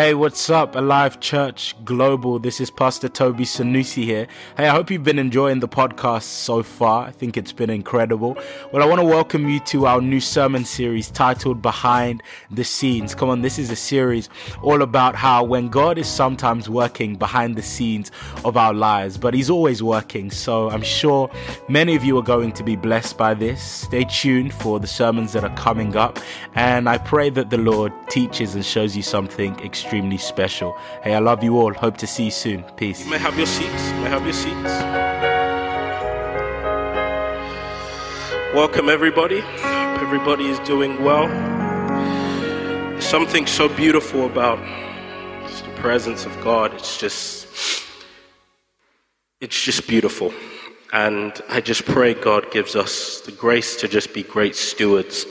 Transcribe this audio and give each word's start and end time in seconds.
Hey, 0.00 0.14
what's 0.14 0.48
up, 0.48 0.76
Alive 0.76 1.20
Church 1.20 1.76
Global? 1.84 2.38
This 2.38 2.58
is 2.58 2.70
Pastor 2.70 3.06
Tobi 3.06 3.40
Sanusi 3.40 4.02
here. 4.02 4.28
Hey, 4.56 4.66
I 4.66 4.70
hope 4.70 4.90
you've 4.90 5.04
been 5.04 5.18
enjoying 5.18 5.60
the 5.60 5.68
podcast 5.68 6.22
so 6.22 6.62
far. 6.62 7.06
I 7.06 7.10
think 7.10 7.36
it's 7.36 7.52
been 7.52 7.68
incredible. 7.68 8.34
Well, 8.72 8.82
I 8.82 8.86
want 8.86 9.02
to 9.02 9.04
welcome 9.04 9.46
you 9.46 9.60
to 9.60 9.84
our 9.84 10.00
new 10.00 10.18
sermon 10.18 10.64
series 10.64 11.10
titled 11.10 11.60
Behind 11.60 12.22
the 12.50 12.64
Scenes. 12.64 13.14
Come 13.14 13.28
on, 13.28 13.42
this 13.42 13.58
is 13.58 13.70
a 13.70 13.76
series 13.76 14.30
all 14.62 14.80
about 14.80 15.16
how 15.16 15.44
when 15.44 15.68
God 15.68 15.98
is 15.98 16.08
sometimes 16.08 16.70
working 16.70 17.16
behind 17.16 17.56
the 17.56 17.62
scenes 17.62 18.10
of 18.46 18.56
our 18.56 18.72
lives, 18.72 19.18
but 19.18 19.34
He's 19.34 19.50
always 19.50 19.82
working. 19.82 20.30
So 20.30 20.70
I'm 20.70 20.82
sure 20.82 21.30
many 21.68 21.94
of 21.94 22.04
you 22.04 22.16
are 22.16 22.22
going 22.22 22.52
to 22.52 22.64
be 22.64 22.74
blessed 22.74 23.18
by 23.18 23.34
this. 23.34 23.62
Stay 23.62 24.04
tuned 24.04 24.54
for 24.54 24.80
the 24.80 24.86
sermons 24.86 25.34
that 25.34 25.44
are 25.44 25.54
coming 25.56 25.94
up, 25.94 26.18
and 26.54 26.88
I 26.88 26.96
pray 26.96 27.28
that 27.28 27.50
the 27.50 27.58
Lord 27.58 27.92
teaches 28.08 28.54
and 28.54 28.64
shows 28.64 28.96
you 28.96 29.02
something 29.02 29.60
extremely 29.90 30.18
special. 30.18 30.76
Hey, 31.02 31.14
I 31.14 31.18
love 31.18 31.42
you 31.42 31.58
all. 31.58 31.74
Hope 31.74 31.96
to 31.96 32.06
see 32.06 32.26
you 32.26 32.30
soon. 32.30 32.62
Peace. 32.76 33.04
You 33.04 33.10
may 33.10 33.18
have 33.18 33.36
your 33.36 33.44
seats. 33.44 33.90
You 33.90 34.00
may 34.02 34.08
have 34.08 34.22
your 34.22 34.32
seats. 34.32 34.72
Welcome, 38.54 38.88
everybody. 38.88 39.40
Hope 39.40 40.02
everybody 40.02 40.46
is 40.46 40.60
doing 40.60 41.02
well. 41.02 41.26
Something 43.00 43.48
so 43.48 43.68
beautiful 43.68 44.26
about 44.26 44.60
the 45.64 45.72
presence 45.80 46.24
of 46.24 46.40
God. 46.40 46.72
It's 46.74 46.96
just, 46.96 47.48
it's 49.40 49.60
just 49.60 49.88
beautiful. 49.88 50.32
And 50.92 51.32
I 51.48 51.60
just 51.60 51.84
pray 51.84 52.14
God 52.14 52.52
gives 52.52 52.76
us 52.76 53.22
the 53.22 53.32
grace 53.32 53.74
to 53.80 53.88
just 53.88 54.14
be 54.14 54.22
great 54.22 54.54
stewards 54.54 55.26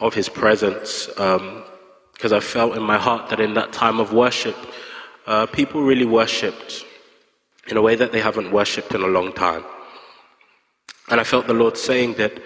of 0.00 0.14
His 0.14 0.28
presence. 0.28 1.08
Um, 1.16 1.61
because 2.22 2.32
I 2.32 2.38
felt 2.38 2.76
in 2.76 2.84
my 2.84 2.98
heart 2.98 3.30
that 3.30 3.40
in 3.40 3.54
that 3.54 3.72
time 3.72 3.98
of 3.98 4.12
worship, 4.12 4.54
uh, 5.26 5.46
people 5.46 5.82
really 5.82 6.04
worshipped 6.04 6.84
in 7.66 7.76
a 7.76 7.82
way 7.82 7.96
that 7.96 8.12
they 8.12 8.20
haven't 8.20 8.52
worshipped 8.52 8.94
in 8.94 9.02
a 9.02 9.08
long 9.08 9.32
time. 9.32 9.64
And 11.08 11.18
I 11.18 11.24
felt 11.24 11.48
the 11.48 11.52
Lord 11.52 11.76
saying 11.76 12.14
that 12.18 12.40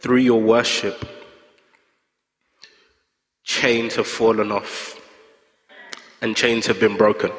through 0.00 0.20
your 0.20 0.40
worship, 0.40 1.06
chains 3.44 3.96
have 3.96 4.06
fallen 4.06 4.50
off 4.50 4.98
and 6.22 6.34
chains 6.34 6.64
have 6.64 6.80
been 6.80 6.96
broken 6.96 7.30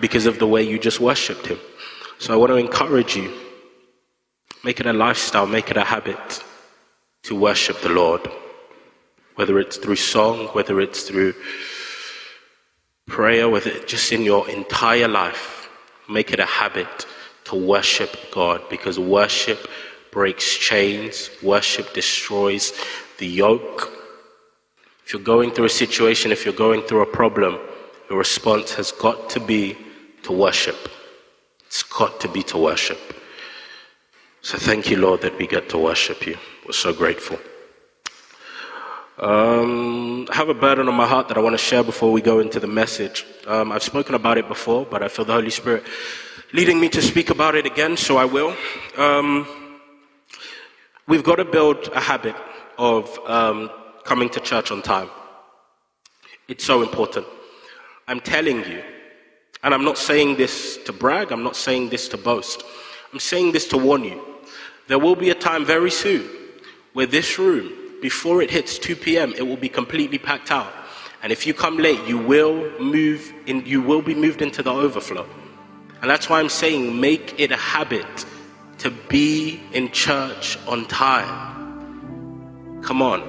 because 0.00 0.24
of 0.24 0.38
the 0.38 0.46
way 0.46 0.62
you 0.62 0.78
just 0.78 0.98
worshipped 0.98 1.46
Him. 1.46 1.58
So 2.18 2.32
I 2.32 2.38
want 2.38 2.52
to 2.52 2.56
encourage 2.56 3.16
you 3.16 3.30
make 4.64 4.80
it 4.80 4.86
a 4.86 4.94
lifestyle, 4.94 5.46
make 5.46 5.70
it 5.70 5.76
a 5.76 5.84
habit 5.84 6.42
to 7.24 7.34
worship 7.38 7.82
the 7.82 7.90
Lord 7.90 8.26
whether 9.38 9.60
it's 9.60 9.76
through 9.76 9.94
song, 9.94 10.48
whether 10.48 10.80
it's 10.80 11.04
through 11.04 11.32
prayer, 13.06 13.48
whether 13.48 13.70
it's 13.70 13.84
just 13.84 14.10
in 14.10 14.22
your 14.22 14.50
entire 14.50 15.06
life, 15.06 15.70
make 16.08 16.32
it 16.32 16.40
a 16.40 16.44
habit 16.44 17.06
to 17.44 17.54
worship 17.54 18.16
God 18.32 18.60
because 18.68 18.98
worship 18.98 19.70
breaks 20.10 20.56
chains, 20.56 21.30
worship 21.40 21.94
destroys 21.94 22.72
the 23.18 23.28
yoke. 23.28 23.92
If 25.06 25.12
you're 25.12 25.22
going 25.22 25.52
through 25.52 25.66
a 25.66 25.80
situation, 25.84 26.32
if 26.32 26.44
you're 26.44 26.52
going 26.66 26.82
through 26.82 27.02
a 27.02 27.06
problem, 27.06 27.60
your 28.10 28.18
response 28.18 28.74
has 28.74 28.90
got 28.90 29.30
to 29.30 29.38
be 29.38 29.78
to 30.24 30.32
worship. 30.32 30.88
It's 31.64 31.84
got 31.84 32.18
to 32.22 32.28
be 32.28 32.42
to 32.42 32.58
worship. 32.58 32.98
So 34.40 34.58
thank 34.58 34.90
you, 34.90 34.96
Lord, 34.96 35.20
that 35.20 35.38
we 35.38 35.46
get 35.46 35.68
to 35.68 35.78
worship 35.78 36.26
you. 36.26 36.36
We're 36.66 36.72
so 36.72 36.92
grateful. 36.92 37.38
Um, 39.20 40.28
I 40.30 40.36
have 40.36 40.48
a 40.48 40.54
burden 40.54 40.88
on 40.88 40.94
my 40.94 41.06
heart 41.06 41.26
that 41.26 41.36
I 41.36 41.40
want 41.40 41.54
to 41.54 41.58
share 41.58 41.82
before 41.82 42.12
we 42.12 42.22
go 42.22 42.38
into 42.38 42.60
the 42.60 42.68
message. 42.68 43.26
Um, 43.48 43.72
I've 43.72 43.82
spoken 43.82 44.14
about 44.14 44.38
it 44.38 44.46
before, 44.46 44.86
but 44.86 45.02
I 45.02 45.08
feel 45.08 45.24
the 45.24 45.32
Holy 45.32 45.50
Spirit 45.50 45.82
leading 46.52 46.78
me 46.78 46.88
to 46.90 47.02
speak 47.02 47.28
about 47.28 47.56
it 47.56 47.66
again, 47.66 47.96
so 47.96 48.16
I 48.16 48.24
will. 48.24 48.56
Um, 48.96 49.80
we've 51.08 51.24
got 51.24 51.36
to 51.36 51.44
build 51.44 51.88
a 51.92 51.98
habit 51.98 52.36
of 52.78 53.18
um, 53.26 53.72
coming 54.04 54.28
to 54.30 54.38
church 54.38 54.70
on 54.70 54.82
time. 54.82 55.10
It's 56.46 56.64
so 56.64 56.82
important. 56.82 57.26
I'm 58.06 58.20
telling 58.20 58.58
you, 58.58 58.84
and 59.64 59.74
I'm 59.74 59.84
not 59.84 59.98
saying 59.98 60.36
this 60.36 60.78
to 60.84 60.92
brag, 60.92 61.32
I'm 61.32 61.42
not 61.42 61.56
saying 61.56 61.88
this 61.88 62.06
to 62.10 62.16
boast. 62.16 62.62
I'm 63.12 63.18
saying 63.18 63.50
this 63.50 63.66
to 63.70 63.78
warn 63.78 64.04
you. 64.04 64.24
There 64.86 65.00
will 65.00 65.16
be 65.16 65.30
a 65.30 65.34
time 65.34 65.64
very 65.64 65.90
soon 65.90 66.30
where 66.92 67.06
this 67.06 67.36
room 67.36 67.77
before 68.00 68.42
it 68.42 68.50
hits 68.50 68.78
2 68.78 68.96
p.m., 68.96 69.34
it 69.36 69.42
will 69.42 69.56
be 69.56 69.68
completely 69.68 70.18
packed 70.18 70.50
out. 70.50 70.72
And 71.22 71.32
if 71.32 71.46
you 71.46 71.54
come 71.54 71.78
late, 71.78 72.00
you 72.06 72.18
will 72.18 72.70
move 72.80 73.32
in, 73.46 73.66
you 73.66 73.82
will 73.82 74.02
be 74.02 74.14
moved 74.14 74.40
into 74.40 74.62
the 74.62 74.72
overflow. 74.72 75.26
And 76.00 76.08
that's 76.08 76.28
why 76.28 76.38
I'm 76.38 76.48
saying 76.48 77.00
make 77.00 77.40
it 77.40 77.50
a 77.50 77.56
habit 77.56 78.24
to 78.78 78.90
be 78.90 79.60
in 79.72 79.90
church 79.90 80.56
on 80.68 80.86
time. 80.86 82.80
Come 82.82 83.02
on. 83.02 83.22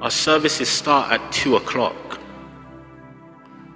Our 0.00 0.10
services 0.10 0.68
start 0.68 1.12
at 1.12 1.32
2 1.32 1.56
o'clock. 1.56 2.20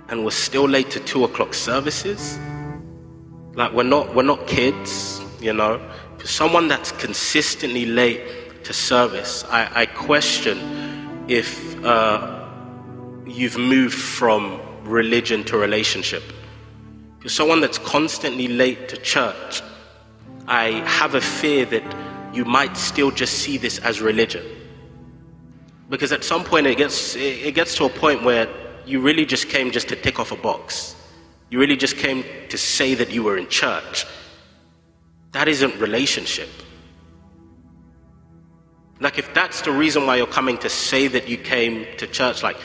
And 0.09 0.25
we're 0.25 0.31
still 0.31 0.69
late 0.69 0.91
to 0.93 1.01
2 1.01 1.25
o'clock 1.25 1.55
services. 1.55 2.39
Like 3.55 3.73
we're 3.73 3.83
not 3.83 4.15
we're 4.15 4.23
not 4.23 4.47
kids, 4.47 5.21
you 5.41 5.53
know. 5.53 5.81
For 6.19 6.27
someone 6.27 6.69
that's 6.69 6.93
consistently 6.93 7.87
late 7.87 8.23
to 8.71 8.75
service, 8.75 9.45
I, 9.51 9.83
I 9.83 9.87
question 9.87 11.25
if 11.27 11.85
uh, 11.85 12.49
you've 13.27 13.59
moved 13.59 13.99
from 13.99 14.61
religion 14.85 15.43
to 15.47 15.59
relationship. 15.59 16.23
You're 17.21 17.31
someone 17.31 17.61
that's 17.61 17.79
constantly 17.79 18.47
late 18.47 18.89
to 18.91 18.97
church, 18.97 19.63
I 20.47 20.67
have 20.87 21.17
a 21.17 21.21
fear 21.21 21.67
that 21.67 21.83
you 22.33 22.45
might 22.45 22.77
still 22.77 23.11
just 23.11 23.39
see 23.39 23.59
this 23.59 23.81
as 23.81 24.01
religion. 24.01 24.45
Because 25.89 26.13
at 26.13 26.23
some 26.23 26.45
point 26.45 26.69
it 26.69 26.79
gets, 26.79 27.17
it 27.17 27.57
gets 27.57 27.75
to 27.79 27.87
a 27.87 27.91
point 27.91 28.23
where 28.23 28.49
you 28.87 29.01
really 29.01 29.27
just 29.27 29.49
came 29.49 29.73
just 29.73 29.89
to 29.89 29.97
tick 29.97 30.21
off 30.21 30.31
a 30.31 30.37
box. 30.37 30.95
You 31.51 31.59
really 31.59 31.77
just 31.77 31.97
came 31.97 32.23
to 32.51 32.57
say 32.57 32.95
that 32.95 33.11
you 33.11 33.25
were 33.25 33.37
in 33.37 33.49
church. 33.49 34.07
That 35.33 35.49
isn't 35.49 35.75
relationship. 35.81 36.49
Like, 39.01 39.19
if 39.19 39.33
that's 39.33 39.63
the 39.63 39.73
reason 39.73 40.07
why 40.07 40.17
you're 40.17 40.27
coming 40.27 40.59
to 40.59 40.69
say 40.69 41.09
that 41.09 41.27
you 41.27 41.39
came 41.39 41.87
to 41.97 42.07
church, 42.07 42.43
like, 42.43 42.59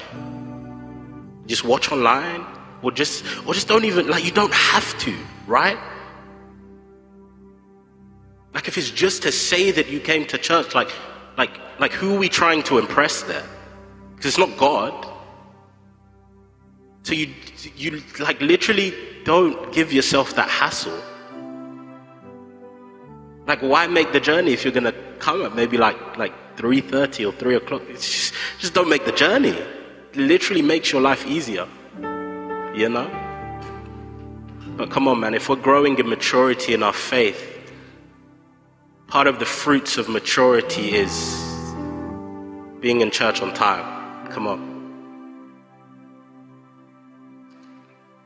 just 1.47 1.63
watch 1.63 1.91
online, 1.91 2.45
or 2.81 2.91
just, 2.91 3.23
or 3.47 3.53
just 3.53 3.69
don't 3.69 3.85
even, 3.85 4.07
like, 4.07 4.25
you 4.25 4.31
don't 4.31 4.53
have 4.53 4.97
to, 4.99 5.15
right? 5.47 5.77
Like, 8.53 8.67
if 8.67 8.77
it's 8.77 8.91
just 8.91 9.23
to 9.23 9.31
say 9.31 9.71
that 9.71 9.87
you 9.87 10.01
came 10.01 10.25
to 10.25 10.37
church, 10.37 10.75
like, 10.75 10.91
like, 11.37 11.51
like, 11.79 11.93
who 11.93 12.15
are 12.15 12.19
we 12.19 12.29
trying 12.29 12.63
to 12.63 12.79
impress 12.79 13.21
there? 13.23 13.45
Because 14.11 14.25
it's 14.25 14.37
not 14.37 14.57
God. 14.57 15.07
So 17.03 17.13
you, 17.13 17.33
you, 17.77 18.01
like, 18.19 18.41
literally 18.41 18.93
don't 19.23 19.71
give 19.71 19.93
yourself 19.93 20.35
that 20.35 20.49
hassle. 20.49 20.99
Like, 23.47 23.61
why 23.61 23.87
make 23.87 24.11
the 24.11 24.19
journey 24.19 24.53
if 24.53 24.63
you're 24.63 24.73
gonna 24.73 24.93
come 25.19 25.43
at 25.43 25.55
maybe 25.55 25.77
like 25.77 26.17
like 26.17 26.33
three 26.57 26.81
thirty 26.81 27.25
or 27.25 27.31
three 27.31 27.55
o'clock? 27.55 27.83
Just, 27.87 28.33
just 28.59 28.73
don't 28.73 28.89
make 28.89 29.05
the 29.05 29.11
journey. 29.11 29.49
It 29.49 30.15
literally 30.15 30.63
makes 30.63 30.91
your 30.91 31.01
life 31.01 31.25
easier. 31.27 31.67
You 32.73 32.89
know. 32.89 33.09
But 34.77 34.89
come 34.89 35.07
on, 35.07 35.19
man. 35.19 35.33
If 35.33 35.47
we're 35.47 35.55
growing 35.55 35.97
in 35.99 36.09
maturity 36.09 36.73
in 36.73 36.83
our 36.83 36.93
faith, 36.93 37.71
part 39.07 39.27
of 39.27 39.39
the 39.39 39.45
fruits 39.45 39.97
of 39.97 40.09
maturity 40.09 40.95
is 40.95 41.41
being 42.81 43.01
in 43.01 43.11
church 43.11 43.41
on 43.41 43.53
time. 43.53 44.31
Come 44.31 44.47
on. 44.47 44.75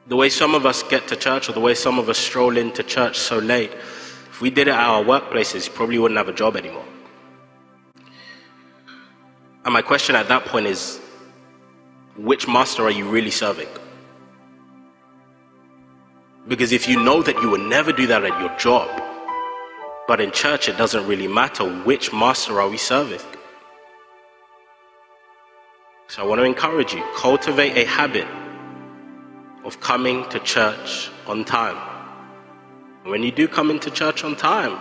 The 0.08 0.16
way 0.16 0.30
some 0.30 0.56
of 0.56 0.66
us 0.66 0.82
get 0.82 1.08
to 1.10 1.16
church, 1.16 1.50
or 1.50 1.52
the 1.52 1.60
way 1.60 1.76
some 1.76 2.00
of 2.00 2.10
us 2.10 2.18
stroll 2.18 2.58
into 2.58 2.84
church 2.84 3.20
so 3.20 3.38
late 3.38 3.72
if 4.40 4.44
we 4.44 4.50
did 4.50 4.70
it 4.70 4.72
at 4.72 4.80
our 4.80 5.04
workplaces, 5.04 5.68
you 5.68 5.74
probably 5.74 6.00
wouldn't 6.00 6.18
have 6.18 6.30
a 6.30 6.34
job 6.34 6.56
anymore. 6.56 6.86
And 9.66 9.74
my 9.74 9.82
question 9.82 10.16
at 10.16 10.30
that 10.30 10.46
point 10.46 10.66
is 10.66 10.98
which 12.16 12.48
master 12.48 12.84
are 12.84 12.90
you 12.90 13.10
really 13.10 13.32
serving? 13.32 13.68
Because 16.48 16.72
if 16.72 16.88
you 16.88 17.04
know 17.04 17.22
that 17.22 17.36
you 17.42 17.50
will 17.50 17.68
never 17.68 17.92
do 17.92 18.08
that 18.08 18.24
at 18.24 18.40
your 18.40 18.58
job, 18.58 18.88
but 20.08 20.22
in 20.22 20.32
church 20.32 20.70
it 20.70 20.78
doesn't 20.78 21.06
really 21.06 21.28
matter 21.28 21.66
which 21.84 22.14
master 22.14 22.62
are 22.62 22.70
we 22.70 22.78
serving. 22.78 23.20
So 26.08 26.24
I 26.24 26.26
want 26.26 26.40
to 26.40 26.46
encourage 26.46 26.94
you 26.94 27.04
cultivate 27.18 27.76
a 27.76 27.84
habit 27.84 28.28
of 29.66 29.82
coming 29.82 30.24
to 30.30 30.40
church 30.40 31.12
on 31.28 31.44
time. 31.44 31.89
When 33.04 33.24
you 33.24 33.32
do 33.32 33.48
come 33.48 33.72
into 33.72 33.90
church 33.92 34.24
on 34.24 34.36
time, 34.36 34.78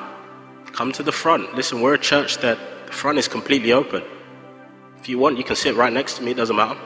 come 0.73 0.93
to 0.93 1.03
the 1.03 1.12
front. 1.12 1.55
Listen, 1.55 1.81
we're 1.81 1.94
a 1.94 1.99
church 1.99 2.38
that 2.38 2.59
the 2.87 2.93
front 2.93 3.19
is 3.19 3.29
completely 3.29 3.73
open. 3.73 4.03
If 4.99 5.09
you 5.09 5.19
want, 5.19 5.38
you 5.38 5.44
can 5.44 5.56
sit 5.56 5.76
right 5.76 5.93
next 5.93 6.19
to 6.19 6.23
me, 6.23 6.32
it 6.32 6.37
doesn't 6.37 6.56
matter. 6.56 6.79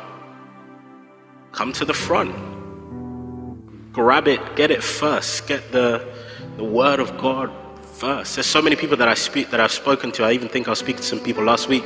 come 1.53 1.73
to 1.75 1.85
the 1.85 1.95
front. 1.95 2.35
Grab 3.93 4.29
it, 4.29 4.41
get 4.57 4.71
it 4.71 4.83
first. 4.83 5.47
Get 5.47 5.73
the, 5.73 6.07
the 6.57 6.65
word 6.65 7.01
of 7.01 7.19
God 7.19 7.51
first. 7.83 8.37
There's 8.37 8.47
so 8.47 8.63
many 8.63 8.77
people 8.77 8.97
that 8.99 9.09
I 9.09 9.15
speak 9.15 9.51
that 9.51 9.61
I've 9.61 9.73
spoken 9.73 10.13
to. 10.13 10.25
I 10.25 10.33
even 10.33 10.49
think 10.49 10.67
I 10.69 10.71
was 10.71 10.81
speaking 10.81 11.03
to 11.03 11.07
some 11.07 11.21
people 11.21 11.45
last 11.45 11.69
week. 11.69 11.85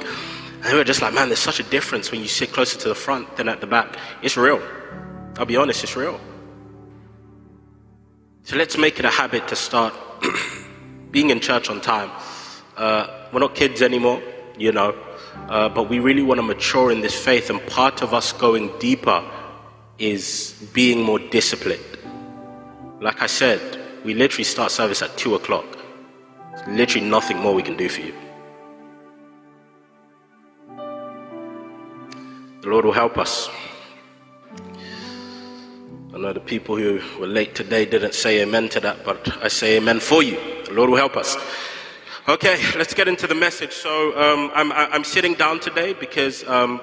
And 0.54 0.64
they 0.64 0.74
were 0.74 0.84
just 0.84 1.02
like, 1.02 1.14
man, 1.14 1.28
there's 1.28 1.40
such 1.40 1.60
a 1.60 1.64
difference 1.64 2.10
when 2.12 2.20
you 2.20 2.28
sit 2.28 2.52
closer 2.52 2.78
to 2.80 2.88
the 2.88 2.94
front 2.94 3.36
than 3.36 3.48
at 3.48 3.60
the 3.60 3.66
back. 3.66 3.96
It's 4.22 4.36
real. 4.36 4.62
I'll 5.38 5.46
be 5.46 5.56
honest, 5.56 5.84
it's 5.84 5.96
real. 5.96 6.20
So 8.46 8.54
let's 8.54 8.78
make 8.78 9.00
it 9.00 9.04
a 9.04 9.10
habit 9.10 9.48
to 9.48 9.56
start 9.56 9.92
being 11.10 11.30
in 11.30 11.40
church 11.40 11.68
on 11.68 11.80
time. 11.80 12.12
Uh, 12.76 13.26
we're 13.32 13.40
not 13.40 13.56
kids 13.56 13.82
anymore, 13.82 14.22
you 14.56 14.70
know, 14.70 14.94
uh, 15.48 15.68
but 15.68 15.90
we 15.90 15.98
really 15.98 16.22
want 16.22 16.38
to 16.38 16.44
mature 16.44 16.92
in 16.92 17.00
this 17.00 17.12
faith, 17.12 17.50
and 17.50 17.60
part 17.66 18.02
of 18.02 18.14
us 18.14 18.32
going 18.32 18.70
deeper 18.78 19.28
is 19.98 20.54
being 20.72 21.02
more 21.02 21.18
disciplined. 21.18 21.82
Like 23.00 23.20
I 23.20 23.26
said, 23.26 23.60
we 24.04 24.14
literally 24.14 24.44
start 24.44 24.70
service 24.70 25.02
at 25.02 25.16
2 25.16 25.34
o'clock. 25.34 25.66
There's 26.52 26.68
literally 26.68 27.08
nothing 27.08 27.38
more 27.38 27.52
we 27.52 27.64
can 27.64 27.76
do 27.76 27.88
for 27.88 28.02
you. 28.02 28.14
The 32.60 32.68
Lord 32.68 32.84
will 32.84 32.92
help 32.92 33.18
us. 33.18 33.50
I 36.16 36.18
know 36.18 36.32
the 36.32 36.40
people 36.40 36.76
who 36.78 36.98
were 37.20 37.26
late 37.26 37.54
today 37.54 37.84
didn't 37.84 38.14
say 38.14 38.40
amen 38.40 38.70
to 38.70 38.80
that, 38.80 39.04
but 39.04 39.36
I 39.44 39.48
say 39.48 39.76
amen 39.76 40.00
for 40.00 40.22
you. 40.22 40.38
The 40.64 40.72
Lord 40.72 40.88
will 40.88 40.96
help 40.96 41.14
us. 41.14 41.36
Okay, 42.26 42.56
let's 42.78 42.94
get 42.94 43.06
into 43.06 43.26
the 43.26 43.34
message. 43.34 43.74
So 43.74 44.18
um, 44.18 44.50
I'm, 44.54 44.72
I'm 44.72 45.04
sitting 45.04 45.34
down 45.34 45.60
today 45.60 45.92
because, 45.92 46.42
um, 46.44 46.80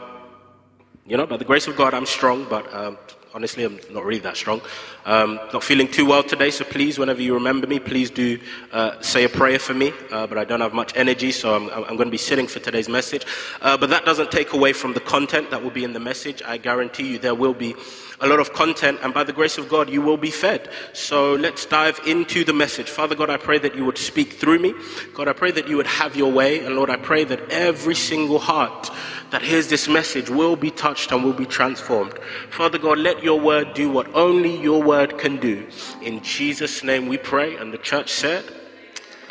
you 1.07 1.17
know, 1.17 1.25
by 1.25 1.37
the 1.37 1.45
grace 1.45 1.65
of 1.65 1.75
God, 1.75 1.95
I'm 1.95 2.05
strong, 2.05 2.45
but 2.47 2.71
um, 2.75 2.99
honestly, 3.33 3.63
I'm 3.63 3.79
not 3.89 4.05
really 4.05 4.19
that 4.19 4.37
strong. 4.37 4.61
Um, 5.05 5.39
not 5.51 5.63
feeling 5.63 5.87
too 5.87 6.05
well 6.05 6.21
today, 6.21 6.51
so 6.51 6.63
please, 6.63 6.99
whenever 6.99 7.21
you 7.21 7.33
remember 7.33 7.65
me, 7.65 7.79
please 7.79 8.11
do 8.11 8.39
uh, 8.71 9.01
say 9.01 9.23
a 9.23 9.29
prayer 9.29 9.57
for 9.57 9.73
me. 9.73 9.91
Uh, 10.11 10.27
but 10.27 10.37
I 10.37 10.43
don't 10.43 10.61
have 10.61 10.73
much 10.73 10.95
energy, 10.95 11.31
so 11.31 11.55
I'm, 11.55 11.69
I'm 11.71 11.95
going 11.95 12.07
to 12.07 12.11
be 12.11 12.17
sitting 12.17 12.45
for 12.45 12.59
today's 12.59 12.87
message. 12.87 13.25
Uh, 13.61 13.77
but 13.77 13.89
that 13.89 14.05
doesn't 14.05 14.31
take 14.31 14.53
away 14.53 14.73
from 14.73 14.93
the 14.93 14.99
content 14.99 15.49
that 15.49 15.63
will 15.63 15.71
be 15.71 15.83
in 15.83 15.93
the 15.93 15.99
message. 15.99 16.43
I 16.45 16.57
guarantee 16.57 17.13
you 17.13 17.17
there 17.17 17.35
will 17.35 17.55
be 17.55 17.75
a 18.23 18.27
lot 18.27 18.39
of 18.39 18.53
content, 18.53 18.99
and 19.03 19.13
by 19.13 19.23
the 19.25 19.33
grace 19.33 19.57
of 19.57 19.67
God, 19.67 19.89
you 19.89 20.01
will 20.01 20.15
be 20.15 20.31
fed. 20.31 20.69
So 20.93 21.35
let's 21.35 21.65
dive 21.65 21.99
into 22.07 22.45
the 22.45 22.53
message. 22.53 22.89
Father 22.89 23.15
God, 23.15 23.29
I 23.29 23.35
pray 23.35 23.59
that 23.59 23.75
you 23.75 23.83
would 23.83 23.97
speak 23.97 24.33
through 24.33 24.59
me. 24.59 24.73
God, 25.13 25.27
I 25.27 25.33
pray 25.33 25.51
that 25.51 25.67
you 25.67 25.75
would 25.75 25.87
have 25.87 26.15
your 26.15 26.31
way. 26.31 26.63
And 26.63 26.75
Lord, 26.77 26.89
I 26.89 26.95
pray 26.95 27.25
that 27.25 27.51
every 27.51 27.95
single 27.95 28.39
heart 28.39 28.89
that 29.31 29.41
hears 29.41 29.67
this 29.67 29.89
message 29.89 30.29
will 30.29 30.55
be 30.55 30.71
touched 30.71 31.11
and 31.11 31.21
will 31.21 31.33
be 31.33 31.45
transformed. 31.45 32.17
Father 32.49 32.77
God, 32.77 32.97
let 32.97 33.21
your 33.21 33.41
word 33.41 33.73
do 33.73 33.91
what 33.91 34.07
only 34.15 34.55
your 34.55 34.81
word 34.81 35.17
can 35.17 35.35
do. 35.35 35.67
In 36.01 36.23
Jesus' 36.23 36.81
name 36.81 37.07
we 37.07 37.17
pray. 37.17 37.57
And 37.57 37.73
the 37.73 37.77
church 37.77 38.09
said, 38.09 38.45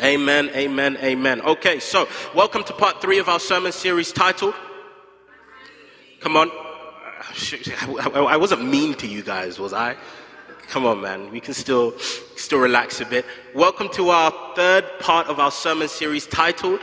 Amen, 0.03 0.49
amen, 0.49 0.97
amen. 0.97 1.41
Okay, 1.41 1.79
so 1.79 2.07
welcome 2.35 2.63
to 2.65 2.73
part 2.73 3.01
three 3.01 3.17
of 3.17 3.27
our 3.27 3.39
sermon 3.39 3.71
series 3.71 4.11
titled, 4.11 4.53
Come 6.19 6.37
on. 6.37 6.51
I 7.35 8.37
wasn't 8.37 8.63
mean 8.65 8.93
to 8.95 9.07
you 9.07 9.23
guys, 9.23 9.57
was 9.57 9.73
I? 9.73 9.95
Come 10.69 10.85
on, 10.85 11.01
man. 11.01 11.31
We 11.31 11.39
can 11.39 11.55
still, 11.55 11.97
still 12.35 12.59
relax 12.59 13.01
a 13.01 13.05
bit. 13.05 13.25
Welcome 13.55 13.89
to 13.93 14.09
our 14.09 14.31
third 14.55 14.85
part 14.99 15.27
of 15.27 15.39
our 15.39 15.49
sermon 15.49 15.87
series 15.87 16.27
titled, 16.27 16.79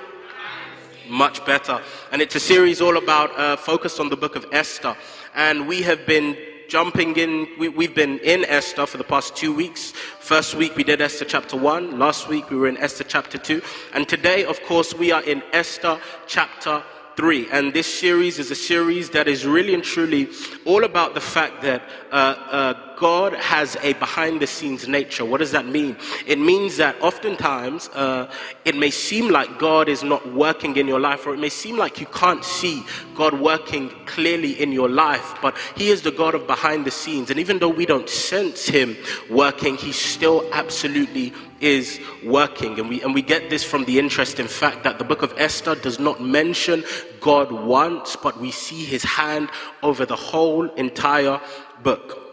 much 1.09 1.45
better. 1.47 1.81
And 2.11 2.21
it's 2.21 2.35
a 2.35 2.41
series 2.41 2.81
all 2.81 2.97
about 2.97 3.39
uh, 3.39 3.57
focused 3.57 4.01
on 4.01 4.09
the 4.09 4.17
book 4.17 4.35
of 4.35 4.45
Esther. 4.51 4.97
And 5.37 5.69
we 5.69 5.83
have 5.83 6.05
been 6.05 6.37
jumping 6.69 7.17
in, 7.17 7.47
we, 7.57 7.85
have 7.85 7.95
been 7.95 8.19
in 8.19 8.45
Esther 8.47 8.87
for 8.87 8.97
the 8.97 9.05
past 9.05 9.37
two 9.37 9.55
weeks. 9.55 9.93
First 10.19 10.57
week 10.57 10.75
we 10.75 10.83
did 10.83 11.01
Esther 11.01 11.27
chapter 11.27 11.57
1. 11.57 11.97
Last 11.97 12.29
week 12.29 12.51
we 12.51 12.57
were 12.57 12.69
in 12.69 12.77
Esther 12.77 13.05
chapter 13.05 13.39
2. 13.39 13.63
And 13.95 14.09
today, 14.09 14.45
of 14.45 14.61
course, 14.65 14.95
we 14.95 15.13
are 15.13 15.23
in 15.23 15.45
Esther 15.53 16.01
chapter 16.27 16.83
3. 17.21 17.51
And 17.51 17.75
this 17.75 17.87
series 17.87 18.39
is 18.39 18.51
a 18.51 18.55
series 18.55 19.11
that 19.11 19.29
is 19.29 19.45
really 19.45 19.75
and 19.75 19.85
truly 19.85 20.31
all 20.65 20.85
about 20.85 21.13
the 21.13 21.21
fact 21.21 21.61
that 21.61 21.83
uh, 22.11 22.15
uh, 22.15 22.97
God 22.97 23.35
has 23.35 23.77
a 23.83 23.93
behind 23.95 24.41
the 24.41 24.47
scenes 24.47 24.89
nature. 24.89 25.27
What 25.27 25.41
does 25.41 25.53
that 25.53 25.67
mean? 25.67 25.99
It 26.27 26.39
means 26.39 26.79
that 26.79 26.97
oftentimes 27.03 27.91
uh, 27.91 28.33
it 28.65 28.75
may 28.75 28.89
seem 28.91 29.29
like 29.29 29.59
God 29.59 29.91
is 29.91 30.03
not 30.03 30.33
working 30.33 30.77
in 30.77 30.89
your 30.89 30.99
life, 30.99 31.27
or 31.27 31.35
it 31.35 31.39
may 31.39 31.51
seem 31.51 31.77
like 31.77 32.01
you 32.01 32.07
can't 32.07 32.43
see 32.43 32.85
God 33.15 33.39
working 33.39 33.91
clearly 34.07 34.53
in 34.53 34.73
your 34.73 34.89
life, 34.89 35.35
but 35.43 35.59
He 35.77 35.91
is 35.91 36.01
the 36.01 36.13
God 36.13 36.35
of 36.35 36.47
behind 36.47 36.87
the 36.87 36.91
scenes. 36.91 37.31
And 37.31 37.39
even 37.39 37.59
though 37.59 37.69
we 37.69 37.85
don't 37.85 38.09
sense 38.09 38.67
Him 38.67 38.97
working, 39.29 39.77
He's 39.77 39.99
still 39.99 40.49
absolutely 40.55 41.35
is 41.61 42.01
working. 42.25 42.79
And 42.79 42.89
we, 42.89 43.03
and 43.03 43.15
we 43.15 43.23
get 43.23 43.51
this 43.51 43.63
from 43.65 43.85
the 43.85 43.99
interesting 43.99 44.47
fact 44.47 44.85
that 44.85 44.99
the 44.99 45.05
book 45.05 45.23
of 45.23 45.35
Esther 45.37 45.75
does 45.75 45.99
not 45.99 46.23
mention 46.23 46.85
God 47.21 47.53
once, 47.53 48.17
but 48.17 48.39
we 48.41 48.51
see 48.51 48.85
His 48.85 49.05
hand 49.05 49.51
over 49.83 50.07
the 50.07 50.17
whole 50.17 50.65
entire 50.75 51.41
book. 51.83 52.31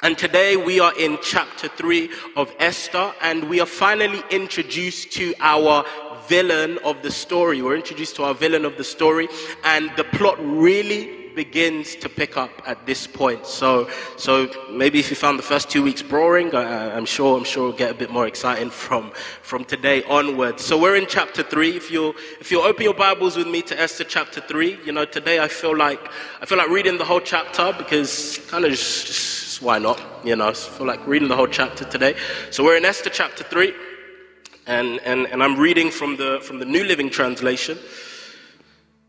And 0.00 0.16
today 0.16 0.56
we 0.56 0.78
are 0.78 0.96
in 0.96 1.18
chapter 1.22 1.66
3 1.66 2.08
of 2.36 2.52
Esther, 2.60 3.12
and 3.20 3.48
we 3.48 3.58
are 3.60 3.66
finally 3.66 4.22
introduced 4.30 5.12
to 5.14 5.34
our 5.40 5.84
villain 6.28 6.78
of 6.84 7.02
the 7.02 7.10
story. 7.10 7.62
We're 7.62 7.74
introduced 7.74 8.14
to 8.16 8.24
our 8.24 8.34
villain 8.34 8.64
of 8.64 8.76
the 8.76 8.84
story, 8.84 9.28
and 9.64 9.90
the 9.96 10.04
plot 10.04 10.36
really 10.38 11.17
begins 11.38 11.94
to 11.94 12.08
pick 12.08 12.36
up 12.36 12.50
at 12.66 12.84
this 12.84 13.06
point. 13.06 13.46
So, 13.46 13.88
so 14.16 14.50
maybe 14.72 14.98
if 14.98 15.08
you 15.08 15.14
found 15.14 15.38
the 15.38 15.48
first 15.52 15.70
two 15.70 15.84
weeks 15.84 16.02
boring, 16.02 16.52
I, 16.52 16.96
am 16.96 17.06
sure 17.06 17.38
I'm 17.38 17.44
sure 17.44 17.62
we'll 17.68 17.82
get 17.84 17.92
a 17.92 18.00
bit 18.02 18.10
more 18.10 18.26
exciting 18.26 18.70
from 18.70 19.12
from 19.42 19.64
today 19.64 20.02
onwards. 20.18 20.64
So 20.64 20.76
we're 20.76 20.96
in 20.96 21.06
chapter 21.06 21.44
three. 21.44 21.76
If 21.76 21.92
you 21.92 22.02
if 22.40 22.50
you 22.50 22.60
open 22.60 22.82
your 22.82 22.98
Bibles 23.06 23.36
with 23.36 23.46
me 23.46 23.62
to 23.70 23.74
Esther 23.80 24.02
chapter 24.02 24.40
three, 24.40 24.78
you 24.84 24.90
know 24.90 25.04
today 25.04 25.38
I 25.38 25.48
feel 25.60 25.76
like 25.76 26.02
I 26.42 26.44
feel 26.44 26.58
like 26.58 26.70
reading 26.70 26.98
the 26.98 27.04
whole 27.04 27.20
chapter 27.20 27.72
because 27.78 28.38
kind 28.50 28.64
of 28.64 28.72
just, 28.72 29.06
just 29.06 29.62
why 29.62 29.78
not? 29.78 30.00
You 30.24 30.34
know, 30.34 30.48
I 30.48 30.54
feel 30.54 30.86
like 30.86 31.06
reading 31.06 31.28
the 31.28 31.36
whole 31.36 31.52
chapter 31.60 31.84
today. 31.84 32.16
So 32.50 32.64
we're 32.64 32.76
in 32.76 32.84
Esther 32.84 33.10
chapter 33.10 33.44
3, 33.44 33.72
and, 34.66 35.00
and, 35.00 35.26
and 35.26 35.42
I'm 35.42 35.56
reading 35.56 35.90
from 35.90 36.16
the, 36.16 36.40
from 36.42 36.58
the 36.58 36.64
New 36.64 36.84
Living 36.84 37.10
Translation. 37.10 37.78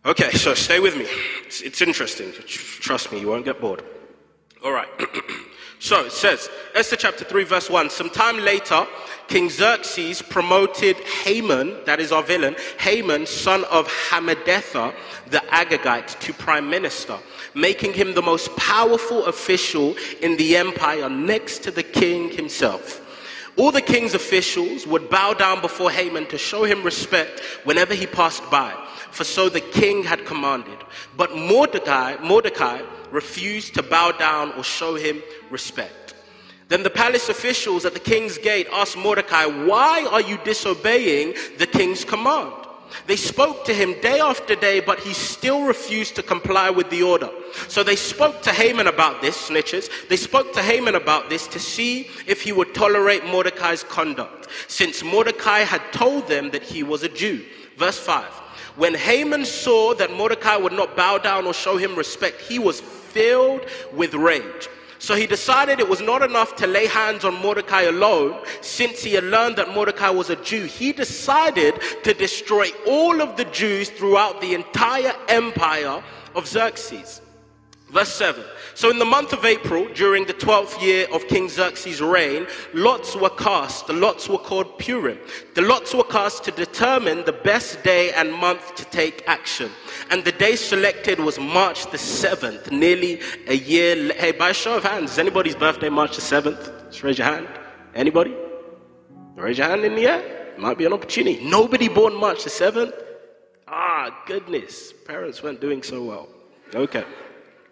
Okay, 0.06 0.32
so 0.32 0.54
stay 0.54 0.80
with 0.80 0.96
me. 0.96 1.06
It's, 1.46 1.62
it's 1.62 1.82
interesting. 1.82 2.32
Trust 2.32 3.12
me, 3.12 3.20
you 3.20 3.28
won't 3.28 3.46
get 3.46 3.60
bored. 3.60 3.84
All 4.64 4.72
right. 4.72 4.88
so 5.80 6.06
it 6.06 6.12
says, 6.12 6.50
Esther 6.74 6.96
chapter 6.96 7.26
3, 7.26 7.44
verse 7.44 7.70
1. 7.70 7.90
Some 7.90 8.10
time 8.10 8.40
later, 8.40 8.88
King 9.28 9.50
Xerxes 9.50 10.22
promoted 10.22 10.98
Haman, 10.98 11.84
that 11.86 12.00
is 12.00 12.12
our 12.12 12.24
villain, 12.24 12.56
Haman, 12.80 13.26
son 13.26 13.66
of 13.66 13.88
Hammedatha, 13.88 14.94
the 15.28 15.40
Agagite, 15.50 16.20
to 16.20 16.34
prime 16.34 16.70
minister 16.70 17.18
making 17.54 17.94
him 17.94 18.14
the 18.14 18.22
most 18.22 18.56
powerful 18.56 19.26
official 19.26 19.96
in 20.22 20.38
the 20.38 20.56
empire 20.56 21.10
next 21.10 21.64
to 21.64 21.72
the 21.72 21.84
king 21.84 22.30
himself. 22.30 23.06
All 23.58 23.72
the 23.72 23.82
king's 23.82 24.14
officials 24.14 24.88
would 24.88 25.10
bow 25.10 25.34
down 25.34 25.62
before 25.62 25.92
Haman 25.92 26.28
to 26.28 26.38
show 26.38 26.64
him 26.64 26.84
respect 26.84 27.42
whenever 27.64 27.94
he 27.94 28.06
passed 28.06 28.50
by, 28.50 28.74
for 29.12 29.24
so 29.24 29.50
the 29.50 29.62
king 29.62 30.04
had 30.04 30.26
commanded. 30.26 30.78
But 31.18 31.36
Mordecai, 31.36 32.18
Mordecai 32.22 32.82
refused 33.12 33.74
to 33.76 33.84
bow 33.84 34.12
down 34.12 34.54
or 34.54 34.64
show 34.64 34.96
him 34.96 35.22
respect. 35.50 36.14
Then 36.68 36.84
the 36.84 36.90
palace 36.90 37.30
officials 37.30 37.84
at 37.86 37.94
the 37.94 38.00
king's 38.00 38.38
gate 38.38 38.68
asked 38.72 38.96
Mordecai, 38.96 39.46
Why 39.46 40.08
are 40.12 40.22
you 40.22 40.38
disobeying 40.44 41.34
the 41.58 41.66
king's 41.66 42.06
command? 42.06 42.54
They 43.08 43.16
spoke 43.16 43.66
to 43.66 43.74
him 43.74 44.00
day 44.02 44.20
after 44.20 44.56
day, 44.56 44.80
but 44.80 45.00
he 45.00 45.14
still 45.14 45.64
refused 45.64 46.16
to 46.16 46.24
comply 46.24 46.70
with 46.70 46.90
the 46.90 47.04
order. 47.04 47.30
So 47.68 47.84
they 47.84 47.96
spoke 47.96 48.42
to 48.44 48.52
Haman 48.52 48.88
about 48.88 49.22
this, 49.22 49.50
snitches. 49.50 49.90
They 50.10 50.18
spoke 50.18 50.54
to 50.54 50.62
Haman 50.62 50.96
about 50.96 51.30
this 51.30 51.48
to 51.48 51.60
see 51.60 52.10
if 52.28 52.42
he 52.42 52.52
would 52.52 52.74
tolerate 52.74 53.26
Mordecai's 53.26 53.84
conduct, 53.84 54.48
since 54.68 55.04
Mordecai 55.04 55.60
had 55.60 55.82
told 55.92 56.28
them 56.28 56.52
that 56.52 56.64
he 56.64 56.84
was 56.84 57.04
a 57.04 57.10
Jew. 57.10 57.46
Verse 57.78 58.00
5 58.00 58.26
When 58.80 58.96
Haman 58.96 59.44
saw 59.44 59.94
that 59.96 60.14
Mordecai 60.14 60.56
would 60.56 60.72
not 60.72 60.96
bow 60.96 61.18
down 61.18 61.46
or 61.46 61.54
show 61.54 61.76
him 61.76 61.98
respect, 61.98 62.40
he 62.40 62.60
was 62.60 62.80
filled 62.80 63.66
with 63.92 64.14
rage. 64.14 64.70
So 65.00 65.16
he 65.16 65.28
decided 65.28 65.82
it 65.82 65.90
was 65.90 66.00
not 66.00 66.22
enough 66.22 66.56
to 66.56 66.66
lay 66.66 66.88
hands 66.88 67.26
on 67.26 67.42
Mordecai 67.42 67.82
alone, 67.82 68.42
since 68.62 69.04
he 69.04 69.16
had 69.16 69.26
learned 69.26 69.58
that 69.58 69.76
Mordecai 69.76 70.10
was 70.12 70.30
a 70.30 70.38
Jew. 70.38 70.64
He 70.64 70.94
decided 70.94 71.82
to 72.06 72.14
destroy 72.14 72.70
all 72.88 73.22
of 73.22 73.36
the 73.36 73.44
Jews 73.44 73.90
throughout 73.90 74.40
the 74.40 74.54
entire 74.54 75.14
empire 75.28 76.02
of 76.34 76.48
Xerxes. 76.48 77.20
Verse 77.90 78.14
7. 78.14 78.42
So, 78.80 78.90
in 78.90 78.98
the 78.98 79.04
month 79.04 79.34
of 79.34 79.44
April, 79.44 79.90
during 79.94 80.26
the 80.26 80.34
12th 80.34 80.82
year 80.82 81.06
of 81.12 81.28
King 81.28 81.50
Xerxes' 81.50 82.02
reign, 82.02 82.48
lots 82.74 83.14
were 83.14 83.30
cast. 83.30 83.88
The 83.88 83.92
lots 84.08 84.30
were 84.30 84.38
called 84.38 84.80
Purim. 84.80 85.20
The 85.54 85.64
lots 85.64 85.94
were 85.94 86.06
cast 86.06 86.46
to 86.46 86.52
determine 86.52 87.26
the 87.26 87.34
best 87.34 87.84
day 87.84 88.14
and 88.14 88.32
month 88.32 88.76
to 88.76 88.86
take 88.86 89.22
action. 89.28 89.70
And 90.10 90.24
the 90.24 90.32
day 90.32 90.56
selected 90.56 91.20
was 91.20 91.38
March 91.38 91.92
the 91.92 91.98
7th, 91.98 92.72
nearly 92.72 93.20
a 93.48 93.56
year. 93.56 94.14
Hey, 94.14 94.32
by 94.32 94.54
show 94.54 94.78
of 94.78 94.86
hands, 94.86 95.12
is 95.12 95.20
anybody's 95.20 95.56
birthday 95.56 95.90
March 95.90 96.16
the 96.16 96.22
7th? 96.22 96.90
Just 96.90 97.04
raise 97.04 97.18
your 97.18 97.28
hand. 97.28 97.50
Anybody? 97.94 98.34
Raise 99.36 99.58
your 99.58 99.68
hand 99.68 99.84
in 99.84 99.96
the 99.96 100.08
air. 100.08 100.54
Might 100.58 100.78
be 100.78 100.86
an 100.86 100.94
opportunity. 100.94 101.44
Nobody 101.44 101.90
born 101.90 102.16
March 102.16 102.46
the 102.46 102.50
7th? 102.50 102.94
Ah, 103.68 104.24
goodness. 104.26 104.94
Parents 105.06 105.44
weren't 105.44 105.60
doing 105.60 105.84
so 105.84 106.02
well. 106.02 106.30
Okay. 106.74 107.04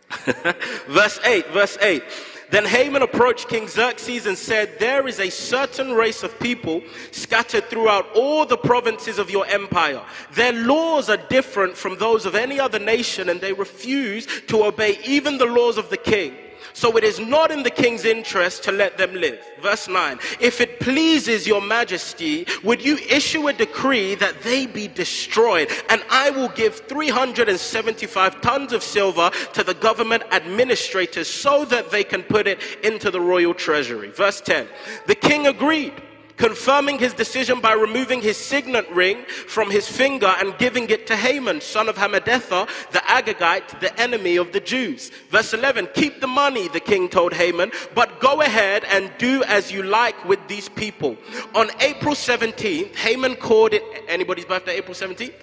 verse 0.88 1.20
8, 1.24 1.48
verse 1.48 1.78
8. 1.82 2.04
Then 2.50 2.66
Haman 2.66 3.02
approached 3.02 3.50
King 3.50 3.68
Xerxes 3.68 4.26
and 4.26 4.38
said, 4.38 4.80
There 4.80 5.08
is 5.08 5.20
a 5.20 5.30
certain 5.30 5.94
race 5.94 6.24
of 6.24 6.40
people 6.40 6.82
scattered 7.12 7.66
throughout 7.66 8.08
all 8.16 8.46
the 8.46 8.58
provinces 8.58 9.20
of 9.20 9.30
your 9.30 9.46
empire. 9.48 10.02
Their 10.32 10.54
laws 10.54 11.10
are 11.10 11.18
different 11.18 11.76
from 11.76 11.98
those 11.98 12.26
of 12.26 12.36
any 12.36 12.58
other 12.58 12.80
nation, 12.80 13.28
and 13.30 13.42
they 13.42 13.52
refuse 13.52 14.26
to 14.48 14.64
obey 14.64 14.98
even 15.06 15.38
the 15.38 15.46
laws 15.46 15.78
of 15.78 15.90
the 15.90 15.98
king. 15.98 16.36
So 16.78 16.96
it 16.96 17.04
is 17.04 17.20
not 17.20 17.50
in 17.50 17.64
the 17.64 17.72
king's 17.72 18.06
interest 18.06 18.64
to 18.66 18.72
let 18.72 19.00
them 19.00 19.16
live. 19.16 19.44
Verse 19.64 19.88
9 19.88 20.20
If 20.40 20.62
it 20.62 20.80
pleases 20.80 21.48
your 21.48 21.60
majesty, 21.60 22.46
would 22.64 22.86
you 22.86 23.00
issue 23.10 23.48
a 23.48 23.54
decree 23.54 24.14
that 24.14 24.44
they 24.44 24.68
be 24.68 24.88
destroyed? 24.88 25.72
And 25.90 26.04
I 26.12 26.30
will 26.30 26.50
give 26.50 26.76
375 26.82 28.42
tons 28.42 28.74
of 28.74 28.84
silver 28.84 29.32
to 29.54 29.64
the 29.64 29.74
government 29.74 30.22
administrators 30.32 31.28
so 31.28 31.66
that 31.66 31.90
they 31.90 32.04
can 32.04 32.22
put 32.22 32.46
it 32.46 32.62
into 32.84 33.10
the 33.10 33.22
royal 33.22 33.56
treasury. 33.56 34.12
Verse 34.12 34.40
10 34.40 34.68
The 35.08 35.16
king 35.16 35.48
agreed 35.48 35.94
confirming 36.38 37.00
his 37.00 37.14
decision 37.14 37.60
by 37.60 37.74
removing 37.74 38.22
his 38.22 38.38
signet 38.38 38.90
ring 38.92 39.26
from 39.26 39.70
his 39.70 39.88
finger 39.90 40.34
and 40.40 40.58
giving 40.58 40.90
it 40.90 41.08
to 41.08 41.16
Haman, 41.16 41.60
son 41.62 41.90
of 41.90 41.96
Hammedatha, 41.96 42.68
the 42.92 43.00
Agagite, 43.00 43.80
the 43.80 44.00
enemy 44.00 44.38
of 44.38 44.54
the 44.54 44.60
Jews. 44.60 45.10
Verse 45.30 45.54
11 45.54 45.90
Keep 45.94 46.22
the 46.22 46.28
money, 46.28 46.68
the 46.70 46.80
king 46.80 47.10
told 47.10 47.34
Haman, 47.34 47.72
but 47.94 48.20
go 48.20 48.42
ahead 48.42 48.84
and 48.86 49.12
do 49.18 49.44
as 49.44 49.72
you 49.72 49.84
like 49.84 50.24
with 50.26 50.40
these 50.48 50.70
people. 50.70 51.18
On 51.56 51.70
April 51.82 52.16
17th, 52.16 52.96
Haman 52.96 53.36
called 53.36 53.74
it. 53.74 53.84
Anybody's 54.08 54.46
birthday, 54.46 54.78
April 54.78 54.94
17th? 54.94 55.34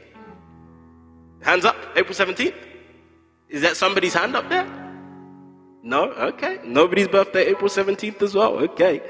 Hands 1.42 1.64
up, 1.64 1.76
April 1.96 2.14
17th? 2.14 2.54
Is 3.48 3.62
that 3.62 3.76
somebody's 3.76 4.14
hand 4.14 4.34
up 4.34 4.48
there? 4.48 4.66
No? 5.82 6.10
Okay. 6.12 6.60
Nobody's 6.64 7.08
birthday, 7.08 7.46
April 7.48 7.68
17th 7.68 8.22
as 8.22 8.34
well. 8.34 8.54
Okay. 8.56 9.02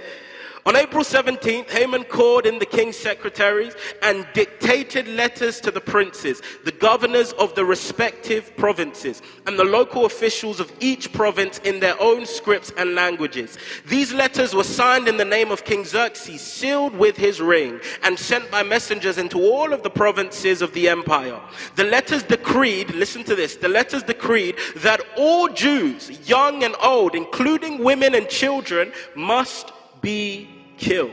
On 0.67 0.77
April 0.77 1.05
17th, 1.05 1.69
Haman 1.69 2.05
called 2.05 2.47
in 2.47 2.59
the 2.59 2.65
king's 2.65 2.97
secretaries 2.97 3.75
and 4.01 4.27
dictated 4.33 5.07
letters 5.07 5.61
to 5.61 5.71
the 5.71 5.81
princes, 5.81 6.41
the 6.65 6.73
governors 6.73 7.33
of 7.33 7.55
the 7.55 7.67
respective 7.67 8.57
provinces, 8.57 9.21
and 9.47 9.59
the 9.59 9.65
local 9.65 10.07
officials 10.07 10.61
of 10.61 10.73
each 10.81 11.13
province 11.13 11.59
in 11.65 11.81
their 11.81 12.01
own 12.01 12.25
scripts 12.25 12.73
and 12.79 12.95
languages. 12.95 13.59
These 13.87 14.15
letters 14.15 14.55
were 14.55 14.65
signed 14.65 15.07
in 15.07 15.19
the 15.19 15.25
name 15.27 15.51
of 15.51 15.67
King 15.67 15.85
Xerxes, 15.85 16.41
sealed 16.41 16.97
with 16.97 17.19
his 17.19 17.43
ring, 17.43 17.79
and 18.03 18.19
sent 18.19 18.51
by 18.51 18.63
messengers 18.63 19.19
into 19.19 19.39
all 19.43 19.75
of 19.75 19.83
the 19.83 19.91
provinces 19.91 20.63
of 20.63 20.73
the 20.73 20.89
empire. 20.89 21.43
The 21.77 21.85
letters 21.85 22.23
decreed, 22.23 22.95
listen 22.95 23.23
to 23.25 23.35
this, 23.35 23.57
the 23.57 23.69
letters 23.69 24.03
decreed 24.03 24.57
that 24.77 25.03
all 25.19 25.49
Jews, 25.49 26.27
young 26.27 26.65
and 26.65 26.75
old, 26.83 27.15
including 27.15 27.85
women 27.85 28.15
and 28.15 28.31
children, 28.31 28.93
must 29.15 29.71
be 30.01 30.54
killed. 30.79 31.11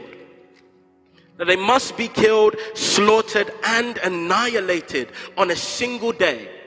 That 1.38 1.46
they 1.46 1.56
must 1.56 1.98
be 1.98 2.08
killed, 2.08 2.56
slaughtered, 2.76 3.52
and 3.64 3.98
annihilated 3.98 5.10
on 5.38 5.52
a 5.52 5.56
single 5.56 6.12
day 6.12 6.61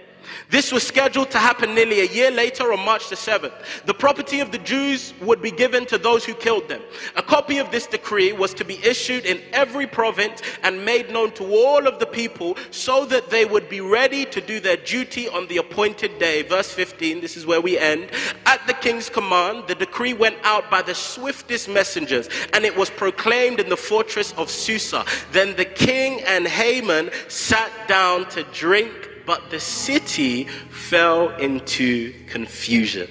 this 0.50 0.70
was 0.70 0.86
scheduled 0.86 1.30
to 1.30 1.38
happen 1.38 1.74
nearly 1.74 2.00
a 2.00 2.06
year 2.06 2.30
later 2.30 2.72
on 2.72 2.84
March 2.84 3.08
the 3.08 3.16
7th. 3.16 3.52
The 3.86 3.94
property 3.94 4.40
of 4.40 4.52
the 4.52 4.58
Jews 4.58 5.14
would 5.22 5.40
be 5.40 5.50
given 5.50 5.86
to 5.86 5.98
those 5.98 6.24
who 6.24 6.34
killed 6.34 6.68
them. 6.68 6.82
A 7.16 7.22
copy 7.22 7.58
of 7.58 7.70
this 7.70 7.86
decree 7.86 8.32
was 8.32 8.52
to 8.54 8.64
be 8.64 8.82
issued 8.84 9.24
in 9.24 9.40
every 9.52 9.86
province 9.86 10.42
and 10.62 10.84
made 10.84 11.10
known 11.10 11.32
to 11.32 11.44
all 11.44 11.86
of 11.86 11.98
the 11.98 12.06
people 12.06 12.56
so 12.70 13.04
that 13.06 13.30
they 13.30 13.44
would 13.44 13.68
be 13.68 13.80
ready 13.80 14.24
to 14.26 14.40
do 14.40 14.60
their 14.60 14.76
duty 14.76 15.28
on 15.28 15.46
the 15.48 15.56
appointed 15.56 16.18
day. 16.18 16.42
Verse 16.42 16.72
15, 16.72 17.20
this 17.20 17.36
is 17.36 17.46
where 17.46 17.60
we 17.60 17.78
end. 17.78 18.10
At 18.46 18.66
the 18.66 18.74
king's 18.74 19.08
command, 19.08 19.64
the 19.66 19.74
decree 19.74 20.12
went 20.12 20.36
out 20.42 20.70
by 20.70 20.82
the 20.82 20.94
swiftest 20.94 21.68
messengers 21.68 22.28
and 22.52 22.64
it 22.64 22.76
was 22.76 22.90
proclaimed 22.90 23.60
in 23.60 23.68
the 23.68 23.76
fortress 23.76 24.32
of 24.32 24.50
Susa. 24.50 25.04
Then 25.32 25.56
the 25.56 25.64
king 25.64 26.20
and 26.22 26.46
Haman 26.46 27.10
sat 27.28 27.70
down 27.88 28.28
to 28.30 28.44
drink 28.52 29.10
but 29.26 29.50
the 29.50 29.60
city 29.60 30.44
fell 30.44 31.30
into 31.36 32.12
confusion. 32.26 33.08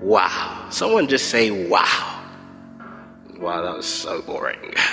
Wow. 0.00 0.66
Someone 0.70 1.08
just 1.08 1.28
say, 1.30 1.50
wow. 1.68 2.22
Wow, 3.38 3.62
that 3.62 3.76
was 3.76 3.86
so 3.86 4.22
boring. 4.22 4.74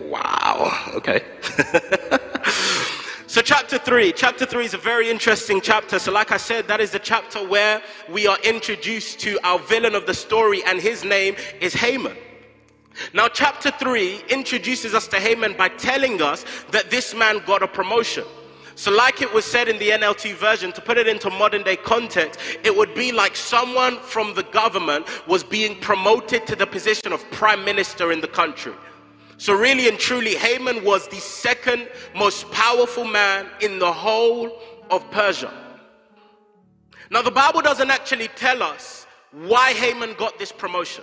Wow. 0.00 0.90
Okay. 0.94 1.22
so, 3.28 3.40
chapter 3.40 3.78
three. 3.78 4.12
Chapter 4.12 4.44
three 4.44 4.64
is 4.64 4.74
a 4.74 4.78
very 4.78 5.08
interesting 5.08 5.60
chapter. 5.60 6.00
So, 6.00 6.10
like 6.10 6.32
I 6.32 6.36
said, 6.36 6.66
that 6.66 6.80
is 6.80 6.90
the 6.90 6.98
chapter 6.98 7.46
where 7.46 7.80
we 8.08 8.26
are 8.26 8.38
introduced 8.42 9.20
to 9.20 9.38
our 9.44 9.60
villain 9.60 9.94
of 9.94 10.04
the 10.04 10.14
story, 10.14 10.64
and 10.64 10.80
his 10.80 11.04
name 11.04 11.36
is 11.60 11.74
Haman. 11.74 12.16
Now, 13.14 13.28
chapter 13.28 13.70
3 13.70 14.24
introduces 14.28 14.94
us 14.94 15.06
to 15.08 15.20
Haman 15.20 15.56
by 15.56 15.68
telling 15.68 16.20
us 16.20 16.44
that 16.72 16.90
this 16.90 17.14
man 17.14 17.40
got 17.46 17.62
a 17.62 17.68
promotion. 17.68 18.24
So, 18.78 18.92
like 18.92 19.20
it 19.22 19.34
was 19.34 19.44
said 19.44 19.68
in 19.68 19.76
the 19.80 19.88
NLT 19.88 20.34
version, 20.36 20.70
to 20.70 20.80
put 20.80 20.98
it 20.98 21.08
into 21.08 21.30
modern 21.30 21.64
day 21.64 21.74
context, 21.74 22.38
it 22.62 22.76
would 22.76 22.94
be 22.94 23.10
like 23.10 23.34
someone 23.34 23.98
from 23.98 24.34
the 24.34 24.44
government 24.44 25.04
was 25.26 25.42
being 25.42 25.80
promoted 25.80 26.46
to 26.46 26.54
the 26.54 26.64
position 26.64 27.12
of 27.12 27.28
prime 27.32 27.64
minister 27.64 28.12
in 28.12 28.20
the 28.20 28.28
country. 28.28 28.72
So, 29.36 29.52
really 29.52 29.88
and 29.88 29.98
truly, 29.98 30.36
Haman 30.36 30.84
was 30.84 31.08
the 31.08 31.16
second 31.16 31.88
most 32.14 32.48
powerful 32.52 33.04
man 33.04 33.48
in 33.60 33.80
the 33.80 33.92
whole 33.92 34.62
of 34.92 35.10
Persia. 35.10 35.52
Now, 37.10 37.22
the 37.22 37.32
Bible 37.32 37.62
doesn't 37.62 37.90
actually 37.90 38.28
tell 38.28 38.62
us 38.62 39.08
why 39.32 39.72
Haman 39.72 40.14
got 40.16 40.38
this 40.38 40.52
promotion. 40.52 41.02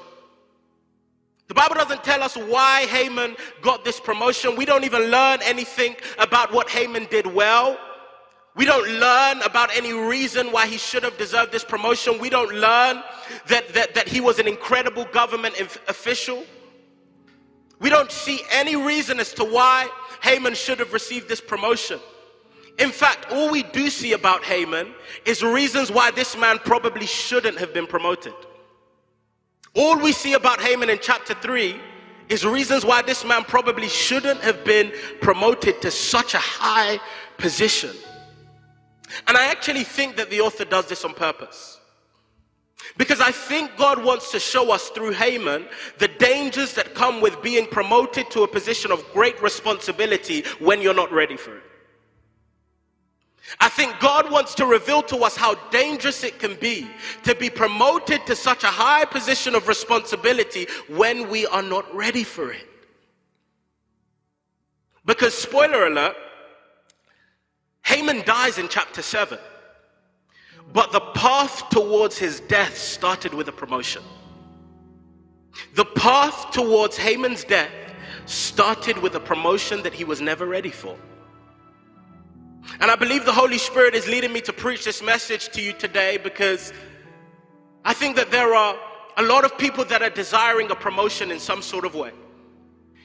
The 1.47 1.53
Bible 1.53 1.75
doesn't 1.75 2.03
tell 2.03 2.23
us 2.23 2.35
why 2.35 2.85
Haman 2.87 3.35
got 3.61 3.85
this 3.85 3.99
promotion. 3.99 4.55
We 4.55 4.65
don't 4.65 4.83
even 4.83 5.11
learn 5.11 5.39
anything 5.43 5.95
about 6.17 6.51
what 6.51 6.69
Haman 6.69 7.07
did 7.11 7.27
well. 7.27 7.77
We 8.55 8.65
don't 8.65 8.87
learn 8.99 9.41
about 9.41 9.69
any 9.75 9.93
reason 9.93 10.51
why 10.51 10.65
he 10.65 10.77
should 10.77 11.03
have 11.03 11.17
deserved 11.17 11.51
this 11.51 11.65
promotion. 11.65 12.19
We 12.19 12.29
don't 12.29 12.53
learn 12.53 13.03
that, 13.47 13.73
that, 13.73 13.93
that 13.93 14.07
he 14.07 14.21
was 14.21 14.39
an 14.39 14.47
incredible 14.47 15.05
government 15.05 15.59
official. 15.87 16.45
We 17.79 17.89
don't 17.89 18.11
see 18.11 18.39
any 18.51 18.75
reason 18.75 19.19
as 19.19 19.33
to 19.33 19.43
why 19.43 19.89
Haman 20.21 20.55
should 20.55 20.79
have 20.79 20.93
received 20.93 21.27
this 21.27 21.41
promotion. 21.41 21.99
In 22.79 22.91
fact, 22.91 23.31
all 23.31 23.51
we 23.51 23.63
do 23.63 23.89
see 23.89 24.13
about 24.13 24.43
Haman 24.43 24.93
is 25.25 25.43
reasons 25.43 25.91
why 25.91 26.11
this 26.11 26.35
man 26.37 26.57
probably 26.59 27.05
shouldn't 27.05 27.59
have 27.59 27.73
been 27.73 27.87
promoted. 27.87 28.33
All 29.75 29.99
we 29.99 30.13
see 30.13 30.33
about 30.33 30.61
Haman 30.61 30.89
in 30.89 30.99
chapter 31.01 31.33
3 31.33 31.79
is 32.29 32.45
reasons 32.45 32.85
why 32.85 33.01
this 33.01 33.25
man 33.25 33.43
probably 33.43 33.89
shouldn't 33.89 34.41
have 34.41 34.63
been 34.63 34.91
promoted 35.21 35.81
to 35.81 35.91
such 35.91 36.33
a 36.33 36.39
high 36.39 36.99
position. 37.37 37.91
And 39.27 39.37
I 39.37 39.47
actually 39.47 39.83
think 39.83 40.15
that 40.15 40.29
the 40.29 40.41
author 40.41 40.65
does 40.65 40.87
this 40.87 41.03
on 41.03 41.13
purpose. 41.13 41.79
Because 42.97 43.19
I 43.19 43.31
think 43.31 43.71
God 43.77 44.03
wants 44.03 44.31
to 44.31 44.39
show 44.39 44.71
us 44.71 44.89
through 44.89 45.11
Haman 45.11 45.67
the 45.97 46.07
dangers 46.07 46.73
that 46.75 46.95
come 46.95 47.19
with 47.19 47.41
being 47.41 47.67
promoted 47.67 48.31
to 48.31 48.43
a 48.43 48.47
position 48.47 48.91
of 48.91 49.03
great 49.11 49.41
responsibility 49.41 50.43
when 50.59 50.81
you're 50.81 50.93
not 50.93 51.11
ready 51.11 51.35
for 51.35 51.57
it. 51.57 51.63
I 53.59 53.69
think 53.69 53.99
God 53.99 54.31
wants 54.31 54.55
to 54.55 54.65
reveal 54.65 55.03
to 55.03 55.17
us 55.17 55.37
how 55.37 55.55
dangerous 55.69 56.23
it 56.23 56.39
can 56.39 56.55
be 56.55 56.87
to 57.23 57.35
be 57.35 57.49
promoted 57.49 58.25
to 58.25 58.35
such 58.35 58.63
a 58.63 58.67
high 58.67 59.05
position 59.05 59.55
of 59.55 59.67
responsibility 59.67 60.67
when 60.87 61.29
we 61.29 61.45
are 61.47 61.61
not 61.61 61.93
ready 61.93 62.23
for 62.23 62.51
it. 62.51 62.67
Because, 65.05 65.35
spoiler 65.35 65.85
alert, 65.85 66.15
Haman 67.83 68.23
dies 68.25 68.57
in 68.57 68.67
chapter 68.67 69.03
7. 69.03 69.37
But 70.73 70.91
the 70.91 70.99
path 70.99 71.69
towards 71.69 72.17
his 72.17 72.39
death 72.39 72.75
started 72.75 73.33
with 73.33 73.47
a 73.47 73.51
promotion. 73.51 74.01
The 75.75 75.85
path 75.85 76.51
towards 76.51 76.97
Haman's 76.97 77.43
death 77.43 77.71
started 78.25 78.97
with 78.97 79.13
a 79.13 79.19
promotion 79.19 79.83
that 79.83 79.93
he 79.93 80.03
was 80.03 80.19
never 80.19 80.47
ready 80.47 80.71
for. 80.71 80.97
And 82.79 82.91
I 82.91 82.95
believe 82.95 83.25
the 83.25 83.33
Holy 83.33 83.57
Spirit 83.57 83.95
is 83.95 84.07
leading 84.07 84.33
me 84.33 84.41
to 84.41 84.53
preach 84.53 84.85
this 84.85 85.01
message 85.01 85.49
to 85.49 85.61
you 85.61 85.73
today 85.73 86.17
because 86.17 86.73
I 87.83 87.93
think 87.93 88.15
that 88.15 88.31
there 88.31 88.53
are 88.53 88.75
a 89.17 89.23
lot 89.23 89.45
of 89.45 89.57
people 89.57 89.85
that 89.85 90.01
are 90.01 90.09
desiring 90.09 90.69
a 90.71 90.75
promotion 90.75 91.31
in 91.31 91.39
some 91.39 91.61
sort 91.61 91.85
of 91.85 91.95
way. 91.95 92.11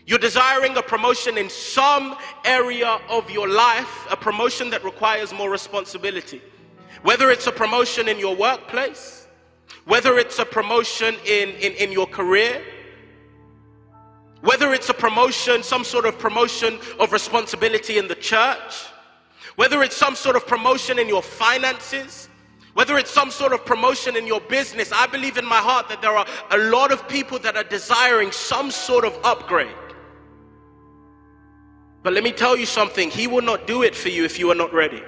You're 0.07 0.19
desiring 0.19 0.77
a 0.77 0.83
promotion 0.83 1.39
in 1.39 1.49
some 1.49 2.17
area 2.45 2.99
of 3.09 3.31
your 3.31 3.49
life, 3.49 4.07
a 4.11 4.17
promotion 4.17 4.71
that 4.71 4.83
requires 4.83 5.33
more 5.33 5.51
responsibility. 5.51 6.43
Whether 7.03 7.31
it's 7.31 7.47
a 7.47 7.53
promotion 7.53 8.09
in 8.09 8.19
your 8.19 8.35
workplace, 8.35 9.29
whether 9.85 10.19
it's 10.19 10.39
a 10.39 10.45
promotion 10.45 11.15
in, 11.27 11.51
in, 11.51 11.73
in 11.75 11.93
your 11.93 12.07
career, 12.07 12.63
whether 14.41 14.73
it's 14.73 14.89
a 14.89 14.95
promotion, 14.95 15.63
some 15.63 15.85
sort 15.85 16.07
of 16.07 16.19
promotion 16.19 16.81
of 16.99 17.13
responsibility 17.13 17.99
in 17.99 18.09
the 18.09 18.15
church, 18.15 18.87
whether 19.61 19.83
it's 19.83 19.95
some 19.95 20.17
sort 20.17 20.37
of 20.37 20.47
promotion 20.47 20.99
in 20.99 21.07
your 21.07 21.23
finances, 21.23 22.31
whether 22.73 22.97
it's 22.97 23.11
some 23.11 23.31
sort 23.31 23.53
of 23.53 23.63
promotion 23.67 24.17
in 24.17 24.27
your 24.27 24.41
business, 24.41 24.91
I 24.91 25.07
believe 25.07 25.37
in 25.37 25.45
my 25.45 25.59
heart 25.59 25.91
that 25.91 26.01
there 26.01 26.17
are 26.17 26.27
a 26.51 26.57
lot 26.57 26.91
of 26.91 27.07
people 27.07 27.39
that 27.41 27.59
are 27.59 27.65
desiring 27.65 28.33
some 28.33 28.71
sort 28.71 29.05
of 29.05 29.15
upgrade. 29.23 29.77
But 32.03 32.15
let 32.15 32.25
me 32.25 32.33
tell 32.33 32.57
you 32.57 32.65
something 32.65 33.11
He 33.11 33.27
will 33.27 33.43
not 33.43 33.67
do 33.67 33.83
it 33.83 33.95
for 33.95 34.09
you 34.09 34.25
if 34.25 34.39
you 34.39 34.51
are 34.51 34.55
not 34.55 34.73
ready. 34.73 35.03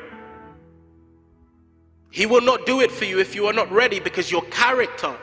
He 2.10 2.26
will 2.26 2.42
not 2.42 2.66
do 2.66 2.82
it 2.82 2.92
for 2.92 3.06
you 3.06 3.20
if 3.20 3.34
you 3.34 3.46
are 3.46 3.54
not 3.54 3.72
ready 3.72 4.00
because 4.00 4.30
your 4.30 4.42
character. 4.50 5.16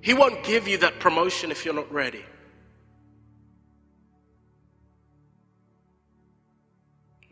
He 0.00 0.14
won't 0.14 0.44
give 0.44 0.68
you 0.68 0.78
that 0.78 1.00
promotion 1.00 1.50
if 1.50 1.64
you're 1.64 1.74
not 1.74 1.92
ready. 1.92 2.24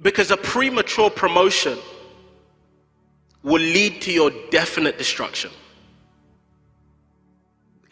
Because 0.02 0.30
a 0.30 0.36
premature 0.36 1.10
promotion 1.10 1.78
will 3.42 3.62
lead 3.62 4.02
to 4.02 4.12
your 4.12 4.30
definite 4.50 4.98
destruction. 4.98 5.50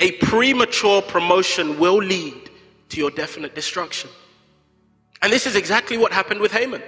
A 0.01 0.13
premature 0.13 1.03
promotion 1.03 1.79
will 1.79 1.99
lead 1.99 2.51
to 2.89 2.99
your 2.99 3.11
definite 3.11 3.55
destruction. 3.55 4.11
And 5.23 5.33
this 5.33 5.47
is 5.47 5.57
exactly 5.57 5.99
what 5.99 6.13
happened 6.13 6.41
with 6.41 6.53
Haman. 6.53 6.83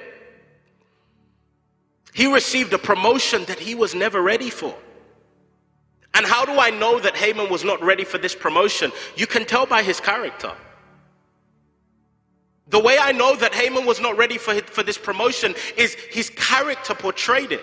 He 2.15 2.33
received 2.33 2.73
a 2.73 2.79
promotion 2.79 3.45
that 3.47 3.59
he 3.59 3.75
was 3.75 3.95
never 3.95 4.21
ready 4.21 4.51
for. 4.51 4.75
And 6.15 6.27
how 6.27 6.45
do 6.45 6.59
I 6.59 6.71
know 6.71 7.01
that 7.01 7.17
Haman 7.17 7.51
was 7.51 7.65
not 7.65 7.83
ready 7.83 8.05
for 8.05 8.19
this 8.19 8.35
promotion? 8.35 8.93
You 9.17 9.27
can 9.27 9.45
tell 9.45 9.67
by 9.67 9.83
his 9.83 9.99
character. 10.01 10.53
The 12.73 12.79
way 12.79 12.97
I 12.99 13.13
know 13.13 13.37
that 13.37 13.55
Haman 13.55 13.85
was 13.85 14.01
not 14.01 14.17
ready 14.17 14.39
for, 14.39 14.55
for 14.55 14.83
this 14.83 14.97
promotion 14.97 15.55
is 15.77 15.95
his 15.95 16.31
character 16.31 16.95
portrayed 16.95 17.53
it. 17.53 17.63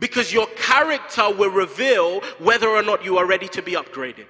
Because 0.00 0.32
your 0.32 0.48
character 0.56 1.32
will 1.32 1.50
reveal 1.50 2.22
whether 2.40 2.68
or 2.68 2.82
not 2.82 3.04
you 3.04 3.18
are 3.18 3.24
ready 3.24 3.46
to 3.48 3.62
be 3.62 3.72
upgraded. 3.72 4.26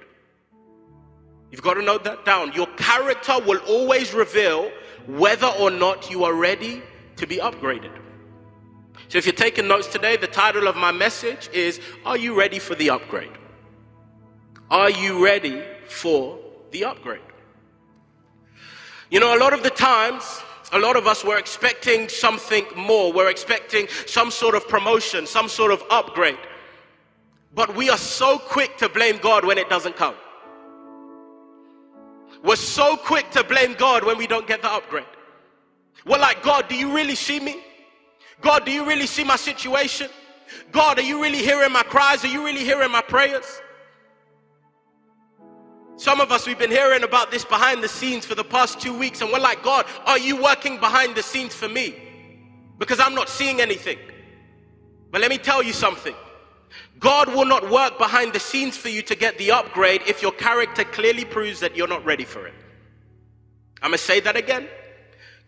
You've 1.49 1.63
got 1.63 1.73
to 1.73 1.81
note 1.81 2.03
that 2.03 2.25
down. 2.25 2.53
Your 2.53 2.67
character 2.77 3.39
will 3.39 3.57
always 3.67 4.13
reveal 4.13 4.71
whether 5.07 5.47
or 5.47 5.71
not 5.71 6.11
you 6.11 6.23
are 6.23 6.33
ready 6.35 6.83
to 7.15 7.25
be 7.25 7.37
upgraded. 7.37 7.91
So 9.07 9.17
if 9.17 9.25
you're 9.25 9.33
taking 9.33 9.67
notes 9.67 9.87
today, 9.87 10.17
the 10.17 10.27
title 10.27 10.67
of 10.67 10.75
my 10.75 10.91
message 10.91 11.49
is 11.51 11.79
Are 12.05 12.17
you 12.17 12.37
ready 12.37 12.59
for 12.59 12.75
the 12.75 12.91
upgrade? 12.91 13.35
Are 14.69 14.91
you 14.91 15.25
ready 15.25 15.63
for 15.87 16.37
the 16.69 16.85
upgrade? 16.85 17.21
You 19.09 19.19
know, 19.19 19.35
a 19.35 19.39
lot 19.39 19.53
of 19.53 19.63
the 19.63 19.69
times, 19.69 20.41
a 20.73 20.79
lot 20.79 20.97
of 20.97 21.07
us 21.07 21.23
were 21.23 21.37
expecting 21.37 22.09
something 22.09 22.65
more. 22.75 23.13
We're 23.13 23.29
expecting 23.29 23.87
some 24.05 24.31
sort 24.31 24.53
of 24.55 24.67
promotion, 24.67 25.25
some 25.25 25.47
sort 25.47 25.71
of 25.71 25.81
upgrade. 25.89 26.37
But 27.55 27.75
we 27.75 27.89
are 27.89 27.97
so 27.97 28.37
quick 28.37 28.77
to 28.77 28.89
blame 28.89 29.17
God 29.17 29.45
when 29.45 29.57
it 29.57 29.69
doesn't 29.69 29.95
come. 29.95 30.15
We're 32.43 32.55
so 32.55 32.97
quick 32.97 33.31
to 33.31 33.43
blame 33.43 33.73
God 33.73 34.03
when 34.03 34.17
we 34.17 34.27
don't 34.27 34.45
get 34.45 34.61
the 34.61 34.71
upgrade. 34.71 35.05
We're 36.05 36.19
like, 36.19 36.43
God, 36.43 36.67
do 36.67 36.75
you 36.75 36.93
really 36.93 37.15
see 37.15 37.39
me? 37.39 37.61
God, 38.41 38.65
do 38.65 38.71
you 38.71 38.85
really 38.85 39.07
see 39.07 39.23
my 39.23 39.37
situation? 39.37 40.09
God, 40.71 40.99
are 40.99 41.03
you 41.03 41.21
really 41.21 41.39
hearing 41.39 41.71
my 41.71 41.83
cries? 41.83 42.23
Are 42.23 42.29
you 42.29 42.45
really 42.45 42.63
hearing 42.63 42.91
my 42.91 43.01
prayers? 43.01 43.61
Some 45.97 46.21
of 46.21 46.31
us, 46.31 46.45
we've 46.45 46.59
been 46.59 46.71
hearing 46.71 47.03
about 47.03 47.31
this 47.31 47.43
behind 47.43 47.83
the 47.83 47.87
scenes 47.87 48.23
for 48.23 48.35
the 48.35 48.43
past 48.43 48.79
two 48.79 48.97
weeks, 48.97 49.21
and 49.21 49.31
we're 49.31 49.39
like, 49.39 49.63
God, 49.63 49.85
are 50.05 50.19
you 50.19 50.41
working 50.41 50.79
behind 50.79 51.15
the 51.15 51.23
scenes 51.23 51.55
for 51.55 51.67
me? 51.67 51.95
Because 52.77 52.99
I'm 52.99 53.15
not 53.15 53.29
seeing 53.29 53.59
anything. 53.59 53.97
But 55.11 55.21
let 55.21 55.31
me 55.31 55.37
tell 55.39 55.63
you 55.63 55.73
something 55.73 56.13
God 56.99 57.29
will 57.29 57.45
not 57.45 57.71
work 57.71 57.97
behind 57.97 58.33
the 58.33 58.39
scenes 58.39 58.77
for 58.77 58.89
you 58.89 59.01
to 59.03 59.15
get 59.15 59.37
the 59.37 59.51
upgrade 59.51 60.01
if 60.07 60.21
your 60.21 60.31
character 60.31 60.83
clearly 60.83 61.25
proves 61.25 61.59
that 61.61 61.75
you're 61.75 61.87
not 61.87 62.05
ready 62.05 62.25
for 62.25 62.45
it. 62.45 62.53
I'm 63.81 63.89
gonna 63.89 63.97
say 63.97 64.19
that 64.19 64.35
again. 64.35 64.67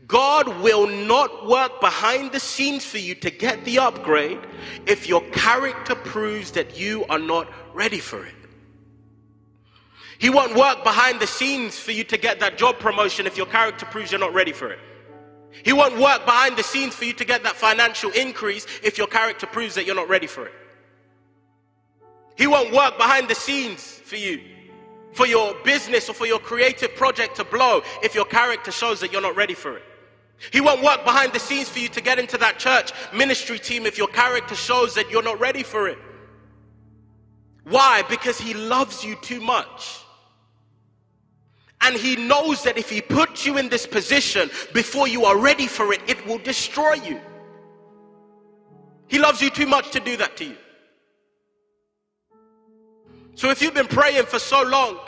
God 0.07 0.47
will 0.61 0.87
not 0.87 1.47
work 1.47 1.79
behind 1.81 2.31
the 2.31 2.39
scenes 2.39 2.83
for 2.85 2.97
you 2.97 3.13
to 3.15 3.29
get 3.29 3.63
the 3.65 3.77
upgrade 3.77 4.39
if 4.87 5.07
your 5.07 5.21
character 5.29 5.93
proves 5.93 6.51
that 6.51 6.79
you 6.79 7.05
are 7.09 7.19
not 7.19 7.47
ready 7.75 7.99
for 7.99 8.25
it. 8.25 8.38
He 10.19 10.29
won't 10.29 10.53
work 10.53 10.83
behind 10.83 11.21
the 11.21 11.27
scenes 11.27 11.79
for 11.79 11.93
you 11.93 12.03
to 12.03 12.17
get 12.17 12.41
that 12.41 12.57
job 12.57 12.77
promotion 12.77 13.25
if 13.25 13.37
your 13.37 13.45
character 13.45 13.85
proves 13.85 14.11
you're 14.11 14.19
not 14.19 14.33
ready 14.33 14.51
for 14.51 14.69
it. 14.69 14.79
He 15.63 15.71
won't 15.71 15.97
work 15.97 16.25
behind 16.25 16.57
the 16.57 16.63
scenes 16.63 16.93
for 16.93 17.05
you 17.05 17.13
to 17.13 17.23
get 17.23 17.41
that 17.43 17.55
financial 17.55 18.11
increase 18.11 18.67
if 18.83 18.97
your 18.97 19.07
character 19.07 19.47
proves 19.47 19.75
that 19.75 19.85
you're 19.85 19.95
not 19.95 20.09
ready 20.09 20.27
for 20.27 20.45
it. 20.45 20.53
He 22.37 22.47
won't 22.47 22.73
work 22.73 22.97
behind 22.97 23.29
the 23.29 23.35
scenes 23.35 23.81
for 23.81 24.17
you, 24.17 24.41
for 25.13 25.25
your 25.25 25.55
business 25.63 26.09
or 26.09 26.13
for 26.13 26.25
your 26.25 26.39
creative 26.39 26.95
project 26.95 27.37
to 27.37 27.45
blow 27.45 27.81
if 28.03 28.13
your 28.13 28.25
character 28.25 28.71
shows 28.71 28.99
that 28.99 29.13
you're 29.13 29.21
not 29.21 29.37
ready 29.37 29.53
for 29.53 29.77
it. 29.77 29.83
He 30.51 30.59
won't 30.59 30.83
work 30.83 31.05
behind 31.05 31.31
the 31.31 31.39
scenes 31.39 31.69
for 31.69 31.79
you 31.79 31.87
to 31.89 32.01
get 32.01 32.19
into 32.19 32.37
that 32.39 32.59
church 32.59 32.91
ministry 33.13 33.57
team 33.57 33.85
if 33.85 33.97
your 33.97 34.07
character 34.07 34.55
shows 34.55 34.95
that 34.95 35.09
you're 35.09 35.23
not 35.23 35.39
ready 35.39 35.63
for 35.63 35.87
it. 35.87 35.97
Why? 37.63 38.03
Because 38.09 38.37
he 38.37 38.53
loves 38.53 39.03
you 39.03 39.15
too 39.21 39.39
much. 39.39 40.03
And 41.81 41.95
he 41.95 42.15
knows 42.15 42.63
that 42.63 42.77
if 42.77 42.89
he 42.89 43.01
puts 43.01 43.45
you 43.45 43.57
in 43.57 43.69
this 43.69 43.87
position 43.87 44.49
before 44.73 45.07
you 45.07 45.25
are 45.25 45.37
ready 45.37 45.67
for 45.67 45.93
it, 45.93 46.01
it 46.07 46.25
will 46.25 46.39
destroy 46.39 46.93
you. 46.93 47.19
He 49.07 49.17
loves 49.17 49.41
you 49.41 49.49
too 49.49 49.65
much 49.65 49.91
to 49.91 49.99
do 49.99 50.17
that 50.17 50.37
to 50.37 50.45
you. 50.45 50.57
So 53.35 53.49
if 53.49 53.61
you've 53.61 53.73
been 53.73 53.87
praying 53.87 54.25
for 54.25 54.37
so 54.37 54.61
long, 54.63 54.99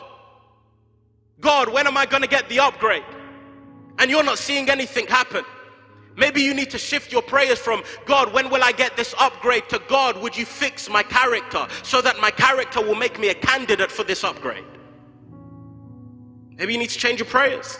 God, 1.42 1.72
when 1.74 1.86
am 1.88 1.98
I 1.98 2.06
going 2.06 2.22
to 2.22 2.30
get 2.30 2.48
the 2.48 2.60
upgrade? 2.60 3.04
And 4.00 4.10
you're 4.10 4.24
not 4.24 4.38
seeing 4.38 4.70
anything 4.70 5.06
happen. 5.08 5.44
Maybe 6.16 6.42
you 6.42 6.54
need 6.54 6.70
to 6.72 6.78
shift 6.78 7.12
your 7.12 7.22
prayers 7.22 7.60
from 7.60 7.84
God, 8.06 8.34
when 8.34 8.50
will 8.50 8.64
I 8.64 8.72
get 8.72 8.96
this 8.98 9.14
upgrade 9.20 9.70
to 9.70 9.82
God, 9.88 10.22
would 10.22 10.38
you 10.38 10.46
fix 10.46 10.90
my 10.90 11.04
character 11.04 11.68
so 11.84 12.02
that 12.02 12.20
my 12.20 12.32
character 12.32 12.82
will 12.82 12.96
make 12.96 13.20
me 13.20 13.30
a 13.30 13.34
candidate 13.34 13.92
for 13.92 14.04
this 14.04 14.24
upgrade? 14.24 14.64
Maybe 16.62 16.74
you 16.74 16.80
need 16.80 16.92
to 16.92 17.00
change 17.00 17.18
your 17.18 17.26
prayers. 17.28 17.80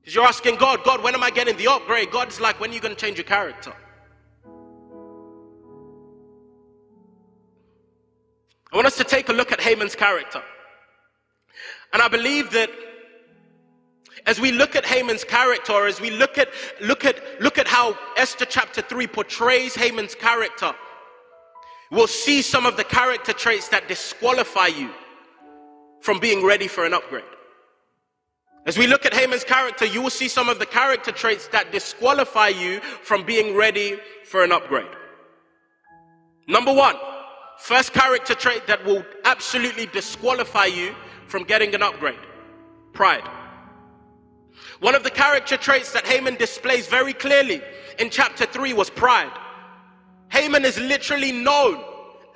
Because 0.00 0.14
you're 0.14 0.26
asking 0.26 0.56
God, 0.56 0.84
God, 0.84 1.02
when 1.02 1.14
am 1.14 1.22
I 1.22 1.30
getting 1.30 1.56
the 1.56 1.66
upgrade? 1.66 2.10
God's 2.10 2.42
like, 2.42 2.60
when 2.60 2.68
are 2.68 2.74
you 2.74 2.80
going 2.80 2.94
to 2.94 3.00
change 3.00 3.16
your 3.16 3.24
character? 3.24 3.72
I 8.70 8.76
want 8.76 8.86
us 8.86 8.98
to 8.98 9.04
take 9.04 9.30
a 9.30 9.32
look 9.32 9.50
at 9.50 9.62
Haman's 9.62 9.94
character. 9.94 10.42
And 11.94 12.02
I 12.02 12.08
believe 12.08 12.50
that 12.50 12.68
as 14.26 14.38
we 14.38 14.52
look 14.52 14.76
at 14.76 14.84
Haman's 14.84 15.24
character, 15.24 15.86
as 15.86 16.02
we 16.02 16.10
look 16.10 16.36
at, 16.36 16.50
look 16.82 17.06
at, 17.06 17.40
look 17.40 17.56
at 17.56 17.66
how 17.66 17.96
Esther 18.18 18.44
chapter 18.44 18.82
3 18.82 19.06
portrays 19.06 19.74
Haman's 19.74 20.14
character, 20.14 20.74
we'll 21.90 22.06
see 22.06 22.42
some 22.42 22.66
of 22.66 22.76
the 22.76 22.84
character 22.84 23.32
traits 23.32 23.68
that 23.68 23.88
disqualify 23.88 24.66
you 24.66 24.90
from 26.00 26.18
being 26.20 26.44
ready 26.44 26.68
for 26.68 26.84
an 26.84 26.94
upgrade. 26.94 27.24
As 28.66 28.76
we 28.76 28.86
look 28.86 29.06
at 29.06 29.14
Haman's 29.14 29.44
character, 29.44 29.86
you 29.86 30.02
will 30.02 30.10
see 30.10 30.28
some 30.28 30.48
of 30.48 30.58
the 30.58 30.66
character 30.66 31.10
traits 31.10 31.48
that 31.48 31.72
disqualify 31.72 32.48
you 32.48 32.80
from 33.02 33.24
being 33.24 33.56
ready 33.56 33.98
for 34.24 34.44
an 34.44 34.52
upgrade. 34.52 34.90
Number 36.46 36.72
one, 36.72 36.96
first 37.58 37.92
character 37.92 38.34
trait 38.34 38.66
that 38.66 38.84
will 38.84 39.04
absolutely 39.24 39.86
disqualify 39.86 40.66
you 40.66 40.94
from 41.26 41.44
getting 41.44 41.74
an 41.74 41.82
upgrade 41.82 42.18
pride. 42.92 43.28
One 44.80 44.94
of 44.94 45.02
the 45.02 45.10
character 45.10 45.56
traits 45.56 45.92
that 45.92 46.06
Haman 46.06 46.34
displays 46.34 46.88
very 46.88 47.12
clearly 47.12 47.62
in 47.98 48.10
chapter 48.10 48.44
3 48.44 48.72
was 48.72 48.90
pride. 48.90 49.32
Haman 50.30 50.64
is 50.64 50.78
literally 50.78 51.32
known 51.32 51.82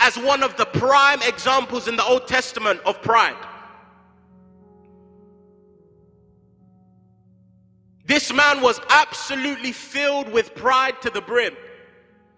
as 0.00 0.16
one 0.16 0.42
of 0.42 0.56
the 0.56 0.66
prime 0.66 1.20
examples 1.22 1.88
in 1.88 1.96
the 1.96 2.04
Old 2.04 2.26
Testament 2.26 2.80
of 2.86 3.00
pride. 3.02 3.36
This 8.12 8.30
man 8.30 8.60
was 8.60 8.78
absolutely 8.90 9.72
filled 9.72 10.30
with 10.30 10.54
pride 10.54 11.00
to 11.00 11.08
the 11.08 11.22
brim. 11.22 11.56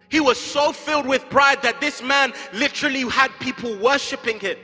He 0.09 0.21
was 0.21 0.39
so 0.39 0.73
filled 0.73 1.05
with 1.05 1.29
pride 1.31 1.63
that 1.63 1.81
this 1.81 2.01
man 2.01 2.33
literally 2.53 3.01
had 3.09 3.33
people 3.41 3.77
worshiping 3.79 4.39
him. 4.39 4.57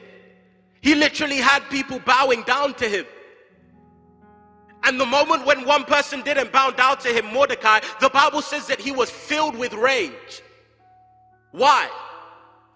He 0.81 0.95
literally 0.95 1.39
had 1.39 1.69
people 1.69 1.99
bowing 1.99 2.45
down 2.45 2.75
to 2.75 2.89
him. 2.89 3.07
And 4.85 5.01
the 5.01 5.05
moment 5.05 5.45
when 5.45 5.65
one 5.65 5.83
person 5.83 6.23
didn't 6.23 6.53
bow 6.53 6.71
down 6.71 6.99
to 6.99 7.09
him, 7.09 7.27
Mordecai, 7.35 7.81
the 8.01 8.11
Bible 8.11 8.41
says 8.41 8.69
that 8.69 8.79
he 8.79 8.93
was 8.93 9.11
filled 9.11 9.57
with 9.57 9.73
rage. 9.73 10.43
Why? 11.51 11.91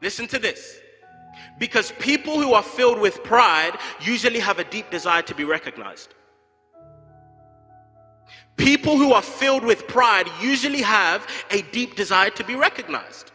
Listen 0.02 0.26
to 0.26 0.40
this. 0.40 0.80
Because 1.60 1.92
people 2.00 2.40
who 2.42 2.52
are 2.52 2.64
filled 2.64 2.98
with 2.98 3.22
pride 3.22 3.78
usually 4.00 4.40
have 4.40 4.58
a 4.58 4.64
deep 4.64 4.90
desire 4.90 5.22
to 5.22 5.36
be 5.36 5.44
recognized. 5.44 6.16
People 8.56 8.96
who 8.96 9.12
are 9.12 9.22
filled 9.22 9.64
with 9.64 9.88
pride 9.88 10.26
usually 10.40 10.82
have 10.82 11.26
a 11.50 11.62
deep 11.62 11.96
desire 11.96 12.30
to 12.30 12.44
be 12.44 12.54
recognized. 12.54 13.32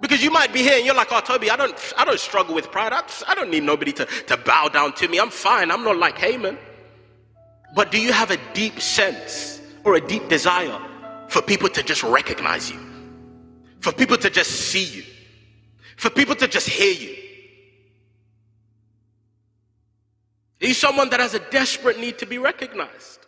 Because 0.00 0.22
you 0.22 0.30
might 0.30 0.52
be 0.52 0.60
here 0.60 0.76
and 0.76 0.84
you're 0.84 0.94
like, 0.94 1.12
oh, 1.12 1.20
Tobi, 1.20 1.48
I 1.50 1.56
don't, 1.56 1.74
I 1.96 2.04
don't 2.04 2.20
struggle 2.20 2.54
with 2.54 2.70
pride. 2.70 2.92
I, 2.92 3.02
I 3.26 3.34
don't 3.34 3.50
need 3.50 3.62
nobody 3.62 3.92
to, 3.92 4.04
to 4.04 4.36
bow 4.36 4.68
down 4.68 4.92
to 4.94 5.08
me. 5.08 5.18
I'm 5.18 5.30
fine. 5.30 5.70
I'm 5.70 5.82
not 5.82 5.96
like 5.96 6.18
Haman. 6.18 6.58
But 7.74 7.90
do 7.90 8.00
you 8.00 8.12
have 8.12 8.30
a 8.30 8.36
deep 8.52 8.80
sense 8.80 9.62
or 9.82 9.94
a 9.94 10.00
deep 10.00 10.28
desire 10.28 10.78
for 11.28 11.40
people 11.40 11.68
to 11.70 11.82
just 11.82 12.02
recognize 12.02 12.70
you? 12.70 12.78
For 13.80 13.92
people 13.92 14.18
to 14.18 14.28
just 14.28 14.50
see 14.50 14.84
you? 14.84 15.04
For 15.96 16.10
people 16.10 16.34
to 16.36 16.48
just 16.48 16.68
hear 16.68 16.92
you? 16.92 17.16
Are 20.62 20.66
you 20.66 20.74
someone 20.74 21.08
that 21.10 21.20
has 21.20 21.34
a 21.34 21.38
desperate 21.50 21.98
need 21.98 22.18
to 22.18 22.26
be 22.26 22.38
recognized? 22.38 23.23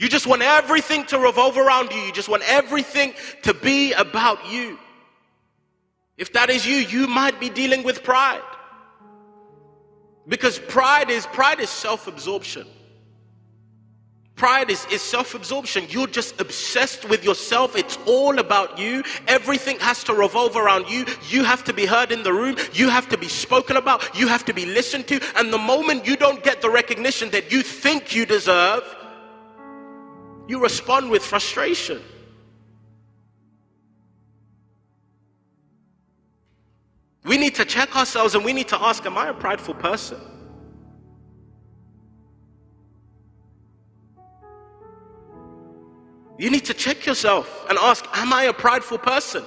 You 0.00 0.08
just 0.08 0.26
want 0.26 0.40
everything 0.40 1.04
to 1.06 1.18
revolve 1.18 1.58
around 1.58 1.92
you. 1.92 1.98
You 1.98 2.10
just 2.10 2.30
want 2.30 2.42
everything 2.46 3.12
to 3.42 3.52
be 3.52 3.92
about 3.92 4.50
you. 4.50 4.78
If 6.16 6.32
that 6.32 6.48
is 6.48 6.66
you, 6.66 6.76
you 6.76 7.06
might 7.06 7.38
be 7.38 7.50
dealing 7.50 7.82
with 7.82 8.02
pride. 8.02 8.40
Because 10.26 10.58
pride 10.58 11.10
is 11.10 11.26
pride 11.26 11.60
is 11.60 11.68
self-absorption. 11.68 12.66
Pride 14.36 14.70
is, 14.70 14.86
is 14.90 15.02
self 15.02 15.34
absorption. 15.34 15.84
You're 15.90 16.06
just 16.06 16.40
obsessed 16.40 17.06
with 17.06 17.22
yourself. 17.22 17.76
It's 17.76 17.98
all 18.06 18.38
about 18.38 18.78
you. 18.78 19.02
Everything 19.28 19.78
has 19.80 20.02
to 20.04 20.14
revolve 20.14 20.56
around 20.56 20.88
you. 20.88 21.04
You 21.28 21.44
have 21.44 21.62
to 21.64 21.74
be 21.74 21.84
heard 21.84 22.10
in 22.10 22.22
the 22.22 22.32
room. 22.32 22.56
You 22.72 22.88
have 22.88 23.06
to 23.10 23.18
be 23.18 23.28
spoken 23.28 23.76
about. 23.76 24.18
You 24.18 24.28
have 24.28 24.46
to 24.46 24.54
be 24.54 24.64
listened 24.64 25.08
to. 25.08 25.20
And 25.36 25.52
the 25.52 25.58
moment 25.58 26.06
you 26.06 26.16
don't 26.16 26.42
get 26.42 26.62
the 26.62 26.70
recognition 26.70 27.28
that 27.32 27.52
you 27.52 27.62
think 27.62 28.14
you 28.14 28.24
deserve, 28.24 28.82
you 30.50 30.60
respond 30.60 31.10
with 31.10 31.22
frustration. 31.22 32.02
We 37.24 37.38
need 37.38 37.54
to 37.54 37.64
check 37.64 37.94
ourselves 37.96 38.34
and 38.34 38.44
we 38.44 38.52
need 38.52 38.66
to 38.68 38.82
ask 38.82 39.06
Am 39.06 39.16
I 39.16 39.28
a 39.28 39.34
prideful 39.34 39.74
person? 39.74 40.20
You 46.36 46.50
need 46.50 46.64
to 46.64 46.74
check 46.74 47.06
yourself 47.06 47.66
and 47.68 47.78
ask, 47.78 48.04
Am 48.14 48.32
I 48.32 48.44
a 48.44 48.52
prideful 48.52 48.98
person? 48.98 49.44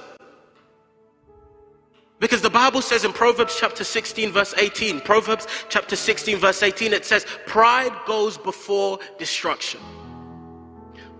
Because 2.18 2.40
the 2.40 2.48
Bible 2.48 2.80
says 2.80 3.04
in 3.04 3.12
Proverbs 3.12 3.58
chapter 3.60 3.84
16, 3.84 4.32
verse 4.32 4.54
18, 4.56 5.00
Proverbs 5.00 5.46
chapter 5.68 5.96
16, 5.96 6.38
verse 6.38 6.62
18, 6.62 6.94
it 6.94 7.04
says, 7.04 7.26
Pride 7.44 7.92
goes 8.06 8.38
before 8.38 9.00
destruction. 9.18 9.80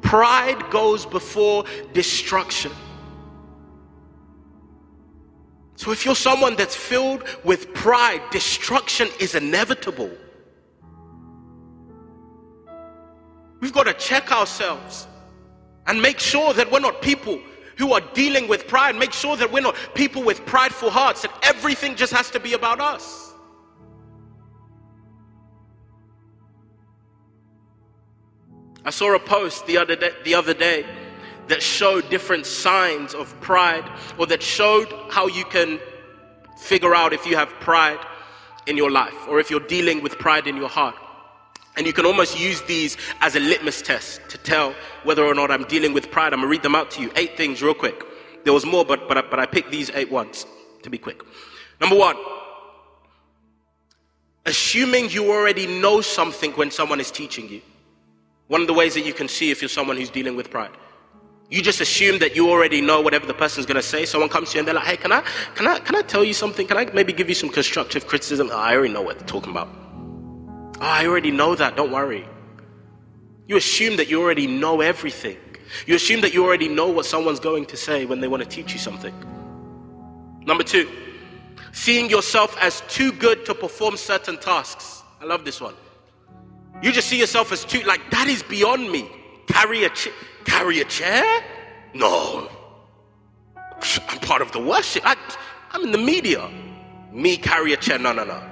Pride 0.05 0.71
goes 0.71 1.05
before 1.05 1.65
destruction. 1.93 2.71
So 5.77 5.91
if 5.91 6.05
you're 6.05 6.15
someone 6.15 6.55
that's 6.55 6.77
filled 6.77 7.25
with 7.43 7.75
pride, 7.75 8.21
destruction 8.31 9.09
is 9.19 9.35
inevitable. 9.35 10.11
We've 13.61 13.73
got 13.73 13.85
to 13.85 13.95
check 13.95 14.31
ourselves. 14.31 15.09
And 15.87 16.01
make 16.01 16.19
sure 16.19 16.53
that 16.53 16.71
we're 16.71 16.81
not 16.81 17.03
people 17.03 17.41
who 17.77 17.93
are 17.93 18.03
dealing 18.13 18.47
with 18.47 18.69
pride. 18.69 18.97
Make 18.97 19.13
sure 19.13 19.37
that 19.37 19.51
we're 19.51 19.63
not 19.63 19.75
people 19.95 20.23
with 20.23 20.45
prideful 20.47 20.91
hearts, 20.91 21.23
that 21.23 21.33
everything 21.43 21.97
just 21.97 22.13
has 22.13 22.31
to 22.31 22.41
be 22.41 22.53
about 22.53 22.81
us. 22.81 23.24
I 28.85 28.91
saw 28.91 29.15
a 29.15 29.19
post 29.19 29.67
the 29.67 29.79
other 29.79 29.97
day, 29.97 30.13
the 30.25 30.35
other 30.35 30.55
day 30.55 30.85
that 31.49 31.63
showed 31.63 32.09
different 32.11 32.47
signs 32.47 33.15
of 33.15 33.39
pride 33.41 33.85
or 34.19 34.27
that 34.27 34.43
showed 34.43 34.93
how 35.11 35.27
you 35.27 35.45
can 35.45 35.79
figure 36.59 36.95
out 36.95 37.13
if 37.13 37.27
you 37.27 37.37
have 37.37 37.49
pride 37.61 37.99
in 38.67 38.77
your 38.77 38.91
life 38.91 39.29
or 39.29 39.41
if 39.41 39.51
you're 39.51 39.61
dealing 39.61 40.03
with 40.03 40.19
pride 40.19 40.47
in 40.47 40.57
your 40.57 40.69
heart. 40.69 40.95
And 41.77 41.87
you 41.87 41.93
can 41.93 42.07
almost 42.07 42.39
use 42.39 42.63
these 42.63 42.97
as 43.21 43.35
a 43.35 43.41
litmus 43.41 43.83
test 43.83 44.21
to 44.29 44.39
tell 44.39 44.75
whether 45.03 45.25
or 45.25 45.35
not 45.35 45.51
I'm 45.51 45.65
dealing 45.65 45.93
with 45.93 46.11
pride. 46.11 46.33
I'm 46.33 46.41
going 46.41 46.43
to 46.43 46.49
read 46.49 46.63
them 46.63 46.75
out 46.75 46.91
to 46.93 47.03
you. 47.03 47.11
Eight 47.17 47.37
things, 47.37 47.63
real 47.63 47.75
quick. 47.75 48.05
There 48.45 48.53
was 48.53 48.65
more, 48.65 48.85
but, 48.85 49.09
but, 49.09 49.29
but 49.31 49.41
I 49.41 49.47
picked 49.47 49.71
these 49.71 49.91
eight 49.91 50.11
ones 50.11 50.47
to 50.83 50.91
be 50.91 50.99
quick. 50.99 51.23
Number 51.81 51.97
one, 51.97 52.17
assuming 54.47 55.11
you 55.11 55.33
already 55.33 55.67
know 55.67 56.01
something 56.01 56.53
when 56.53 56.71
someone 56.71 57.01
is 57.01 57.11
teaching 57.11 57.49
you. 57.49 57.61
One 58.49 58.61
of 58.61 58.67
the 58.67 58.75
ways 58.75 58.95
that 58.95 59.07
you 59.07 59.13
can 59.13 59.29
see 59.29 59.51
if 59.51 59.63
you're 59.63 59.69
someone 59.69 59.97
who's 59.97 60.11
dealing 60.11 60.37
with 60.37 60.51
pride. 60.51 60.71
You 61.51 61.63
just 61.63 61.81
assume 61.81 62.19
that 62.19 62.35
you 62.35 62.51
already 62.51 62.81
know 62.81 63.01
whatever 63.01 63.27
the 63.27 63.35
person's 63.35 63.67
going 63.67 63.77
to 63.77 63.83
say. 63.83 64.07
Someone 64.07 64.31
comes 64.31 64.51
to 64.51 64.55
you 64.55 64.61
and 64.61 64.69
they're 64.69 64.75
like, 64.75 64.87
hey, 64.87 64.97
can 64.97 65.13
I, 65.13 65.23
can, 65.55 65.67
I, 65.67 65.79
can 65.79 65.95
I 65.95 66.03
tell 66.03 66.25
you 66.25 66.35
something? 66.35 66.67
Can 66.67 66.77
I 66.77 66.87
maybe 66.87 67.13
give 67.13 67.29
you 67.29 67.35
some 67.35 67.49
constructive 67.49 68.07
criticism? 68.07 68.49
Oh, 68.51 68.57
I 68.57 68.75
already 68.75 68.93
know 68.93 69.03
what 69.03 69.19
they're 69.19 69.29
talking 69.29 69.51
about. 69.51 69.69
Oh, 70.81 70.81
I 70.81 71.07
already 71.07 71.31
know 71.31 71.55
that, 71.55 71.77
don't 71.77 71.93
worry. 71.93 72.27
You 73.47 73.57
assume 73.57 73.97
that 73.99 74.09
you 74.09 74.23
already 74.23 74.47
know 74.47 74.81
everything. 74.81 75.37
You 75.87 75.95
assume 75.97 76.21
that 76.23 76.33
you 76.33 76.45
already 76.45 76.69
know 76.69 76.89
what 76.89 77.07
someone's 77.07 77.41
going 77.41 77.67
to 77.67 77.77
say 77.77 78.05
when 78.07 78.21
they 78.21 78.29
want 78.29 78.43
to 78.43 78.49
teach 78.49 78.73
you 78.73 78.79
something. 78.79 79.15
Number 80.47 80.65
two, 80.65 80.91
seeing 81.73 82.09
yourself 82.09 82.57
as 82.61 82.83
too 82.89 83.13
good 83.13 83.45
to 83.47 83.55
perform 83.55 83.97
certain 83.97 84.39
tasks. 84.39 85.03
I 85.21 85.25
love 85.25 85.45
this 85.45 85.61
one. 85.61 85.75
You 86.83 86.93
just 86.93 87.09
see 87.09 87.19
yourself 87.19 87.53
as 87.53 87.65
too, 87.65 87.81
like, 87.83 88.11
that 88.11 88.29
is 88.29 88.43
beyond 88.43 88.91
me. 88.91 89.09
Carry 89.47 89.85
a, 89.85 89.91
ch- 89.91 90.11
carry 90.45 90.81
a 90.81 90.85
chair? 90.85 91.25
No. 91.95 92.49
I'm 94.09 94.19
part 94.19 94.43
of 94.43 94.53
the 94.53 94.61
worship. 94.61 95.03
I, 95.07 95.17
I'm 95.71 95.83
in 95.83 95.93
the 95.93 95.99
media. 95.99 96.51
Me 97.13 97.37
carry 97.37 97.73
a 97.73 97.77
chair? 97.77 97.99
No, 97.99 98.13
no, 98.13 98.25
no. 98.25 98.43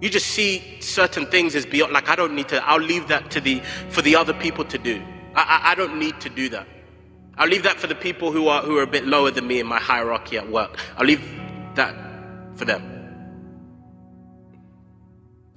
You 0.00 0.10
just 0.10 0.26
see 0.26 0.80
certain 0.80 1.26
things 1.26 1.54
as 1.54 1.64
beyond, 1.64 1.92
like, 1.92 2.08
I 2.08 2.16
don't 2.16 2.34
need 2.34 2.48
to, 2.48 2.62
I'll 2.68 2.80
leave 2.80 3.08
that 3.08 3.30
to 3.32 3.40
the, 3.40 3.60
for 3.88 4.02
the 4.02 4.16
other 4.16 4.34
people 4.34 4.64
to 4.66 4.76
do. 4.76 5.02
I, 5.34 5.42
I, 5.42 5.72
I 5.72 5.74
don't 5.74 5.98
need 5.98 6.20
to 6.20 6.28
do 6.28 6.48
that. 6.50 6.66
I'll 7.36 7.48
leave 7.48 7.62
that 7.64 7.80
for 7.80 7.86
the 7.86 7.94
people 7.94 8.30
who 8.30 8.48
are, 8.48 8.62
who 8.62 8.76
are 8.78 8.82
a 8.82 8.86
bit 8.86 9.06
lower 9.06 9.30
than 9.30 9.46
me 9.46 9.60
in 9.60 9.66
my 9.66 9.80
hierarchy 9.80 10.36
at 10.36 10.48
work. 10.48 10.78
I'll 10.96 11.06
leave 11.06 11.22
that 11.74 11.94
for 12.54 12.64
them. 12.64 12.93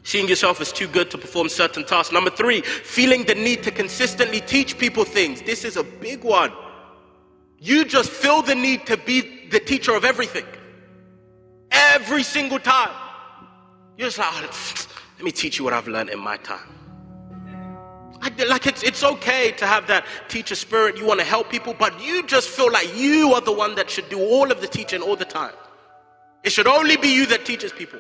Seeing 0.08 0.30
yourself 0.30 0.62
as 0.62 0.72
too 0.72 0.88
good 0.88 1.12
to 1.12 1.18
perform 1.18 1.50
certain 1.50 1.84
tasks. 1.84 2.14
Number 2.14 2.30
three, 2.30 2.62
feeling 2.62 3.26
the 3.26 3.36
need 3.36 3.62
to 3.64 3.72
consistently 3.72 4.40
teach 4.40 4.78
people 4.78 5.04
things. 5.04 5.42
This 5.42 5.66
is 5.66 5.76
a 5.76 5.84
big 5.84 6.24
one. 6.24 6.54
You 7.60 7.84
just 7.84 8.10
feel 8.10 8.42
the 8.42 8.56
need 8.56 8.86
to 8.86 8.96
be 8.96 9.50
the 9.50 9.60
teacher 9.60 9.94
of 9.94 10.06
everything. 10.06 10.46
Every 11.72 12.24
single 12.24 12.58
time. 12.58 12.96
You're 13.98 14.08
just 14.08 14.18
like, 14.18 14.30
oh, 14.32 14.88
let 15.18 15.26
me 15.26 15.32
teach 15.34 15.60
you 15.60 15.66
what 15.66 15.74
I've 15.74 15.90
learned 15.90 16.12
in 16.12 16.20
my 16.20 16.38
time. 16.38 16.70
I, 18.22 18.30
like 18.46 18.66
it's, 18.66 18.84
it's 18.84 19.04
okay 19.04 19.52
to 19.58 19.68
have 19.68 19.88
that 19.88 20.06
teacher 20.30 20.56
spirit. 20.56 20.98
You 20.98 21.06
want 21.06 21.20
to 21.20 21.26
help 21.26 21.50
people, 21.50 21.76
but 21.78 22.02
you 22.02 22.26
just 22.26 22.48
feel 22.48 22.72
like 22.72 22.96
you 22.96 23.34
are 23.34 23.42
the 23.42 23.52
one 23.52 23.76
that 23.76 23.90
should 23.90 24.08
do 24.08 24.22
all 24.22 24.54
of 24.54 24.62
the 24.62 24.68
teaching 24.68 25.02
all 25.02 25.18
the 25.18 25.26
time. 25.26 25.54
It 26.46 26.54
should 26.54 26.66
only 26.66 26.96
be 26.96 27.10
you 27.10 27.26
that 27.26 27.46
teaches 27.46 27.74
people. 27.74 28.00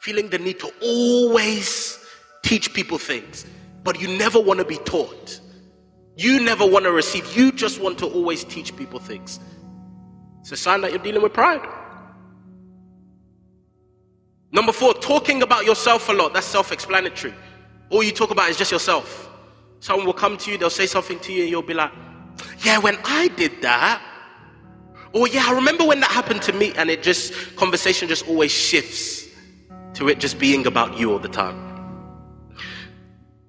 Feeling 0.00 0.28
the 0.28 0.38
need 0.38 0.60
to 0.60 0.70
always 0.80 2.04
teach 2.42 2.72
people 2.72 2.98
things, 2.98 3.46
but 3.82 4.00
you 4.00 4.16
never 4.16 4.40
want 4.40 4.58
to 4.58 4.64
be 4.64 4.76
taught. 4.78 5.40
You 6.16 6.40
never 6.40 6.66
want 6.66 6.84
to 6.84 6.92
receive. 6.92 7.36
You 7.36 7.52
just 7.52 7.80
want 7.80 7.98
to 7.98 8.06
always 8.06 8.44
teach 8.44 8.76
people 8.76 8.98
things. 8.98 9.38
It's 10.40 10.52
a 10.52 10.56
sign 10.56 10.80
that 10.80 10.90
you're 10.90 11.02
dealing 11.02 11.22
with 11.22 11.32
pride. 11.32 11.66
Number 14.50 14.72
four, 14.72 14.94
talking 14.94 15.42
about 15.42 15.66
yourself 15.66 16.08
a 16.08 16.12
lot. 16.12 16.32
That's 16.32 16.46
self 16.46 16.72
explanatory. 16.72 17.34
All 17.90 18.02
you 18.02 18.12
talk 18.12 18.30
about 18.30 18.48
is 18.48 18.56
just 18.56 18.72
yourself. 18.72 19.30
Someone 19.80 20.06
will 20.06 20.12
come 20.12 20.36
to 20.38 20.50
you, 20.50 20.58
they'll 20.58 20.70
say 20.70 20.86
something 20.86 21.20
to 21.20 21.32
you, 21.32 21.42
and 21.42 21.50
you'll 21.50 21.62
be 21.62 21.74
like, 21.74 21.92
Yeah, 22.60 22.78
when 22.78 22.98
I 23.04 23.28
did 23.28 23.62
that. 23.62 24.02
Or, 25.12 25.26
yeah, 25.26 25.44
I 25.46 25.52
remember 25.52 25.84
when 25.84 26.00
that 26.00 26.10
happened 26.10 26.42
to 26.42 26.52
me. 26.52 26.72
And 26.76 26.90
it 26.90 27.02
just, 27.02 27.56
conversation 27.56 28.08
just 28.08 28.28
always 28.28 28.52
shifts 28.52 29.27
to 29.98 30.08
it 30.08 30.20
just 30.20 30.38
being 30.38 30.66
about 30.66 30.96
you 30.96 31.12
all 31.12 31.18
the 31.18 31.28
time. 31.28 31.58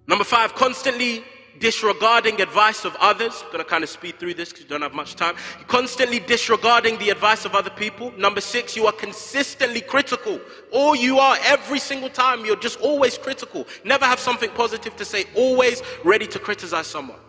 Number 0.07 0.23
five, 0.23 0.55
constantly 0.55 1.23
disregarding 1.59 2.41
advice 2.41 2.85
of 2.85 2.95
others. 2.99 3.43
I'm 3.43 3.51
going 3.51 3.63
to 3.63 3.69
kind 3.69 3.83
of 3.83 3.89
speed 3.89 4.17
through 4.17 4.33
this 4.33 4.49
because 4.49 4.63
you 4.63 4.69
don't 4.69 4.81
have 4.81 4.93
much 4.93 5.15
time. 5.15 5.35
Constantly 5.67 6.19
disregarding 6.19 6.97
the 6.97 7.11
advice 7.11 7.45
of 7.45 7.53
other 7.53 7.69
people. 7.69 8.11
Number 8.17 8.41
six, 8.41 8.75
you 8.75 8.87
are 8.87 8.91
consistently 8.91 9.81
critical. 9.81 10.39
All 10.71 10.95
you 10.95 11.19
are, 11.19 11.37
every 11.43 11.77
single 11.77 12.09
time, 12.09 12.45
you're 12.45 12.55
just 12.55 12.79
always 12.81 13.17
critical. 13.17 13.67
Never 13.85 14.05
have 14.05 14.19
something 14.19 14.49
positive 14.51 14.95
to 14.95 15.05
say, 15.05 15.25
always 15.35 15.83
ready 16.03 16.25
to 16.27 16.39
criticize 16.39 16.87
someone. 16.87 17.19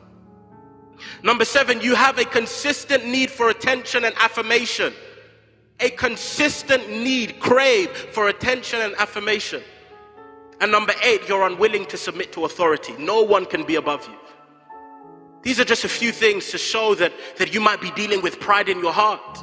Number 1.22 1.44
seven, 1.44 1.82
you 1.82 1.94
have 1.94 2.18
a 2.18 2.24
consistent 2.24 3.04
need 3.04 3.30
for 3.30 3.50
attention 3.50 4.04
and 4.04 4.14
affirmation. 4.16 4.94
A 5.80 5.90
consistent 5.90 6.90
need, 6.90 7.40
crave 7.40 7.90
for 7.90 8.28
attention 8.28 8.80
and 8.80 8.94
affirmation. 8.96 9.62
And 10.60 10.70
number 10.70 10.92
eight, 11.02 11.26
you're 11.26 11.46
unwilling 11.46 11.86
to 11.86 11.96
submit 11.96 12.32
to 12.32 12.44
authority. 12.44 12.94
No 12.98 13.22
one 13.22 13.46
can 13.46 13.64
be 13.64 13.76
above 13.76 14.06
you. 14.06 14.14
These 15.42 15.58
are 15.58 15.64
just 15.64 15.84
a 15.84 15.88
few 15.88 16.12
things 16.12 16.50
to 16.50 16.58
show 16.58 16.94
that, 16.96 17.12
that 17.38 17.54
you 17.54 17.60
might 17.60 17.80
be 17.80 17.90
dealing 17.92 18.20
with 18.20 18.40
pride 18.40 18.68
in 18.68 18.78
your 18.80 18.92
heart. 18.92 19.42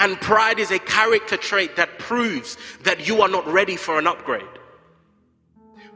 And 0.00 0.20
pride 0.20 0.58
is 0.58 0.72
a 0.72 0.80
character 0.80 1.36
trait 1.36 1.76
that 1.76 2.00
proves 2.00 2.56
that 2.82 3.06
you 3.06 3.22
are 3.22 3.28
not 3.28 3.46
ready 3.46 3.76
for 3.76 4.00
an 4.00 4.08
upgrade. 4.08 4.42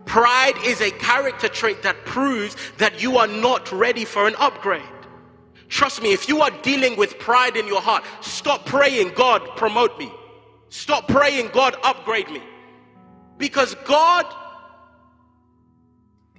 Pride 0.05 0.55
is 0.65 0.81
a 0.81 0.93
character 0.93 1.49
trait 1.49 1.83
that 1.83 2.05
proves 2.05 2.57
that 2.79 3.03
you 3.03 3.19
are 3.19 3.27
not 3.27 3.73
ready 3.73 4.05
for 4.05 4.29
an 4.29 4.37
upgrade. 4.39 4.83
Trust 5.69 6.03
me, 6.03 6.13
if 6.13 6.29
you 6.29 6.43
are 6.43 6.51
dealing 6.63 6.97
with 6.97 7.19
pride 7.19 7.57
in 7.57 7.67
your 7.67 7.81
heart, 7.81 8.05
stop 8.21 8.67
praying, 8.67 9.13
God, 9.15 9.43
promote 9.57 9.99
me. 9.99 10.11
Stop 10.69 11.09
praying, 11.09 11.51
God, 11.53 11.77
upgrade 11.83 12.31
me. 12.31 12.43
Because 13.39 13.75
God 13.85 14.27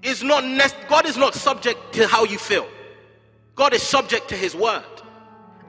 is 0.03 0.23
not 0.23 0.43
God 0.87 1.05
is 1.05 1.17
not 1.17 1.33
subject 1.33 1.93
to 1.93 2.07
how 2.07 2.23
you 2.23 2.37
feel. 2.37 2.67
God 3.55 3.73
is 3.73 3.83
subject 3.83 4.29
to 4.29 4.35
his 4.35 4.55
word. 4.55 4.83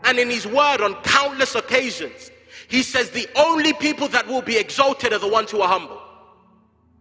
And 0.05 0.18
in 0.18 0.31
his 0.31 0.47
word 0.47 0.81
on 0.81 0.94
countless 1.03 1.55
occasions, 1.55 2.31
he 2.68 2.83
says 2.83 3.11
the 3.11 3.27
only 3.35 3.73
people 3.73 4.09
that 4.09 4.27
will 4.27 4.42
be 4.42 4.57
exalted 4.57 5.12
are 5.12 5.18
the 5.18 5.29
ones 5.29 5.51
who 5.51 5.61
are 5.61 5.68
humble. 5.68 6.01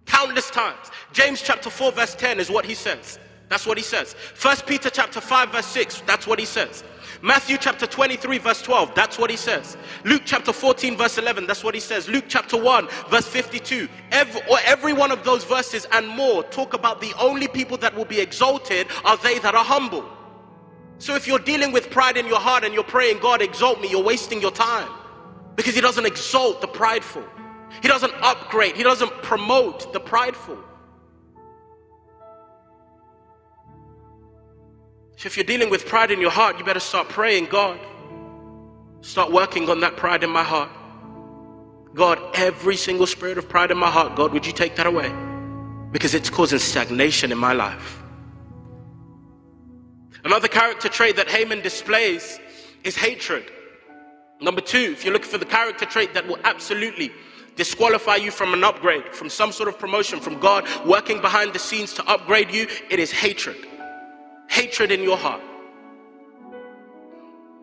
Countless 0.06 0.50
times. 0.50 0.90
James 1.12 1.42
chapter 1.42 1.70
4 1.70 1.92
verse 1.92 2.16
10 2.16 2.40
is 2.40 2.50
what 2.50 2.66
he 2.66 2.74
says. 2.74 3.20
That's 3.50 3.66
what 3.66 3.78
he 3.78 3.84
says. 3.84 4.14
First 4.14 4.66
Peter 4.66 4.90
chapter 4.90 5.22
5 5.22 5.52
verse 5.52 5.66
6, 5.68 6.02
that's 6.06 6.28
what 6.28 6.40
he 6.40 6.46
says. 6.46 6.84
Matthew 7.22 7.58
chapter 7.58 7.88
23, 7.88 8.38
verse 8.38 8.62
12, 8.62 8.94
that's 8.94 9.18
what 9.18 9.30
he 9.30 9.38
says. 9.38 9.78
Luke 10.04 10.22
chapter 10.26 10.54
14, 10.54 10.98
verse 10.98 11.18
11, 11.18 11.48
that's 11.48 11.64
what 11.64 11.74
he 11.74 11.80
says. 11.80 12.08
Luke 12.08 12.26
chapter 12.28 12.62
1, 12.62 12.88
verse 13.10 13.28
52. 13.28 13.88
Every, 14.12 14.42
every 14.66 14.94
one 14.94 15.12
of 15.12 15.24
those 15.24 15.44
verses 15.44 15.88
and 15.94 16.08
more 16.08 16.44
talk 16.44 16.74
about 16.74 17.02
the 17.02 17.14
only 17.20 17.48
people 17.48 17.78
that 17.78 17.96
will 17.96 18.06
be 18.06 18.20
exalted 18.20 18.88
are 19.04 19.18
they 19.18 19.40
that 19.40 19.56
are 19.56 19.64
humble. 19.64 20.06
So 21.00 21.16
if 21.16 21.28
you're 21.28 21.40
dealing 21.40 21.72
with 21.72 21.90
pride 21.90 22.18
in 22.18 22.28
your 22.28 22.40
heart 22.40 22.64
and 22.64 22.74
you're 22.74 22.84
praying, 22.84 23.20
God, 23.20 23.42
exalt 23.42 23.82
me, 23.82 23.90
you're 23.90 24.04
wasting 24.04 24.42
your 24.42 24.52
time. 24.52 24.90
Because 25.56 25.74
He 25.74 25.82
doesn't 25.82 26.06
exalt 26.06 26.62
the 26.62 26.68
prideful, 26.68 27.24
He 27.82 27.88
doesn't 27.88 28.14
upgrade, 28.22 28.76
He 28.76 28.84
doesn't 28.84 29.12
promote 29.24 29.92
the 29.94 30.00
prideful. 30.00 30.58
So 35.18 35.26
if 35.26 35.36
you're 35.36 35.44
dealing 35.44 35.72
with 35.72 35.88
pride 35.88 36.12
in 36.12 36.22
your 36.22 36.30
heart, 36.30 36.60
you 36.60 36.64
better 36.64 36.80
start 36.80 37.10
praying, 37.10 37.46
God, 37.46 37.80
start 39.02 39.32
working 39.32 39.68
on 39.68 39.80
that 39.80 39.98
pride 39.98 40.24
in 40.24 40.30
my 40.30 40.44
heart. 40.44 40.70
God, 41.96 42.20
every 42.36 42.78
single 42.78 43.08
spirit 43.08 43.40
of 43.40 43.50
pride 43.50 43.72
in 43.72 43.78
my 43.80 43.90
heart, 43.90 44.16
God, 44.16 44.32
would 44.32 44.46
you 44.46 44.54
take 44.54 44.76
that 44.76 44.86
away? 44.86 45.12
Because 45.92 46.14
it's 46.14 46.30
causing 46.30 46.60
stagnation 46.60 47.32
in 47.32 47.38
my 47.40 47.54
life. 47.54 48.00
Another 50.24 50.48
character 50.48 50.88
trait 50.88 51.16
that 51.16 51.28
Haman 51.30 51.62
displays 51.62 52.40
is 52.84 52.96
hatred. 52.96 53.52
Number 54.40 54.62
two, 54.62 54.92
if 54.92 55.04
you're 55.04 55.14
looking 55.14 55.32
for 55.32 55.40
the 55.40 55.46
character 55.46 55.86
trait 55.86 56.14
that 56.14 56.28
will 56.28 56.38
absolutely 56.44 57.12
disqualify 57.56 58.18
you 58.18 58.30
from 58.30 58.54
an 58.54 58.64
upgrade, 58.64 59.16
from 59.16 59.32
some 59.32 59.52
sort 59.52 59.68
of 59.68 59.80
promotion, 59.80 60.20
from 60.20 60.40
God 60.40 60.68
working 60.86 61.22
behind 61.22 61.54
the 61.54 61.60
scenes 61.60 61.96
to 61.96 62.06
upgrade 62.06 62.52
you, 62.52 62.68
it 62.92 63.00
is 63.00 63.12
hatred 63.12 63.58
hatred 64.48 64.92
in 64.92 65.04
your 65.04 65.18
heart. 65.18 65.42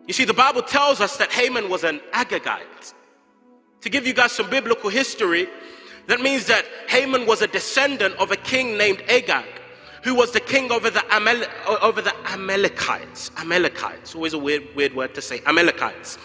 You 0.07 0.13
see, 0.13 0.25
the 0.25 0.33
Bible 0.33 0.61
tells 0.61 1.01
us 1.01 1.17
that 1.17 1.31
Haman 1.31 1.69
was 1.69 1.83
an 1.83 1.99
Agagite. 2.13 2.93
To 3.81 3.89
give 3.89 4.05
you 4.05 4.13
guys 4.13 4.31
some 4.31 4.49
biblical 4.49 4.89
history, 4.89 5.47
that 6.07 6.19
means 6.21 6.45
that 6.45 6.65
Haman 6.87 7.25
was 7.25 7.41
a 7.41 7.47
descendant 7.47 8.15
of 8.15 8.31
a 8.31 8.35
king 8.35 8.77
named 8.77 9.01
Agag, 9.09 9.45
who 10.03 10.13
was 10.13 10.31
the 10.31 10.39
king 10.39 10.71
over 10.71 10.89
the, 10.89 10.99
Amale- 10.99 11.49
over 11.81 12.01
the 12.01 12.15
Amalekites. 12.27 13.31
Amalekites, 13.37 14.13
always 14.13 14.33
a 14.33 14.37
weird, 14.37 14.63
weird 14.75 14.95
word 14.95 15.15
to 15.15 15.21
say, 15.21 15.41
Amalekites. 15.47 16.19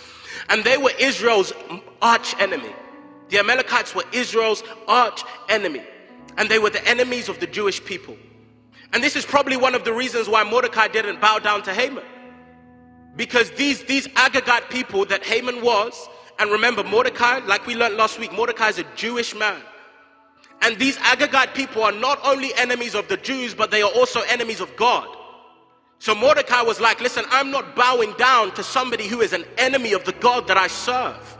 And 0.51 0.63
they 0.65 0.77
were 0.77 0.93
Israel's 0.99 1.53
arch 2.03 2.39
enemy. 2.41 2.73
The 3.31 3.39
Amalekites 3.39 3.95
were 3.95 4.05
Israel's 4.13 4.63
arch 4.87 5.23
enemy. 5.49 5.83
And 6.37 6.49
they 6.49 6.59
were 6.59 6.71
the 6.71 6.87
enemies 6.87 7.29
of 7.29 7.41
the 7.41 7.47
Jewish 7.47 7.83
people. 7.83 8.17
And 8.93 9.03
this 9.03 9.17
is 9.17 9.25
probably 9.25 9.57
one 9.57 9.75
of 9.75 9.85
the 9.85 9.93
reasons 9.93 10.29
why 10.29 10.43
Mordecai 10.45 10.89
didn't 10.89 11.21
bow 11.21 11.39
down 11.39 11.63
to 11.63 11.75
Haman. 11.75 12.05
Because 13.17 13.51
these, 13.53 13.85
these 13.85 14.09
Agagite 14.09 14.69
people 14.71 15.05
that 15.07 15.25
Haman 15.25 15.63
was, 15.63 16.09
and 16.39 16.51
remember, 16.51 16.83
Mordecai, 16.83 17.39
like 17.47 17.67
we 17.67 17.75
learned 17.75 17.97
last 17.97 18.19
week, 18.19 18.33
Mordecai 18.33 18.69
is 18.69 18.79
a 18.79 18.85
Jewish 18.97 19.35
man. 19.35 19.61
And 20.63 20.79
these 20.79 20.97
Agagite 20.99 21.55
people 21.55 21.83
are 21.83 21.93
not 21.93 22.19
only 22.25 22.55
enemies 22.55 22.95
of 22.95 23.09
the 23.09 23.17
Jews, 23.17 23.55
but 23.55 23.71
they 23.71 23.83
are 23.83 23.91
also 23.91 24.21
enemies 24.23 24.61
of 24.61 24.75
God. 24.77 25.09
So 25.99 26.15
Mordecai 26.15 26.63
was 26.63 26.81
like, 26.81 27.01
listen, 27.01 27.25
I'm 27.31 27.51
not 27.51 27.77
bowing 27.77 28.15
down 28.15 28.55
to 28.55 28.63
somebody 28.63 29.07
who 29.07 29.21
is 29.21 29.33
an 29.33 29.45
enemy 29.59 29.93
of 29.93 30.05
the 30.05 30.13
God 30.13 30.49
that 30.49 30.57
I 30.57 30.67
serve. 30.67 31.39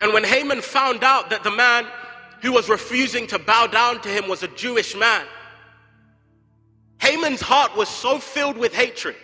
And 0.00 0.12
when 0.12 0.24
Haman 0.24 0.60
found 0.60 1.02
out 1.02 1.30
that 1.30 1.42
the 1.42 1.50
man 1.50 1.86
who 2.42 2.52
was 2.52 2.68
refusing 2.68 3.26
to 3.28 3.38
bow 3.38 3.66
down 3.66 4.00
to 4.02 4.08
him 4.08 4.28
was 4.28 4.42
a 4.42 4.48
Jewish 4.48 4.94
man, 4.94 5.24
Haman's 6.98 7.40
heart 7.40 7.76
was 7.76 7.88
so 7.88 8.18
filled 8.18 8.56
with 8.56 8.74
hatred 8.74 9.16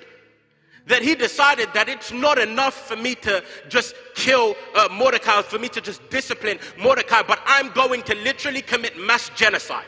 that 0.86 1.02
he 1.02 1.14
decided 1.14 1.68
that 1.74 1.88
it's 1.88 2.10
not 2.10 2.38
enough 2.38 2.88
for 2.88 2.96
me 2.96 3.14
to 3.14 3.42
just 3.68 3.94
kill 4.14 4.56
uh, 4.74 4.88
Mordecai, 4.90 5.42
for 5.42 5.58
me 5.58 5.68
to 5.68 5.80
just 5.80 6.08
discipline 6.10 6.58
Mordecai, 6.78 7.22
but 7.22 7.40
I'm 7.46 7.70
going 7.70 8.02
to 8.02 8.14
literally 8.16 8.62
commit 8.62 8.98
mass 8.98 9.30
genocide 9.30 9.84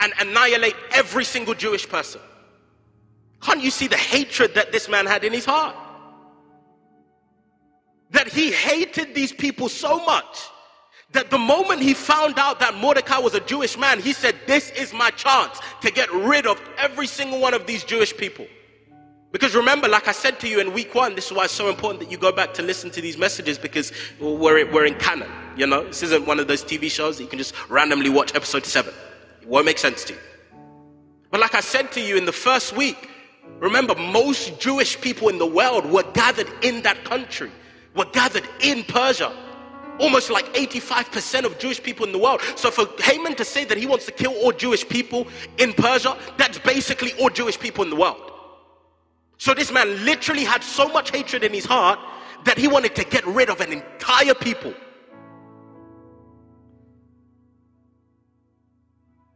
and 0.00 0.12
annihilate 0.18 0.74
every 0.92 1.24
single 1.24 1.54
Jewish 1.54 1.88
person. 1.88 2.20
Can't 3.40 3.60
you 3.60 3.70
see 3.70 3.86
the 3.86 3.96
hatred 3.96 4.54
that 4.54 4.72
this 4.72 4.88
man 4.88 5.06
had 5.06 5.22
in 5.22 5.32
his 5.32 5.44
heart? 5.44 5.76
That 8.14 8.28
he 8.28 8.52
hated 8.52 9.12
these 9.12 9.32
people 9.32 9.68
so 9.68 10.04
much 10.06 10.48
that 11.10 11.30
the 11.30 11.38
moment 11.38 11.80
he 11.80 11.94
found 11.94 12.38
out 12.38 12.60
that 12.60 12.74
Mordecai 12.76 13.18
was 13.18 13.34
a 13.34 13.40
Jewish 13.40 13.76
man, 13.76 14.00
he 14.00 14.12
said, 14.12 14.36
This 14.46 14.70
is 14.70 14.92
my 14.92 15.10
chance 15.10 15.60
to 15.82 15.90
get 15.90 16.10
rid 16.12 16.46
of 16.46 16.60
every 16.78 17.08
single 17.08 17.40
one 17.40 17.54
of 17.54 17.66
these 17.66 17.82
Jewish 17.82 18.16
people. 18.16 18.46
Because 19.32 19.56
remember, 19.56 19.88
like 19.88 20.06
I 20.06 20.12
said 20.12 20.38
to 20.40 20.48
you 20.48 20.60
in 20.60 20.72
week 20.72 20.94
one, 20.94 21.16
this 21.16 21.26
is 21.26 21.32
why 21.32 21.44
it's 21.44 21.52
so 21.52 21.68
important 21.68 22.00
that 22.00 22.10
you 22.10 22.16
go 22.16 22.30
back 22.30 22.54
to 22.54 22.62
listen 22.62 22.88
to 22.92 23.00
these 23.00 23.18
messages 23.18 23.58
because 23.58 23.92
we're, 24.20 24.70
we're 24.72 24.86
in 24.86 24.94
canon. 24.94 25.28
You 25.56 25.66
know, 25.66 25.84
this 25.84 26.04
isn't 26.04 26.24
one 26.24 26.38
of 26.38 26.46
those 26.46 26.62
TV 26.62 26.88
shows 26.88 27.16
that 27.16 27.24
you 27.24 27.28
can 27.28 27.38
just 27.38 27.52
randomly 27.68 28.10
watch 28.10 28.32
episode 28.36 28.64
seven. 28.64 28.94
It 29.42 29.48
won't 29.48 29.66
make 29.66 29.78
sense 29.78 30.04
to 30.04 30.12
you. 30.12 30.18
But 31.32 31.40
like 31.40 31.56
I 31.56 31.60
said 31.60 31.90
to 31.92 32.00
you 32.00 32.16
in 32.16 32.26
the 32.26 32.32
first 32.32 32.76
week, 32.76 33.10
remember, 33.58 33.96
most 33.96 34.60
Jewish 34.60 35.00
people 35.00 35.28
in 35.30 35.38
the 35.38 35.46
world 35.46 35.84
were 35.84 36.04
gathered 36.12 36.48
in 36.62 36.82
that 36.82 37.04
country 37.04 37.50
were 37.94 38.06
gathered 38.06 38.48
in 38.60 38.84
Persia. 38.84 39.32
Almost 40.00 40.28
like 40.30 40.52
85% 40.54 41.44
of 41.44 41.58
Jewish 41.58 41.80
people 41.80 42.04
in 42.04 42.12
the 42.12 42.18
world. 42.18 42.40
So 42.56 42.70
for 42.70 42.86
Haman 43.02 43.36
to 43.36 43.44
say 43.44 43.64
that 43.64 43.78
he 43.78 43.86
wants 43.86 44.06
to 44.06 44.12
kill 44.12 44.34
all 44.34 44.50
Jewish 44.50 44.88
people 44.88 45.28
in 45.58 45.72
Persia, 45.72 46.16
that's 46.36 46.58
basically 46.58 47.12
all 47.20 47.30
Jewish 47.30 47.58
people 47.58 47.84
in 47.84 47.90
the 47.90 47.96
world. 47.96 48.32
So 49.38 49.54
this 49.54 49.70
man 49.70 50.04
literally 50.04 50.44
had 50.44 50.64
so 50.64 50.88
much 50.88 51.10
hatred 51.10 51.44
in 51.44 51.52
his 51.52 51.64
heart 51.64 51.98
that 52.44 52.58
he 52.58 52.66
wanted 52.66 52.94
to 52.96 53.04
get 53.04 53.24
rid 53.26 53.48
of 53.50 53.60
an 53.60 53.72
entire 53.72 54.34
people. 54.34 54.74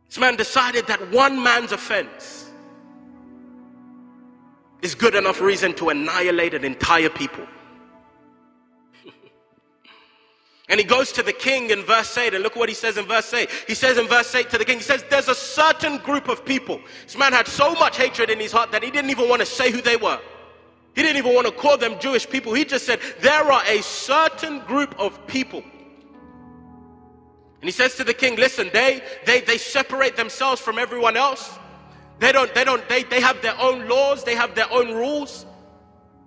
This 0.09 0.19
man 0.19 0.37
decided 0.37 0.87
that 0.87 1.11
one 1.13 1.43
man's 1.43 1.73
offense 1.73 2.51
is 4.83 4.95
good 4.95 5.15
enough 5.15 5.41
reason 5.41 5.75
to 5.75 5.91
annihilate 5.91 6.55
an 6.55 6.65
entire 6.65 7.11
people. 7.11 7.47
And 10.69 10.79
he 10.79 10.85
goes 10.85 11.13
to 11.13 11.23
the 11.23 11.33
king 11.33 11.71
in 11.71 11.83
verse 11.83 12.17
8, 12.17 12.35
and 12.35 12.43
look 12.43 12.55
what 12.55 12.69
he 12.69 12.75
says 12.75 12.99
in 12.99 13.07
verse 13.07 13.33
8. 13.33 13.49
He 13.67 13.75
says 13.75 13.97
in 13.97 14.07
verse 14.07 14.35
8 14.35 14.51
to 14.51 14.59
the 14.59 14.67
king, 14.67 14.79
he 14.79 14.83
says, 14.83 15.03
There's 15.09 15.29
a 15.29 15.35
certain 15.35 15.97
group 15.99 16.29
of 16.29 16.45
people. 16.45 16.81
This 17.05 17.17
man 17.17 17.33
had 17.33 17.49
so 17.49 17.75
much 17.75 17.97
hatred 17.97 18.29
in 18.29 18.39
his 18.39 18.53
heart 18.53 18.71
that 18.73 18.83
he 18.83 18.91
didn't 18.91 19.11
even 19.11 19.29
want 19.29 19.41
to 19.41 19.47
say 19.47 19.71
who 19.71 19.81
they 19.81 19.97
were. 19.97 20.21
He 20.95 21.03
didn't 21.03 21.17
even 21.17 21.35
want 21.35 21.47
to 21.47 21.53
call 21.53 21.79
them 21.79 21.99
Jewish 21.99 22.29
people. 22.29 22.53
He 22.53 22.67
just 22.67 22.85
said, 22.85 23.01
There 23.21 23.51
are 23.51 23.63
a 23.67 23.83
certain 23.83 24.61
group 24.61 24.95
of 24.99 25.27
people. 25.27 25.63
And 27.61 27.65
he 27.65 27.71
says 27.71 27.95
to 27.97 28.05
the 28.05 28.15
king, 28.15 28.37
Listen, 28.37 28.69
they, 28.73 29.03
they, 29.25 29.41
they 29.41 29.59
separate 29.59 30.17
themselves 30.17 30.61
from 30.61 30.79
everyone 30.79 31.17
else. 31.17 31.59
They 32.19 32.31
don't, 32.33 32.53
they 32.55 32.65
don't, 32.65 32.87
they, 32.89 33.05
they 33.05 33.21
have 33.21 33.41
their 33.43 33.59
own 33.59 33.89
laws, 33.89 34.23
they 34.23 34.35
have 34.35 34.55
their 34.55 34.71
own 34.71 34.89
rules. 34.89 35.47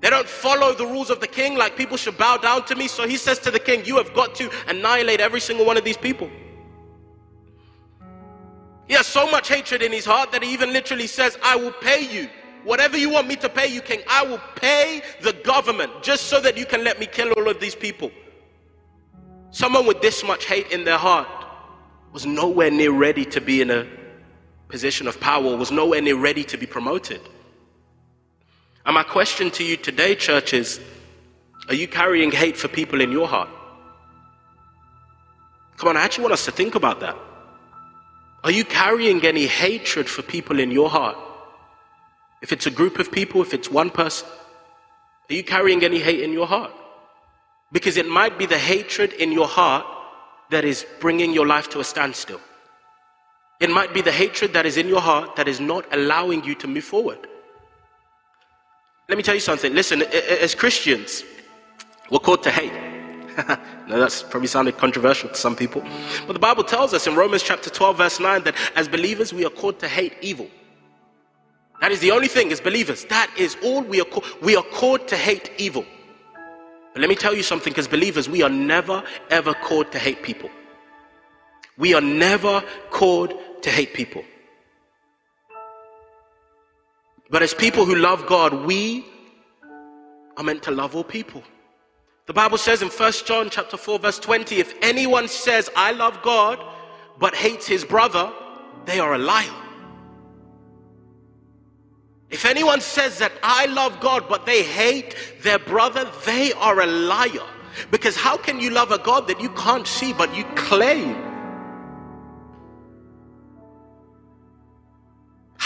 They 0.01 0.09
don't 0.09 0.27
follow 0.27 0.73
the 0.73 0.85
rules 0.85 1.11
of 1.11 1.19
the 1.19 1.27
king, 1.27 1.55
like 1.55 1.77
people 1.77 1.95
should 1.95 2.17
bow 2.17 2.37
down 2.37 2.65
to 2.65 2.75
me. 2.75 2.87
So 2.87 3.07
he 3.07 3.17
says 3.17 3.37
to 3.39 3.51
the 3.51 3.59
king, 3.59 3.85
You 3.85 3.97
have 3.97 4.13
got 4.13 4.33
to 4.35 4.49
annihilate 4.67 5.19
every 5.19 5.39
single 5.39 5.65
one 5.65 5.77
of 5.77 5.83
these 5.83 5.97
people. 5.97 6.29
He 8.87 8.95
has 8.95 9.05
so 9.05 9.29
much 9.29 9.47
hatred 9.47 9.83
in 9.83 9.91
his 9.91 10.03
heart 10.03 10.31
that 10.31 10.43
he 10.43 10.51
even 10.51 10.73
literally 10.73 11.07
says, 11.07 11.37
I 11.43 11.55
will 11.55 11.71
pay 11.71 12.01
you. 12.01 12.29
Whatever 12.63 12.97
you 12.97 13.09
want 13.09 13.27
me 13.27 13.35
to 13.37 13.49
pay 13.49 13.67
you, 13.67 13.81
king, 13.81 14.01
I 14.07 14.23
will 14.23 14.41
pay 14.55 15.01
the 15.21 15.33
government 15.33 15.91
just 16.03 16.23
so 16.25 16.41
that 16.41 16.57
you 16.57 16.65
can 16.65 16.83
let 16.83 16.99
me 16.99 17.05
kill 17.05 17.31
all 17.33 17.47
of 17.47 17.59
these 17.59 17.75
people. 17.75 18.11
Someone 19.51 19.85
with 19.85 20.01
this 20.01 20.23
much 20.23 20.45
hate 20.45 20.71
in 20.71 20.83
their 20.83 20.97
heart 20.97 21.27
was 22.11 22.25
nowhere 22.25 22.71
near 22.71 22.91
ready 22.91 23.23
to 23.25 23.39
be 23.39 23.61
in 23.61 23.69
a 23.69 23.87
position 24.67 25.07
of 25.07 25.19
power, 25.19 25.55
was 25.55 25.71
nowhere 25.71 26.01
near 26.01 26.17
ready 26.17 26.43
to 26.45 26.57
be 26.57 26.65
promoted. 26.65 27.21
And 28.85 28.95
my 28.95 29.03
question 29.03 29.51
to 29.51 29.63
you 29.63 29.77
today, 29.77 30.15
church, 30.15 30.53
is 30.53 30.79
are 31.67 31.75
you 31.75 31.87
carrying 31.87 32.31
hate 32.31 32.57
for 32.57 32.67
people 32.67 33.01
in 33.01 33.11
your 33.11 33.27
heart? 33.27 33.49
Come 35.77 35.89
on, 35.89 35.97
I 35.97 36.01
actually 36.01 36.23
want 36.23 36.33
us 36.33 36.45
to 36.45 36.51
think 36.51 36.75
about 36.75 36.99
that. 36.99 37.15
Are 38.43 38.51
you 38.51 38.65
carrying 38.65 39.23
any 39.23 39.45
hatred 39.45 40.09
for 40.09 40.23
people 40.23 40.59
in 40.59 40.71
your 40.71 40.89
heart? 40.89 41.17
If 42.41 42.51
it's 42.51 42.65
a 42.65 42.71
group 42.71 42.97
of 42.97 43.11
people, 43.11 43.41
if 43.41 43.53
it's 43.53 43.69
one 43.69 43.91
person, 43.91 44.27
are 45.29 45.33
you 45.33 45.43
carrying 45.43 45.83
any 45.83 45.99
hate 45.99 46.21
in 46.21 46.33
your 46.33 46.47
heart? 46.47 46.71
Because 47.71 47.97
it 47.97 48.07
might 48.07 48.37
be 48.37 48.47
the 48.47 48.57
hatred 48.57 49.13
in 49.13 49.31
your 49.31 49.47
heart 49.47 49.85
that 50.49 50.65
is 50.65 50.85
bringing 50.99 51.33
your 51.33 51.47
life 51.47 51.69
to 51.69 51.79
a 51.79 51.83
standstill. 51.83 52.41
It 53.59 53.69
might 53.69 53.93
be 53.93 54.01
the 54.01 54.11
hatred 54.11 54.53
that 54.53 54.65
is 54.65 54.75
in 54.75 54.87
your 54.87 55.01
heart 55.01 55.35
that 55.35 55.47
is 55.47 55.59
not 55.59 55.85
allowing 55.93 56.43
you 56.43 56.55
to 56.55 56.67
move 56.67 56.83
forward. 56.83 57.27
Let 59.11 59.17
me 59.17 59.23
tell 59.23 59.35
you 59.35 59.41
something. 59.41 59.73
Listen, 59.73 60.03
as 60.03 60.55
Christians, 60.55 61.25
we're 62.09 62.19
called 62.19 62.43
to 62.43 62.49
hate. 62.49 62.71
now 63.45 63.97
that's 63.97 64.23
probably 64.23 64.47
sounded 64.47 64.77
controversial 64.77 65.27
to 65.27 65.35
some 65.35 65.53
people. 65.53 65.83
But 66.25 66.31
the 66.31 66.39
Bible 66.39 66.63
tells 66.63 66.93
us 66.93 67.07
in 67.07 67.15
Romans 67.15 67.43
chapter 67.43 67.69
12, 67.69 67.97
verse 67.97 68.21
9, 68.21 68.45
that 68.45 68.55
as 68.73 68.87
believers 68.87 69.33
we 69.33 69.43
are 69.45 69.49
called 69.49 69.79
to 69.79 69.89
hate 69.89 70.13
evil. 70.21 70.47
That 71.81 71.91
is 71.91 71.99
the 71.99 72.11
only 72.11 72.29
thing 72.29 72.53
as 72.53 72.61
believers. 72.61 73.03
That 73.03 73.29
is 73.37 73.57
all 73.61 73.81
we 73.81 73.99
are 73.99 74.05
called. 74.05 74.23
We 74.41 74.55
are 74.55 74.63
called 74.63 75.09
to 75.09 75.17
hate 75.17 75.51
evil. 75.57 75.85
But 76.93 77.01
let 77.01 77.09
me 77.09 77.15
tell 77.15 77.35
you 77.35 77.43
something, 77.43 77.73
as 77.75 77.89
believers, 77.89 78.29
we 78.29 78.43
are 78.43 78.49
never 78.49 79.03
ever 79.29 79.53
called 79.55 79.91
to 79.91 79.99
hate 79.99 80.23
people. 80.23 80.49
We 81.77 81.93
are 81.93 81.99
never 81.99 82.63
called 82.91 83.33
to 83.63 83.69
hate 83.69 83.93
people. 83.93 84.23
But 87.31 87.41
as 87.41 87.53
people 87.53 87.85
who 87.85 87.95
love 87.95 88.27
God, 88.27 88.65
we 88.65 89.05
are 90.35 90.43
meant 90.43 90.63
to 90.63 90.71
love 90.71 90.95
all 90.95 91.03
people. 91.05 91.41
The 92.25 92.33
Bible 92.33 92.57
says 92.57 92.81
in 92.81 92.89
1 92.89 93.13
John 93.25 93.49
chapter 93.49 93.77
4 93.77 93.99
verse 93.99 94.19
20, 94.19 94.57
if 94.57 94.75
anyone 94.81 95.29
says 95.29 95.69
I 95.75 95.93
love 95.93 96.21
God 96.21 96.59
but 97.19 97.33
hates 97.33 97.65
his 97.65 97.85
brother, 97.85 98.31
they 98.85 98.99
are 98.99 99.13
a 99.13 99.17
liar. 99.17 99.49
If 102.29 102.45
anyone 102.45 102.81
says 102.81 103.17
that 103.19 103.31
I 103.41 103.65
love 103.67 104.01
God 104.01 104.25
but 104.27 104.45
they 104.45 104.63
hate 104.63 105.15
their 105.41 105.59
brother, 105.59 106.11
they 106.25 106.51
are 106.53 106.81
a 106.81 106.85
liar. 106.85 107.47
Because 107.91 108.17
how 108.17 108.35
can 108.35 108.59
you 108.59 108.71
love 108.71 108.91
a 108.91 108.97
God 108.97 109.27
that 109.29 109.39
you 109.39 109.49
can't 109.51 109.87
see 109.87 110.11
but 110.11 110.35
you 110.35 110.43
claim? 110.55 111.30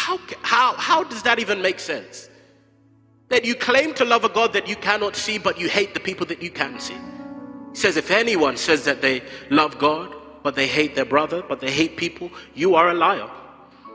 How, 0.05 0.19
how, 0.43 0.73
how 0.73 1.03
does 1.03 1.23
that 1.23 1.39
even 1.39 1.63
make 1.63 1.79
sense? 1.79 2.29
That 3.29 3.43
you 3.43 3.55
claim 3.55 3.95
to 3.95 4.05
love 4.05 4.23
a 4.23 4.29
God 4.29 4.53
that 4.53 4.69
you 4.69 4.75
cannot 4.75 5.15
see, 5.15 5.39
but 5.39 5.59
you 5.59 5.67
hate 5.67 5.95
the 5.95 5.99
people 5.99 6.27
that 6.27 6.43
you 6.43 6.51
can 6.51 6.79
see. 6.79 6.93
He 7.71 7.75
says, 7.75 7.97
if 7.97 8.11
anyone 8.11 8.55
says 8.55 8.85
that 8.85 9.01
they 9.01 9.23
love 9.49 9.79
God, 9.79 10.13
but 10.43 10.53
they 10.53 10.67
hate 10.67 10.93
their 10.93 11.05
brother, 11.05 11.41
but 11.41 11.59
they 11.59 11.71
hate 11.71 11.97
people, 11.97 12.29
you 12.53 12.75
are 12.75 12.89
a 12.89 12.93
liar. 12.93 13.27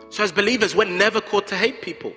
So, 0.09 0.25
as 0.25 0.33
believers, 0.33 0.75
we're 0.75 0.85
never 0.85 1.21
called 1.21 1.47
to 1.47 1.57
hate 1.57 1.81
people. 1.81 2.13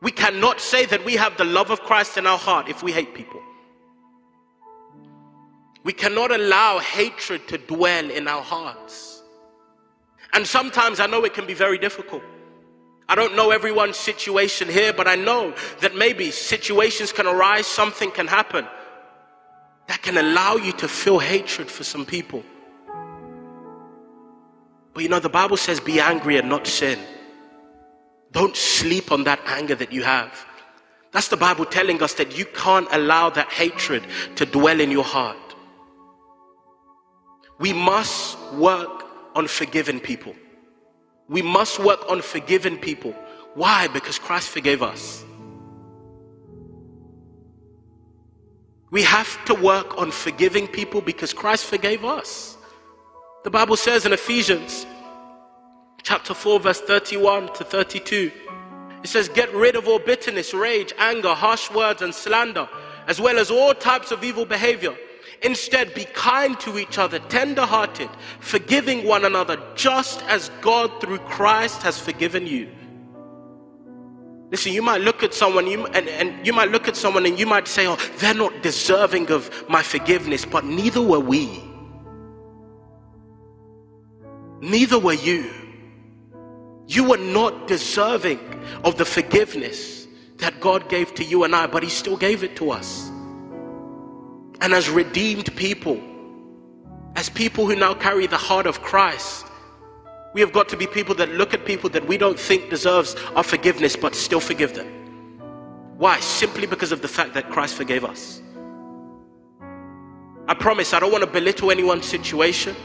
We 0.00 0.10
cannot 0.10 0.58
say 0.58 0.86
that 0.86 1.04
we 1.04 1.16
have 1.16 1.36
the 1.36 1.44
love 1.44 1.70
of 1.70 1.82
Christ 1.82 2.16
in 2.16 2.26
our 2.26 2.38
heart 2.38 2.70
if 2.70 2.82
we 2.82 2.92
hate 2.92 3.12
people. 3.12 3.42
We 5.84 5.92
cannot 5.92 6.30
allow 6.32 6.78
hatred 6.78 7.46
to 7.48 7.58
dwell 7.58 8.10
in 8.10 8.26
our 8.26 8.42
hearts. 8.42 9.22
And 10.32 10.46
sometimes 10.46 10.98
I 10.98 11.06
know 11.06 11.22
it 11.24 11.34
can 11.34 11.46
be 11.46 11.52
very 11.52 11.76
difficult. 11.76 12.22
I 13.08 13.14
don't 13.14 13.36
know 13.36 13.50
everyone's 13.50 13.96
situation 13.96 14.68
here, 14.68 14.92
but 14.92 15.06
I 15.06 15.16
know 15.16 15.54
that 15.80 15.94
maybe 15.94 16.30
situations 16.30 17.12
can 17.12 17.26
arise, 17.26 17.66
something 17.66 18.10
can 18.10 18.26
happen 18.26 18.66
that 19.92 20.02
can 20.02 20.16
allow 20.16 20.56
you 20.56 20.72
to 20.72 20.88
feel 20.88 21.18
hatred 21.18 21.70
for 21.70 21.84
some 21.84 22.06
people. 22.06 22.42
But 24.94 25.02
you 25.02 25.08
know, 25.08 25.20
the 25.20 25.28
Bible 25.28 25.56
says, 25.56 25.80
be 25.80 26.00
angry 26.00 26.38
and 26.38 26.48
not 26.48 26.66
sin. 26.66 26.98
Don't 28.30 28.56
sleep 28.56 29.12
on 29.12 29.24
that 29.24 29.40
anger 29.46 29.74
that 29.74 29.92
you 29.92 30.02
have. 30.02 30.46
That's 31.10 31.28
the 31.28 31.36
Bible 31.36 31.66
telling 31.66 32.02
us 32.02 32.14
that 32.14 32.38
you 32.38 32.46
can't 32.46 32.88
allow 32.90 33.28
that 33.30 33.50
hatred 33.50 34.02
to 34.36 34.46
dwell 34.46 34.80
in 34.80 34.90
your 34.90 35.04
heart. 35.04 35.36
We 37.58 37.72
must 37.72 38.38
work 38.54 39.04
on 39.34 39.46
forgiving 39.46 40.00
people. 40.00 40.34
We 41.32 41.40
must 41.40 41.78
work 41.78 42.10
on 42.10 42.20
forgiving 42.20 42.76
people. 42.76 43.12
Why? 43.54 43.88
Because 43.88 44.18
Christ 44.18 44.50
forgave 44.50 44.82
us. 44.82 45.24
We 48.90 49.02
have 49.04 49.42
to 49.46 49.54
work 49.54 49.96
on 49.96 50.10
forgiving 50.10 50.68
people 50.68 51.00
because 51.00 51.32
Christ 51.32 51.64
forgave 51.64 52.04
us. 52.04 52.58
The 53.44 53.50
Bible 53.50 53.78
says 53.78 54.04
in 54.04 54.12
Ephesians 54.12 54.84
chapter 56.02 56.34
4, 56.34 56.60
verse 56.60 56.82
31 56.82 57.54
to 57.54 57.64
32, 57.64 58.30
it 59.02 59.08
says, 59.08 59.30
Get 59.30 59.50
rid 59.54 59.74
of 59.74 59.88
all 59.88 59.98
bitterness, 59.98 60.52
rage, 60.52 60.92
anger, 60.98 61.32
harsh 61.32 61.70
words, 61.70 62.02
and 62.02 62.14
slander, 62.14 62.68
as 63.06 63.22
well 63.22 63.38
as 63.38 63.50
all 63.50 63.72
types 63.72 64.12
of 64.12 64.22
evil 64.22 64.44
behavior. 64.44 64.94
Instead, 65.42 65.92
be 65.92 66.04
kind 66.04 66.58
to 66.60 66.78
each 66.78 66.98
other, 66.98 67.18
tender 67.18 67.62
hearted, 67.62 68.08
forgiving 68.38 69.04
one 69.04 69.24
another, 69.24 69.60
just 69.74 70.22
as 70.24 70.50
God 70.60 71.00
through 71.00 71.18
Christ 71.18 71.82
has 71.82 71.98
forgiven 71.98 72.46
you. 72.46 72.68
Listen, 74.52 74.72
you 74.72 74.82
might 74.82 75.00
look 75.00 75.22
at 75.22 75.34
someone 75.34 75.66
you, 75.66 75.86
and, 75.86 76.08
and 76.08 76.46
you 76.46 76.52
might 76.52 76.70
look 76.70 76.86
at 76.86 76.94
someone 76.94 77.26
and 77.26 77.38
you 77.40 77.46
might 77.46 77.66
say, 77.66 77.86
Oh, 77.86 77.96
they're 78.18 78.34
not 78.34 78.62
deserving 78.62 79.30
of 79.30 79.50
my 79.68 79.82
forgiveness, 79.82 80.44
but 80.44 80.64
neither 80.64 81.02
were 81.02 81.18
we. 81.18 81.62
Neither 84.60 84.98
were 84.98 85.14
you. 85.14 85.50
You 86.86 87.04
were 87.04 87.16
not 87.16 87.66
deserving 87.66 88.38
of 88.84 88.96
the 88.96 89.04
forgiveness 89.04 90.06
that 90.36 90.60
God 90.60 90.88
gave 90.88 91.14
to 91.14 91.24
you 91.24 91.44
and 91.44 91.56
I, 91.56 91.66
but 91.66 91.82
He 91.82 91.88
still 91.88 92.16
gave 92.16 92.44
it 92.44 92.54
to 92.56 92.70
us 92.70 93.11
and 94.62 94.72
as 94.72 94.88
redeemed 94.88 95.54
people, 95.56 96.00
as 97.16 97.28
people 97.28 97.66
who 97.66 97.74
now 97.74 97.94
carry 97.94 98.28
the 98.28 98.36
heart 98.36 98.64
of 98.64 98.80
Christ, 98.80 99.44
we 100.34 100.40
have 100.40 100.52
got 100.52 100.68
to 100.68 100.76
be 100.76 100.86
people 100.86 101.16
that 101.16 101.30
look 101.30 101.52
at 101.52 101.66
people 101.66 101.90
that 101.90 102.06
we 102.06 102.16
don't 102.16 102.38
think 102.38 102.70
deserves 102.70 103.16
our 103.34 103.42
forgiveness 103.42 103.96
but 103.96 104.14
still 104.14 104.38
forgive 104.38 104.72
them. 104.74 104.86
Why? 105.98 106.20
Simply 106.20 106.68
because 106.68 106.92
of 106.92 107.02
the 107.02 107.08
fact 107.08 107.34
that 107.34 107.50
Christ 107.50 107.74
forgave 107.74 108.04
us. 108.04 108.40
I 110.46 110.54
promise 110.54 110.94
I 110.94 111.00
don't 111.00 111.10
want 111.10 111.24
to 111.24 111.30
belittle 111.30 111.72
anyone's 111.72 112.06
situation. 112.06 112.76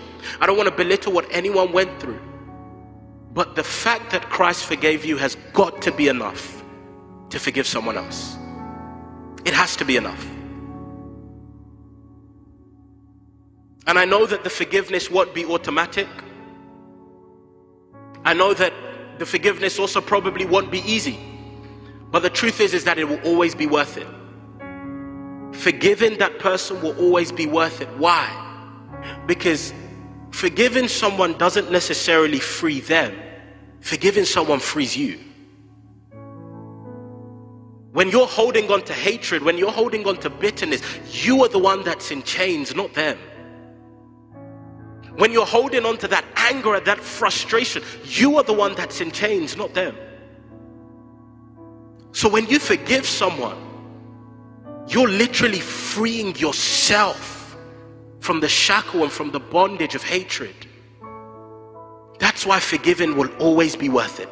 I 0.42 0.48
don't 0.48 0.58
want 0.58 0.70
to 0.70 0.76
belittle 0.76 1.14
what 1.14 1.28
anyone 1.30 1.72
went 1.72 2.00
through. 2.00 2.20
But 3.34 3.56
the 3.56 3.64
fact 3.64 4.12
that 4.12 4.24
Christ 4.24 4.66
forgave 4.66 5.06
you 5.06 5.18
has 5.18 5.38
got 5.54 5.84
to 5.84 5.92
be 5.92 6.08
enough 6.08 6.64
to 7.30 7.40
forgive 7.40 7.68
someone 7.68 7.98
else. 7.98 8.36
It 9.46 9.54
has 9.54 9.76
to 9.76 9.86
be 9.86 9.96
enough. 9.96 10.37
And 13.88 13.98
I 13.98 14.06
know 14.06 14.26
that 14.26 14.44
the 14.44 14.50
forgiveness 14.50 15.10
won't 15.10 15.34
be 15.34 15.46
automatic. 15.46 16.08
I 18.26 18.34
know 18.34 18.54
that 18.54 18.74
the 19.18 19.26
forgiveness 19.26 19.80
also 19.80 20.02
probably 20.02 20.46
won't 20.46 20.70
be 20.70 20.80
easy. 20.80 21.18
But 22.12 22.22
the 22.22 22.30
truth 22.30 22.60
is 22.60 22.74
is 22.74 22.84
that 22.84 22.98
it 22.98 23.06
will 23.06 23.22
always 23.22 23.56
be 23.56 23.66
worth 23.66 23.98
it. 23.98 24.08
Forgiving 25.56 26.18
that 26.20 26.38
person 26.40 26.82
will 26.82 26.98
always 27.00 27.32
be 27.32 27.48
worth 27.48 27.82
it. 27.82 27.88
Why? 27.98 28.28
Because 29.26 29.74
forgiving 30.32 30.88
someone 30.88 31.38
doesn't 31.38 31.72
necessarily 31.72 32.40
free 32.40 32.82
them. 32.82 33.18
Forgiving 33.80 34.26
someone 34.26 34.60
frees 34.60 34.98
you. 34.98 35.20
When 37.94 38.10
you're 38.10 38.28
holding 38.28 38.70
on 38.70 38.84
to 38.84 38.94
hatred, 38.94 39.42
when 39.44 39.58
you're 39.58 39.72
holding 39.72 40.06
on 40.08 40.18
to 40.18 40.30
bitterness, 40.30 40.82
you 41.12 41.44
are 41.44 41.50
the 41.50 41.58
one 41.58 41.84
that's 41.84 42.12
in 42.12 42.22
chains, 42.24 42.76
not 42.76 42.94
them. 42.94 43.18
When 45.18 45.32
you're 45.32 45.48
holding 45.48 45.84
on 45.84 45.98
to 45.98 46.08
that 46.10 46.26
anger, 46.36 46.76
and 46.76 46.86
that 46.86 47.00
frustration, 47.00 47.82
you 48.06 48.38
are 48.38 48.44
the 48.44 48.54
one 48.54 48.76
that's 48.76 49.02
in 49.02 49.12
chains, 49.12 49.58
not 49.58 49.74
them. 49.74 49.96
So 52.12 52.30
when 52.30 52.46
you 52.46 52.60
forgive 52.60 53.06
someone, 53.06 53.58
you're 54.88 55.10
literally 55.10 55.60
freeing 55.60 56.36
yourself 56.36 57.58
from 58.20 58.40
the 58.42 58.48
shackle 58.48 59.04
and 59.04 59.12
from 59.12 59.32
the 59.32 59.40
bondage 59.40 59.96
of 59.96 60.04
hatred. 60.04 60.56
That's 62.20 62.46
why 62.46 62.60
forgiving 62.60 63.18
will 63.18 63.34
always 63.38 63.76
be 63.76 63.90
worth 63.90 64.20
it. 64.20 64.30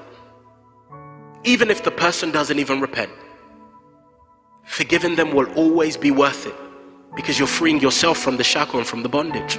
Even 1.43 1.71
if 1.71 1.83
the 1.83 1.91
person 1.91 2.31
doesn't 2.31 2.59
even 2.59 2.79
repent, 2.79 3.11
forgiving 4.65 5.15
them 5.15 5.33
will 5.33 5.51
always 5.53 5.97
be 5.97 6.11
worth 6.11 6.45
it 6.45 6.55
because 7.15 7.39
you're 7.39 7.47
freeing 7.47 7.79
yourself 7.79 8.19
from 8.19 8.37
the 8.37 8.43
shackle 8.43 8.79
and 8.79 8.87
from 8.87 9.01
the 9.01 9.09
bondage. 9.09 9.57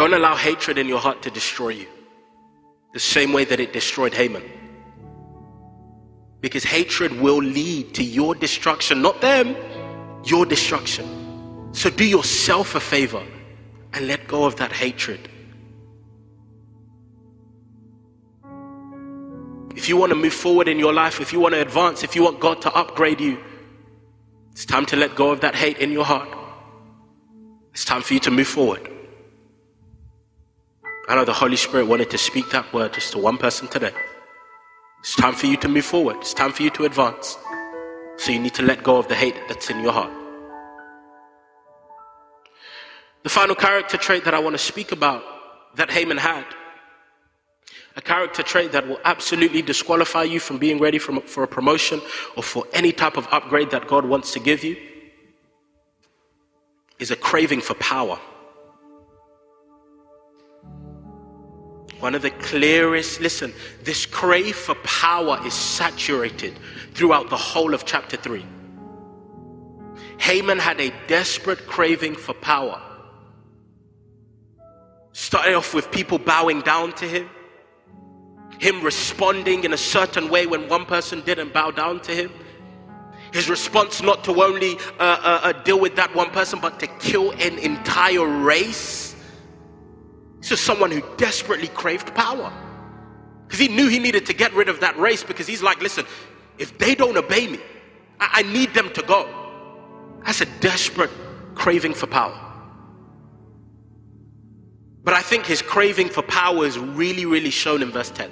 Don't 0.00 0.14
allow 0.14 0.34
hatred 0.34 0.78
in 0.78 0.88
your 0.88 0.98
heart 0.98 1.20
to 1.24 1.30
destroy 1.30 1.68
you 1.68 1.86
the 2.94 2.98
same 2.98 3.34
way 3.34 3.44
that 3.44 3.60
it 3.60 3.74
destroyed 3.74 4.14
Haman. 4.14 4.42
Because 6.40 6.64
hatred 6.64 7.20
will 7.20 7.36
lead 7.36 7.92
to 7.96 8.02
your 8.02 8.34
destruction, 8.34 9.02
not 9.02 9.20
them, 9.20 9.54
your 10.24 10.46
destruction. 10.46 11.68
So 11.72 11.90
do 11.90 12.06
yourself 12.06 12.74
a 12.74 12.80
favor 12.80 13.22
and 13.92 14.06
let 14.06 14.26
go 14.26 14.46
of 14.46 14.56
that 14.56 14.72
hatred. 14.72 15.28
If 19.76 19.86
you 19.86 19.98
want 19.98 20.12
to 20.12 20.16
move 20.16 20.32
forward 20.32 20.66
in 20.66 20.78
your 20.78 20.94
life, 20.94 21.20
if 21.20 21.30
you 21.30 21.40
want 21.40 21.52
to 21.56 21.60
advance, 21.60 22.02
if 22.02 22.16
you 22.16 22.22
want 22.22 22.40
God 22.40 22.62
to 22.62 22.72
upgrade 22.74 23.20
you, 23.20 23.38
it's 24.52 24.64
time 24.64 24.86
to 24.86 24.96
let 24.96 25.14
go 25.14 25.30
of 25.30 25.42
that 25.42 25.54
hate 25.54 25.76
in 25.76 25.92
your 25.92 26.06
heart. 26.06 26.30
It's 27.74 27.84
time 27.84 28.00
for 28.00 28.14
you 28.14 28.20
to 28.20 28.30
move 28.30 28.48
forward. 28.48 28.90
I 31.10 31.16
know 31.16 31.24
the 31.24 31.32
Holy 31.32 31.56
Spirit 31.56 31.88
wanted 31.88 32.08
to 32.10 32.18
speak 32.18 32.50
that 32.50 32.72
word 32.72 32.92
just 32.92 33.10
to 33.14 33.18
one 33.18 33.36
person 33.36 33.66
today. 33.66 33.90
It's 35.00 35.16
time 35.16 35.34
for 35.34 35.46
you 35.46 35.56
to 35.56 35.66
move 35.66 35.84
forward. 35.84 36.18
It's 36.20 36.32
time 36.32 36.52
for 36.52 36.62
you 36.62 36.70
to 36.70 36.84
advance. 36.84 37.36
So 38.16 38.30
you 38.30 38.38
need 38.38 38.54
to 38.54 38.62
let 38.62 38.84
go 38.84 38.96
of 38.96 39.08
the 39.08 39.16
hate 39.16 39.34
that's 39.48 39.70
in 39.70 39.80
your 39.80 39.90
heart. 39.90 40.12
The 43.24 43.28
final 43.28 43.56
character 43.56 43.96
trait 43.96 44.24
that 44.24 44.34
I 44.34 44.38
want 44.38 44.54
to 44.54 44.62
speak 44.62 44.92
about 44.92 45.24
that 45.74 45.90
Haman 45.90 46.18
had, 46.18 46.44
a 47.96 48.00
character 48.00 48.44
trait 48.44 48.70
that 48.70 48.86
will 48.86 49.00
absolutely 49.04 49.62
disqualify 49.62 50.22
you 50.22 50.38
from 50.38 50.58
being 50.58 50.78
ready 50.78 51.00
for, 51.00 51.20
for 51.22 51.42
a 51.42 51.48
promotion 51.48 52.00
or 52.36 52.44
for 52.44 52.66
any 52.72 52.92
type 52.92 53.16
of 53.16 53.26
upgrade 53.32 53.72
that 53.72 53.88
God 53.88 54.04
wants 54.04 54.32
to 54.34 54.38
give 54.38 54.62
you, 54.62 54.76
is 57.00 57.10
a 57.10 57.16
craving 57.16 57.62
for 57.62 57.74
power. 57.74 58.20
One 62.00 62.14
of 62.14 62.22
the 62.22 62.30
clearest, 62.30 63.20
listen, 63.20 63.52
this 63.82 64.06
crave 64.06 64.56
for 64.56 64.74
power 64.76 65.38
is 65.46 65.52
saturated 65.52 66.58
throughout 66.94 67.28
the 67.28 67.36
whole 67.36 67.74
of 67.74 67.84
chapter 67.84 68.16
3. 68.16 68.44
Haman 70.18 70.58
had 70.58 70.80
a 70.80 70.92
desperate 71.06 71.66
craving 71.66 72.16
for 72.16 72.32
power. 72.32 72.80
Started 75.12 75.54
off 75.54 75.74
with 75.74 75.90
people 75.90 76.18
bowing 76.18 76.62
down 76.62 76.92
to 76.94 77.04
him, 77.06 77.28
him 78.58 78.82
responding 78.82 79.64
in 79.64 79.74
a 79.74 79.78
certain 79.78 80.30
way 80.30 80.46
when 80.46 80.68
one 80.68 80.86
person 80.86 81.20
didn't 81.22 81.52
bow 81.52 81.70
down 81.70 82.00
to 82.00 82.12
him. 82.12 82.32
His 83.32 83.50
response 83.50 84.02
not 84.02 84.24
to 84.24 84.42
only 84.42 84.76
uh, 84.98 85.02
uh, 85.02 85.40
uh, 85.42 85.52
deal 85.64 85.78
with 85.78 85.96
that 85.96 86.14
one 86.14 86.30
person, 86.30 86.60
but 86.60 86.80
to 86.80 86.86
kill 86.86 87.32
an 87.32 87.58
entire 87.58 88.26
race 88.26 89.09
this 90.40 90.52
is 90.52 90.60
someone 90.60 90.90
who 90.90 91.02
desperately 91.16 91.68
craved 91.68 92.14
power. 92.14 92.52
Because 93.46 93.60
he 93.60 93.68
knew 93.68 93.88
he 93.88 93.98
needed 93.98 94.26
to 94.26 94.32
get 94.32 94.52
rid 94.54 94.68
of 94.68 94.80
that 94.80 94.98
race 94.98 95.22
because 95.22 95.46
he's 95.46 95.62
like, 95.62 95.82
listen, 95.82 96.06
if 96.58 96.78
they 96.78 96.94
don't 96.94 97.16
obey 97.16 97.48
me, 97.48 97.58
I, 98.18 98.28
I 98.34 98.42
need 98.42 98.72
them 98.74 98.90
to 98.92 99.02
go. 99.02 99.28
That's 100.24 100.40
a 100.40 100.46
desperate 100.60 101.10
craving 101.54 101.94
for 101.94 102.06
power. 102.06 102.38
But 105.02 105.14
I 105.14 105.22
think 105.22 105.46
his 105.46 105.62
craving 105.62 106.10
for 106.10 106.22
power 106.22 106.64
is 106.64 106.78
really, 106.78 107.26
really 107.26 107.50
shown 107.50 107.82
in 107.82 107.90
verse 107.90 108.10
10. 108.10 108.30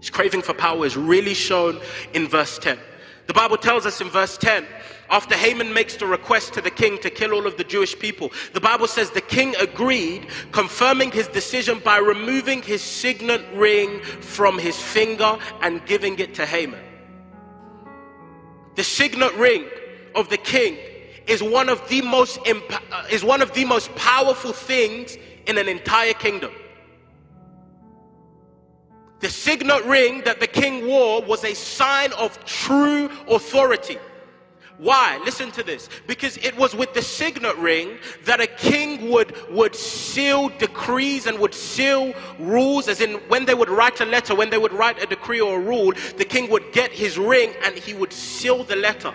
His 0.00 0.10
craving 0.10 0.42
for 0.42 0.54
power 0.54 0.84
is 0.86 0.96
really 0.96 1.34
shown 1.34 1.80
in 2.12 2.28
verse 2.28 2.58
10. 2.58 2.78
The 3.26 3.34
Bible 3.34 3.56
tells 3.56 3.86
us 3.86 4.00
in 4.00 4.08
verse 4.08 4.36
10 4.36 4.66
after 5.10 5.34
Haman 5.34 5.72
makes 5.72 5.96
the 5.96 6.06
request 6.06 6.54
to 6.54 6.60
the 6.60 6.70
king 6.70 6.98
to 6.98 7.10
kill 7.10 7.32
all 7.32 7.46
of 7.46 7.56
the 7.56 7.64
Jewish 7.64 7.98
people, 7.98 8.32
the 8.52 8.60
Bible 8.60 8.86
says 8.86 9.10
the 9.10 9.20
king 9.20 9.54
agreed, 9.56 10.26
confirming 10.52 11.10
his 11.12 11.28
decision 11.28 11.80
by 11.84 11.98
removing 11.98 12.62
his 12.62 12.82
signet 12.82 13.42
ring 13.54 14.00
from 14.00 14.58
his 14.58 14.80
finger 14.80 15.38
and 15.62 15.84
giving 15.86 16.18
it 16.18 16.34
to 16.34 16.46
Haman. 16.46 16.82
The 18.76 18.84
signet 18.84 19.34
ring 19.34 19.66
of 20.14 20.30
the 20.30 20.36
king 20.36 20.76
is 21.26 21.42
one 21.42 21.68
of 21.68 21.86
the 21.88 22.02
most 22.02 22.38
impa- 22.40 22.82
uh, 22.90 23.06
is 23.10 23.24
one 23.24 23.40
of 23.40 23.52
the 23.54 23.64
most 23.64 23.94
powerful 23.94 24.52
things 24.52 25.16
in 25.46 25.58
an 25.58 25.68
entire 25.68 26.12
kingdom. 26.12 26.52
The 29.20 29.30
signet 29.30 29.84
ring 29.84 30.22
that 30.24 30.40
the 30.40 30.46
king 30.46 30.86
wore 30.86 31.22
was 31.22 31.44
a 31.44 31.54
sign 31.54 32.12
of 32.12 32.44
true 32.44 33.10
authority. 33.28 33.98
Why? 34.78 35.20
Listen 35.24 35.52
to 35.52 35.62
this. 35.62 35.88
Because 36.06 36.36
it 36.38 36.56
was 36.56 36.74
with 36.74 36.94
the 36.94 37.02
signet 37.02 37.56
ring 37.56 37.98
that 38.24 38.40
a 38.40 38.46
king 38.46 39.10
would, 39.10 39.34
would 39.50 39.74
seal 39.74 40.48
decrees 40.58 41.26
and 41.26 41.38
would 41.38 41.54
seal 41.54 42.12
rules, 42.38 42.88
as 42.88 43.00
in 43.00 43.14
when 43.28 43.44
they 43.44 43.54
would 43.54 43.68
write 43.68 44.00
a 44.00 44.04
letter, 44.04 44.34
when 44.34 44.50
they 44.50 44.58
would 44.58 44.72
write 44.72 45.02
a 45.02 45.06
decree 45.06 45.40
or 45.40 45.60
a 45.60 45.62
rule, 45.62 45.92
the 46.16 46.24
king 46.24 46.50
would 46.50 46.72
get 46.72 46.90
his 46.90 47.18
ring 47.18 47.52
and 47.62 47.76
he 47.76 47.94
would 47.94 48.12
seal 48.12 48.64
the 48.64 48.76
letter. 48.76 49.14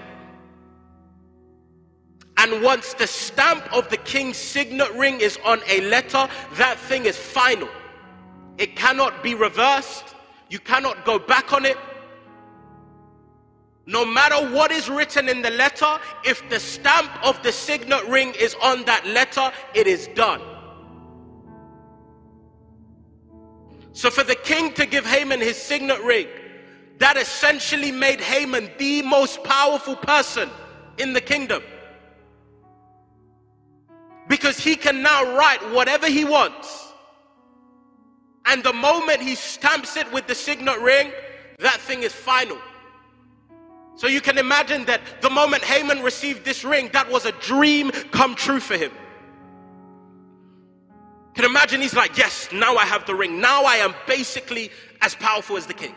And 2.37 2.63
once 2.63 2.93
the 2.93 3.05
stamp 3.05 3.67
of 3.73 3.89
the 3.89 3.97
king's 3.97 4.37
signet 4.37 4.93
ring 4.93 5.19
is 5.19 5.37
on 5.43 5.59
a 5.67 5.81
letter, 5.81 6.29
that 6.53 6.77
thing 6.79 7.05
is 7.05 7.17
final. 7.17 7.67
It 8.57 8.77
cannot 8.77 9.21
be 9.21 9.35
reversed. 9.35 10.15
You 10.49 10.59
cannot 10.59 11.03
go 11.03 11.19
back 11.19 11.51
on 11.51 11.65
it. 11.65 11.77
No 13.89 14.05
matter 14.05 14.35
what 14.53 14.71
is 14.71 14.87
written 14.87 15.27
in 15.27 15.41
the 15.41 15.49
letter, 15.49 15.97
if 16.23 16.47
the 16.47 16.59
stamp 16.59 17.09
of 17.25 17.41
the 17.41 17.51
signet 17.51 18.05
ring 18.05 18.35
is 18.39 18.55
on 18.61 18.85
that 18.85 19.03
letter, 19.07 19.51
it 19.73 19.87
is 19.87 20.05
done. 20.09 20.41
So, 23.91 24.11
for 24.11 24.23
the 24.23 24.35
king 24.35 24.73
to 24.73 24.85
give 24.85 25.07
Haman 25.07 25.39
his 25.39 25.57
signet 25.57 25.99
ring, 26.03 26.27
that 26.99 27.17
essentially 27.17 27.91
made 27.91 28.21
Haman 28.21 28.69
the 28.77 29.01
most 29.01 29.43
powerful 29.43 29.95
person 29.95 30.51
in 30.99 31.13
the 31.13 31.21
kingdom. 31.21 31.63
Because 34.27 34.59
he 34.59 34.75
can 34.75 35.01
now 35.01 35.35
write 35.35 35.67
whatever 35.71 36.07
he 36.07 36.25
wants. 36.25 36.93
And 38.45 38.63
the 38.63 38.73
moment 38.73 39.19
he 39.19 39.33
stamps 39.33 39.97
it 39.97 40.11
with 40.13 40.27
the 40.27 40.35
signet 40.35 40.79
ring, 40.79 41.11
that 41.57 41.79
thing 41.79 42.03
is 42.03 42.13
final. 42.13 42.59
So 43.99 44.07
you 44.07 44.21
can 44.21 44.37
imagine 44.37 44.85
that 44.85 45.01
the 45.19 45.29
moment 45.29 45.61
Haman 45.61 46.01
received 46.01 46.45
this 46.45 46.63
ring, 46.63 46.89
that 46.93 47.11
was 47.11 47.25
a 47.25 47.33
dream 47.33 47.91
come 48.11 48.33
true 48.33 48.61
for 48.61 48.77
him. 48.77 48.93
Can 51.33 51.43
imagine 51.43 51.81
he's 51.81 51.93
like, 51.93 52.17
Yes, 52.17 52.47
now 52.53 52.77
I 52.77 52.85
have 52.85 53.05
the 53.05 53.13
ring. 53.13 53.41
Now 53.41 53.65
I 53.65 53.75
am 53.75 53.93
basically 54.07 54.71
as 55.01 55.15
powerful 55.15 55.57
as 55.57 55.65
the 55.65 55.73
king. 55.73 55.93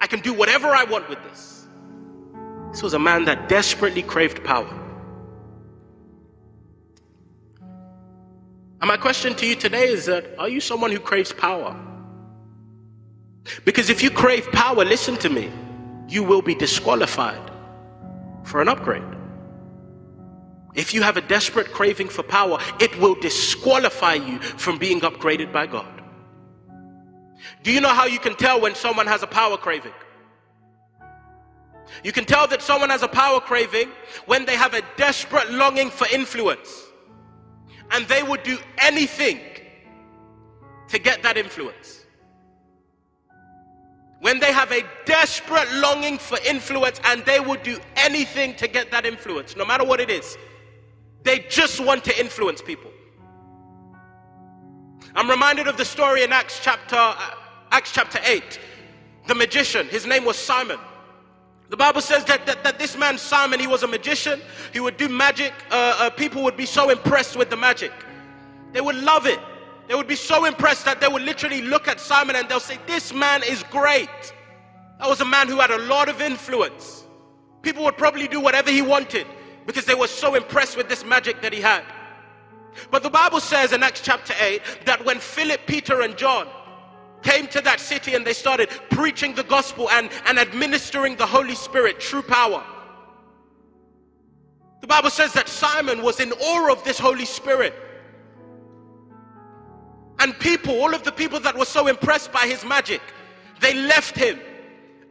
I 0.00 0.08
can 0.08 0.18
do 0.18 0.34
whatever 0.34 0.70
I 0.70 0.82
want 0.82 1.08
with 1.08 1.22
this. 1.22 1.68
This 2.72 2.82
was 2.82 2.94
a 2.94 2.98
man 2.98 3.26
that 3.26 3.48
desperately 3.48 4.02
craved 4.02 4.42
power. 4.42 4.68
And 8.80 8.88
my 8.88 8.96
question 8.96 9.36
to 9.36 9.46
you 9.46 9.54
today 9.54 9.86
is 9.86 10.06
that 10.06 10.24
are 10.36 10.48
you 10.48 10.60
someone 10.60 10.90
who 10.90 10.98
craves 10.98 11.32
power? 11.32 11.76
Because 13.64 13.88
if 13.88 14.02
you 14.02 14.10
crave 14.10 14.50
power, 14.50 14.84
listen 14.84 15.16
to 15.18 15.30
me 15.30 15.48
you 16.10 16.24
will 16.24 16.42
be 16.42 16.54
disqualified 16.54 17.50
for 18.44 18.60
an 18.60 18.68
upgrade. 18.68 19.02
If 20.74 20.92
you 20.94 21.02
have 21.02 21.16
a 21.16 21.20
desperate 21.20 21.72
craving 21.72 22.08
for 22.08 22.22
power, 22.22 22.58
it 22.80 22.98
will 22.98 23.14
disqualify 23.14 24.14
you 24.14 24.38
from 24.40 24.78
being 24.78 25.00
upgraded 25.00 25.52
by 25.52 25.66
God. 25.66 26.02
Do 27.62 27.72
you 27.72 27.80
know 27.80 27.88
how 27.88 28.06
you 28.06 28.18
can 28.18 28.34
tell 28.36 28.60
when 28.60 28.74
someone 28.74 29.06
has 29.06 29.22
a 29.22 29.26
power 29.26 29.56
craving? 29.56 29.92
You 32.04 32.12
can 32.12 32.24
tell 32.24 32.46
that 32.48 32.62
someone 32.62 32.90
has 32.90 33.02
a 33.02 33.08
power 33.08 33.40
craving 33.40 33.90
when 34.26 34.44
they 34.46 34.56
have 34.56 34.74
a 34.74 34.82
desperate 34.96 35.50
longing 35.50 35.90
for 35.90 36.06
influence. 36.12 36.86
And 37.90 38.06
they 38.06 38.22
would 38.22 38.42
do 38.44 38.58
anything 38.78 39.40
to 40.88 40.98
get 40.98 41.22
that 41.24 41.36
influence. 41.36 41.99
When 44.20 44.38
they 44.38 44.52
have 44.52 44.70
a 44.70 44.84
desperate 45.06 45.70
longing 45.72 46.18
for 46.18 46.38
influence 46.46 47.00
and 47.04 47.24
they 47.24 47.40
will 47.40 47.60
do 47.62 47.78
anything 47.96 48.54
to 48.56 48.68
get 48.68 48.90
that 48.90 49.06
influence, 49.06 49.56
no 49.56 49.64
matter 49.64 49.84
what 49.84 49.98
it 49.98 50.10
is, 50.10 50.36
they 51.22 51.40
just 51.48 51.80
want 51.80 52.04
to 52.04 52.20
influence 52.20 52.60
people. 52.60 52.90
I'm 55.14 55.28
reminded 55.28 55.66
of 55.68 55.76
the 55.76 55.84
story 55.84 56.22
in 56.22 56.32
Acts 56.32 56.60
chapter, 56.62 56.96
uh, 56.96 57.34
Acts 57.72 57.92
chapter 57.92 58.20
8. 58.24 58.60
The 59.26 59.34
magician, 59.34 59.88
his 59.88 60.06
name 60.06 60.24
was 60.24 60.36
Simon. 60.36 60.78
The 61.70 61.76
Bible 61.76 62.00
says 62.00 62.24
that, 62.24 62.46
that, 62.46 62.62
that 62.64 62.78
this 62.78 62.96
man, 62.96 63.16
Simon, 63.16 63.58
he 63.58 63.66
was 63.66 63.82
a 63.82 63.86
magician. 63.86 64.40
He 64.72 64.80
would 64.80 64.96
do 64.96 65.08
magic. 65.08 65.52
Uh, 65.70 65.96
uh, 65.98 66.10
people 66.10 66.42
would 66.42 66.56
be 66.56 66.66
so 66.66 66.90
impressed 66.90 67.36
with 67.36 67.48
the 67.48 67.56
magic. 67.56 67.92
They 68.72 68.80
would 68.80 68.96
love 68.96 69.26
it. 69.26 69.38
They 69.90 69.96
would 69.96 70.06
be 70.06 70.14
so 70.14 70.44
impressed 70.44 70.84
that 70.84 71.00
they 71.00 71.08
would 71.08 71.22
literally 71.22 71.62
look 71.62 71.88
at 71.88 71.98
Simon 71.98 72.36
and 72.36 72.48
they'll 72.48 72.60
say, 72.60 72.78
This 72.86 73.12
man 73.12 73.42
is 73.42 73.64
great. 73.72 74.08
That 75.00 75.08
was 75.08 75.20
a 75.20 75.24
man 75.24 75.48
who 75.48 75.58
had 75.58 75.72
a 75.72 75.78
lot 75.78 76.08
of 76.08 76.20
influence. 76.20 77.04
People 77.62 77.82
would 77.82 77.96
probably 77.96 78.28
do 78.28 78.38
whatever 78.40 78.70
he 78.70 78.82
wanted 78.82 79.26
because 79.66 79.86
they 79.86 79.96
were 79.96 80.06
so 80.06 80.36
impressed 80.36 80.76
with 80.76 80.88
this 80.88 81.04
magic 81.04 81.42
that 81.42 81.52
he 81.52 81.60
had. 81.60 81.82
But 82.92 83.02
the 83.02 83.10
Bible 83.10 83.40
says 83.40 83.72
in 83.72 83.82
Acts 83.82 84.00
chapter 84.00 84.32
8 84.40 84.62
that 84.84 85.04
when 85.04 85.18
Philip, 85.18 85.62
Peter, 85.66 86.02
and 86.02 86.16
John 86.16 86.46
came 87.22 87.48
to 87.48 87.60
that 87.62 87.80
city 87.80 88.14
and 88.14 88.24
they 88.24 88.32
started 88.32 88.68
preaching 88.90 89.34
the 89.34 89.42
gospel 89.42 89.90
and, 89.90 90.08
and 90.26 90.38
administering 90.38 91.16
the 91.16 91.26
Holy 91.26 91.56
Spirit, 91.56 91.98
true 91.98 92.22
power. 92.22 92.62
The 94.82 94.86
Bible 94.86 95.10
says 95.10 95.32
that 95.32 95.48
Simon 95.48 96.00
was 96.00 96.20
in 96.20 96.30
awe 96.30 96.70
of 96.70 96.84
this 96.84 97.00
Holy 97.00 97.24
Spirit. 97.24 97.74
And 100.20 100.38
people, 100.38 100.80
all 100.80 100.94
of 100.94 101.02
the 101.02 101.12
people 101.12 101.40
that 101.40 101.56
were 101.56 101.64
so 101.64 101.86
impressed 101.86 102.30
by 102.30 102.46
his 102.46 102.64
magic, 102.64 103.00
they 103.60 103.74
left 103.74 104.16
him 104.16 104.38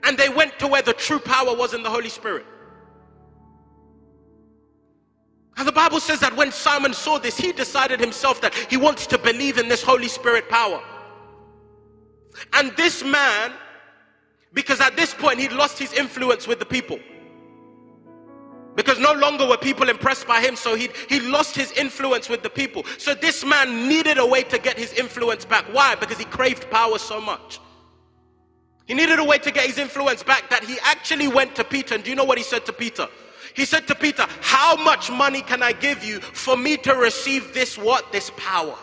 and 0.04 0.18
they 0.18 0.30
went 0.30 0.58
to 0.60 0.68
where 0.68 0.84
the 0.84 0.94
true 0.94 1.20
power 1.20 1.56
was 1.56 1.74
in 1.74 1.84
the 1.84 1.90
Holy 1.90 2.10
Spirit. 2.10 2.46
And 5.58 5.68
the 5.68 5.74
Bible 5.74 6.00
says 6.00 6.20
that 6.22 6.36
when 6.38 6.52
Simon 6.52 6.94
saw 6.94 7.18
this, 7.18 7.38
he 7.38 7.52
decided 7.52 8.00
himself 8.00 8.40
that 8.42 8.54
he 8.54 8.78
wants 8.78 9.06
to 9.08 9.18
believe 9.18 9.58
in 9.58 9.68
this 9.68 9.84
Holy 9.84 10.08
Spirit 10.08 10.48
power. 10.48 10.82
And 12.54 12.72
this 12.78 13.04
man, 13.04 13.52
because 14.54 14.80
at 14.80 14.96
this 14.96 15.14
point 15.14 15.40
he'd 15.40 15.52
lost 15.52 15.78
his 15.78 15.92
influence 15.92 16.48
with 16.48 16.60
the 16.60 16.66
people. 16.66 17.00
Because 18.80 18.98
no 18.98 19.12
longer 19.12 19.46
were 19.46 19.58
people 19.58 19.90
impressed 19.90 20.26
by 20.26 20.40
him, 20.40 20.56
so 20.56 20.74
he 20.74 20.88
he 21.10 21.20
lost 21.20 21.54
his 21.54 21.70
influence 21.74 22.30
with 22.30 22.44
the 22.44 22.50
people. 22.50 22.86
So 22.98 23.14
this 23.14 23.44
man 23.44 23.90
needed 23.90 24.18
a 24.18 24.26
way 24.26 24.44
to 24.44 24.58
get 24.58 24.78
his 24.78 24.94
influence 24.94 25.44
back. 25.44 25.66
Why? 25.74 25.96
Because 25.96 26.18
he 26.18 26.24
craved 26.24 26.72
power 26.72 26.98
so 26.98 27.20
much. 27.20 27.60
He 28.86 28.94
needed 28.94 29.20
a 29.20 29.24
way 29.26 29.38
to 29.40 29.52
get 29.52 29.66
his 29.66 29.78
influence 29.78 30.24
back 30.24 30.50
that 30.50 30.64
he 30.64 30.78
actually 30.82 31.28
went 31.28 31.58
to 31.58 31.66
Peter. 31.66 31.94
And 31.94 32.06
do 32.06 32.10
you 32.10 32.16
know 32.16 32.24
what 32.24 32.38
he 32.38 32.44
said 32.46 32.66
to 32.68 32.72
Peter? 32.72 33.10
He 33.54 33.66
said 33.66 33.86
to 33.88 33.96
Peter, 33.96 34.26
How 34.40 34.78
much 34.78 35.12
money 35.12 35.42
can 35.42 35.62
I 35.62 35.74
give 35.74 36.02
you 36.02 36.22
for 36.22 36.56
me 36.56 36.78
to 36.78 36.96
receive 36.96 37.54
this 37.54 37.78
what? 37.78 38.14
This 38.14 38.32
power. 38.38 38.78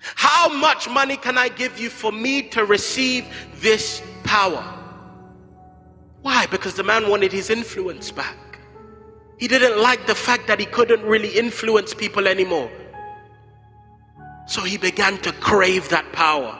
How 0.00 0.52
much 0.52 0.90
money 0.90 1.16
can 1.16 1.38
I 1.38 1.50
give 1.50 1.78
you 1.78 1.88
for 1.88 2.10
me 2.10 2.42
to 2.48 2.64
receive 2.64 3.26
this 3.60 4.02
power? 4.24 4.73
Why? 6.24 6.46
Because 6.46 6.72
the 6.72 6.82
man 6.82 7.10
wanted 7.10 7.32
his 7.32 7.50
influence 7.50 8.10
back. 8.10 8.58
He 9.36 9.46
didn't 9.46 9.78
like 9.82 10.06
the 10.06 10.14
fact 10.14 10.46
that 10.46 10.58
he 10.58 10.64
couldn't 10.64 11.02
really 11.02 11.28
influence 11.28 11.92
people 11.92 12.26
anymore. 12.26 12.70
So 14.46 14.62
he 14.62 14.78
began 14.78 15.18
to 15.18 15.32
crave 15.32 15.90
that 15.90 16.10
power. 16.12 16.58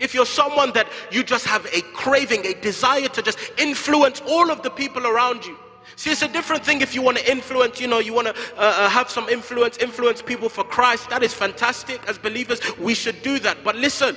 If 0.00 0.12
you're 0.12 0.26
someone 0.26 0.72
that 0.72 0.88
you 1.12 1.22
just 1.22 1.46
have 1.46 1.66
a 1.66 1.82
craving, 1.92 2.44
a 2.46 2.54
desire 2.54 3.06
to 3.06 3.22
just 3.22 3.38
influence 3.58 4.20
all 4.26 4.50
of 4.50 4.64
the 4.64 4.70
people 4.70 5.06
around 5.06 5.44
you, 5.44 5.56
See, 5.94 6.10
it's 6.10 6.22
a 6.22 6.28
different 6.28 6.64
thing 6.64 6.80
if 6.80 6.94
you 6.94 7.02
want 7.02 7.18
to 7.18 7.30
influence, 7.30 7.80
you 7.80 7.86
know, 7.86 8.00
you 8.00 8.12
want 8.12 8.26
to 8.26 8.34
uh, 8.56 8.56
uh, 8.56 8.88
have 8.88 9.08
some 9.08 9.28
influence, 9.28 9.76
influence 9.78 10.22
people 10.22 10.48
for 10.48 10.64
Christ. 10.64 11.08
That 11.10 11.22
is 11.22 11.32
fantastic. 11.32 12.00
As 12.08 12.18
believers, 12.18 12.60
we 12.78 12.94
should 12.94 13.22
do 13.22 13.38
that. 13.40 13.62
But 13.62 13.76
listen, 13.76 14.16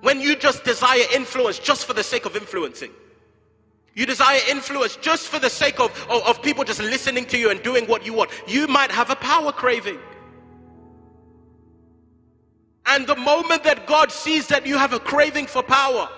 when 0.00 0.20
you 0.20 0.36
just 0.36 0.64
desire 0.64 1.02
influence 1.14 1.58
just 1.58 1.84
for 1.84 1.92
the 1.92 2.04
sake 2.04 2.24
of 2.24 2.36
influencing, 2.36 2.90
you 3.94 4.06
desire 4.06 4.38
influence 4.48 4.96
just 4.96 5.26
for 5.28 5.38
the 5.38 5.50
sake 5.50 5.80
of, 5.80 5.90
of, 6.08 6.22
of 6.22 6.42
people 6.42 6.62
just 6.62 6.80
listening 6.80 7.24
to 7.26 7.38
you 7.38 7.50
and 7.50 7.62
doing 7.62 7.84
what 7.86 8.06
you 8.06 8.12
want, 8.12 8.30
you 8.46 8.68
might 8.68 8.90
have 8.92 9.10
a 9.10 9.16
power 9.16 9.50
craving. 9.50 9.98
And 12.86 13.06
the 13.06 13.16
moment 13.16 13.64
that 13.64 13.86
God 13.86 14.12
sees 14.12 14.46
that 14.46 14.66
you 14.66 14.78
have 14.78 14.92
a 14.92 15.00
craving 15.00 15.46
for 15.46 15.62
power, 15.62 16.08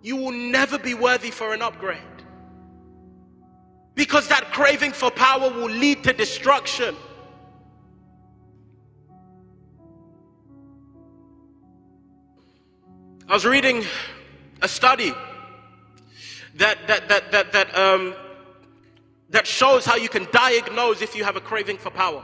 you 0.00 0.16
will 0.16 0.32
never 0.32 0.78
be 0.78 0.94
worthy 0.94 1.30
for 1.30 1.52
an 1.52 1.60
upgrade. 1.60 1.98
Because 3.94 4.28
that 4.28 4.52
craving 4.52 4.92
for 4.92 5.10
power 5.10 5.50
will 5.50 5.68
lead 5.68 6.04
to 6.04 6.12
destruction. 6.12 6.94
I 13.28 13.32
was 13.32 13.44
reading 13.44 13.84
a 14.62 14.68
study 14.68 15.12
that 16.54 16.78
that 16.86 17.08
that 17.08 17.32
that 17.32 17.52
that 17.52 17.76
um 17.76 18.14
that 19.30 19.48
shows 19.48 19.84
how 19.84 19.96
you 19.96 20.08
can 20.08 20.28
diagnose 20.30 21.02
if 21.02 21.16
you 21.16 21.24
have 21.24 21.34
a 21.34 21.40
craving 21.40 21.76
for 21.78 21.90
power. 21.90 22.22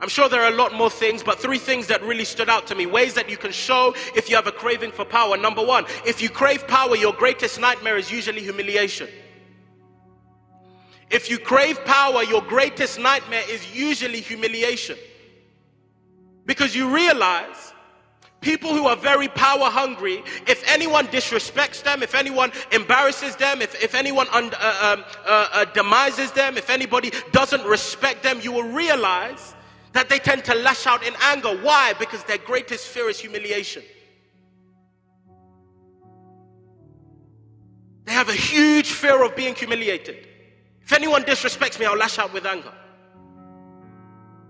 I'm 0.00 0.08
sure 0.08 0.28
there 0.28 0.42
are 0.42 0.52
a 0.52 0.56
lot 0.56 0.74
more 0.74 0.90
things, 0.90 1.22
but 1.22 1.38
three 1.38 1.58
things 1.58 1.86
that 1.86 2.02
really 2.02 2.24
stood 2.24 2.50
out 2.50 2.66
to 2.66 2.74
me. 2.74 2.86
Ways 2.86 3.14
that 3.14 3.30
you 3.30 3.36
can 3.36 3.52
show 3.52 3.94
if 4.16 4.28
you 4.28 4.34
have 4.34 4.48
a 4.48 4.52
craving 4.52 4.90
for 4.90 5.04
power. 5.04 5.36
Number 5.36 5.64
one, 5.64 5.86
if 6.04 6.20
you 6.20 6.30
crave 6.30 6.66
power, 6.66 6.96
your 6.96 7.12
greatest 7.12 7.60
nightmare 7.60 7.96
is 7.96 8.10
usually 8.10 8.42
humiliation. 8.42 9.08
If 11.10 11.30
you 11.30 11.38
crave 11.38 11.82
power, 11.84 12.24
your 12.24 12.42
greatest 12.42 12.98
nightmare 12.98 13.44
is 13.48 13.74
usually 13.74 14.20
humiliation. 14.20 14.98
Because 16.44 16.74
you 16.74 16.92
realize 16.92 17.72
people 18.40 18.72
who 18.74 18.86
are 18.86 18.96
very 18.96 19.28
power 19.28 19.70
hungry, 19.70 20.22
if 20.46 20.62
anyone 20.68 21.06
disrespects 21.08 21.82
them, 21.82 22.02
if 22.02 22.14
anyone 22.14 22.52
embarrasses 22.72 23.36
them, 23.36 23.62
if, 23.62 23.82
if 23.82 23.94
anyone 23.94 24.28
uh, 24.32 24.38
um, 24.38 25.04
uh, 25.26 25.48
uh, 25.52 25.64
demises 25.66 26.32
them, 26.32 26.56
if 26.56 26.70
anybody 26.70 27.10
doesn't 27.32 27.64
respect 27.64 28.22
them, 28.22 28.40
you 28.40 28.52
will 28.52 28.70
realize 28.70 29.54
that 29.92 30.08
they 30.08 30.18
tend 30.18 30.44
to 30.44 30.54
lash 30.54 30.86
out 30.86 31.02
in 31.02 31.14
anger. 31.22 31.56
Why? 31.62 31.94
Because 31.98 32.22
their 32.24 32.38
greatest 32.38 32.86
fear 32.86 33.08
is 33.08 33.18
humiliation. 33.18 33.82
They 38.04 38.12
have 38.12 38.28
a 38.28 38.34
huge 38.34 38.92
fear 38.92 39.24
of 39.24 39.34
being 39.34 39.54
humiliated. 39.54 40.28
If 40.82 40.92
anyone 40.92 41.24
disrespects 41.24 41.80
me, 41.80 41.86
I'll 41.86 41.96
lash 41.96 42.18
out 42.18 42.32
with 42.32 42.46
anger. 42.46 42.72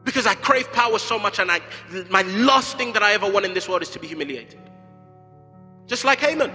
Because 0.06 0.24
I 0.24 0.36
crave 0.36 0.72
power 0.72 1.00
so 1.00 1.18
much, 1.18 1.40
and 1.40 1.50
I, 1.50 1.60
my 2.08 2.22
last 2.22 2.78
thing 2.78 2.92
that 2.92 3.02
I 3.02 3.12
ever 3.12 3.28
want 3.28 3.44
in 3.44 3.52
this 3.52 3.68
world 3.68 3.82
is 3.82 3.90
to 3.90 3.98
be 3.98 4.06
humiliated. 4.06 4.60
Just 5.86 6.04
like 6.04 6.20
Haman. 6.20 6.52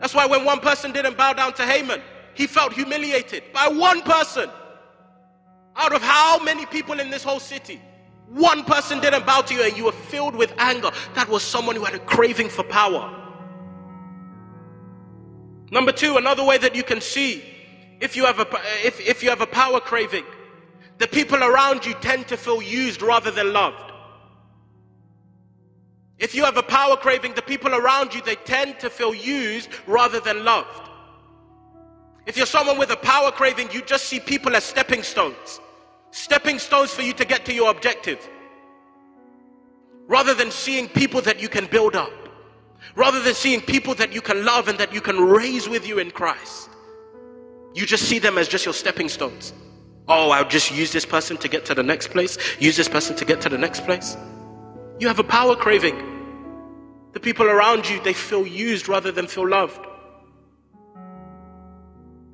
That's 0.00 0.14
why 0.14 0.26
when 0.26 0.44
one 0.44 0.58
person 0.58 0.90
didn't 0.90 1.16
bow 1.16 1.32
down 1.32 1.54
to 1.54 1.62
Haman, 1.64 2.02
he 2.34 2.48
felt 2.48 2.72
humiliated 2.72 3.44
by 3.52 3.68
one 3.68 4.02
person. 4.02 4.50
Out 5.76 5.94
of 5.94 6.02
how 6.02 6.42
many 6.42 6.66
people 6.66 6.98
in 6.98 7.08
this 7.08 7.22
whole 7.22 7.38
city? 7.38 7.80
One 8.28 8.64
person 8.64 9.00
didn't 9.00 9.24
bow 9.24 9.42
to 9.42 9.54
you 9.54 9.62
and 9.62 9.76
you 9.76 9.84
were 9.84 9.92
filled 9.92 10.34
with 10.34 10.52
anger. 10.58 10.90
That 11.14 11.28
was 11.28 11.44
someone 11.44 11.76
who 11.76 11.84
had 11.84 11.94
a 11.94 12.00
craving 12.00 12.48
for 12.48 12.64
power. 12.64 13.14
Number 15.70 15.92
two, 15.92 16.16
another 16.16 16.44
way 16.44 16.58
that 16.58 16.74
you 16.74 16.82
can 16.82 17.00
see 17.00 17.44
if 18.00 18.16
you 18.16 18.24
have 18.24 18.40
a, 18.40 18.46
if, 18.84 19.00
if 19.00 19.22
you 19.22 19.30
have 19.30 19.40
a 19.40 19.46
power 19.46 19.78
craving, 19.78 20.24
the 20.98 21.08
people 21.08 21.42
around 21.42 21.84
you 21.84 21.94
tend 21.94 22.28
to 22.28 22.36
feel 22.36 22.62
used 22.62 23.02
rather 23.02 23.30
than 23.30 23.52
loved. 23.52 23.92
If 26.18 26.34
you 26.34 26.44
have 26.44 26.56
a 26.56 26.62
power 26.62 26.96
craving, 26.96 27.34
the 27.34 27.42
people 27.42 27.74
around 27.74 28.14
you, 28.14 28.22
they 28.22 28.36
tend 28.36 28.78
to 28.80 28.88
feel 28.88 29.12
used 29.14 29.68
rather 29.86 30.20
than 30.20 30.44
loved. 30.44 30.88
If 32.26 32.36
you're 32.36 32.46
someone 32.46 32.78
with 32.78 32.90
a 32.90 32.96
power 32.96 33.30
craving, 33.30 33.70
you 33.72 33.82
just 33.82 34.06
see 34.06 34.20
people 34.20 34.54
as 34.56 34.64
stepping 34.64 35.02
stones. 35.02 35.60
Stepping 36.12 36.58
stones 36.58 36.92
for 36.92 37.02
you 37.02 37.12
to 37.14 37.24
get 37.24 37.44
to 37.46 37.52
your 37.52 37.70
objective. 37.70 38.26
Rather 40.06 40.34
than 40.34 40.50
seeing 40.50 40.88
people 40.88 41.20
that 41.22 41.42
you 41.42 41.48
can 41.48 41.66
build 41.66 41.96
up. 41.96 42.12
Rather 42.94 43.20
than 43.20 43.34
seeing 43.34 43.60
people 43.60 43.94
that 43.94 44.12
you 44.12 44.20
can 44.20 44.44
love 44.44 44.68
and 44.68 44.78
that 44.78 44.92
you 44.92 45.00
can 45.00 45.20
raise 45.20 45.68
with 45.68 45.86
you 45.86 45.98
in 45.98 46.10
Christ. 46.10 46.70
You 47.74 47.84
just 47.84 48.04
see 48.04 48.20
them 48.20 48.38
as 48.38 48.46
just 48.46 48.64
your 48.64 48.74
stepping 48.74 49.08
stones. 49.08 49.52
Oh, 50.06 50.30
I'll 50.30 50.48
just 50.48 50.70
use 50.70 50.92
this 50.92 51.06
person 51.06 51.36
to 51.38 51.48
get 51.48 51.64
to 51.66 51.74
the 51.74 51.82
next 51.82 52.10
place, 52.10 52.36
use 52.58 52.76
this 52.76 52.88
person 52.88 53.16
to 53.16 53.24
get 53.24 53.40
to 53.42 53.48
the 53.48 53.58
next 53.58 53.84
place. 53.84 54.16
You 54.98 55.08
have 55.08 55.18
a 55.18 55.24
power 55.24 55.56
craving. 55.56 56.12
The 57.12 57.20
people 57.20 57.46
around 57.46 57.88
you, 57.88 58.02
they 58.02 58.12
feel 58.12 58.46
used 58.46 58.88
rather 58.88 59.10
than 59.10 59.26
feel 59.26 59.48
loved. 59.48 59.86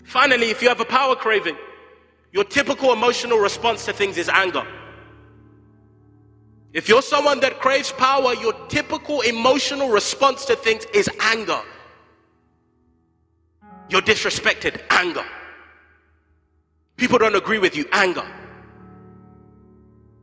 Finally, 0.04 0.50
if 0.50 0.62
you 0.62 0.68
have 0.68 0.80
a 0.80 0.84
power 0.84 1.14
craving, 1.14 1.56
your 2.32 2.44
typical 2.44 2.92
emotional 2.92 3.38
response 3.38 3.84
to 3.84 3.92
things 3.92 4.16
is 4.16 4.28
anger. 4.28 4.66
If 6.72 6.88
you're 6.88 7.02
someone 7.02 7.40
that 7.40 7.60
craves 7.60 7.92
power, 7.92 8.34
your 8.34 8.52
typical 8.68 9.20
emotional 9.22 9.88
response 9.88 10.44
to 10.46 10.56
things 10.56 10.84
is 10.94 11.08
anger. 11.20 11.60
You're 13.88 14.02
disrespected, 14.02 14.80
anger. 14.90 15.24
People 17.00 17.16
don't 17.16 17.34
agree 17.34 17.58
with 17.58 17.74
you, 17.74 17.86
anger. 17.92 18.26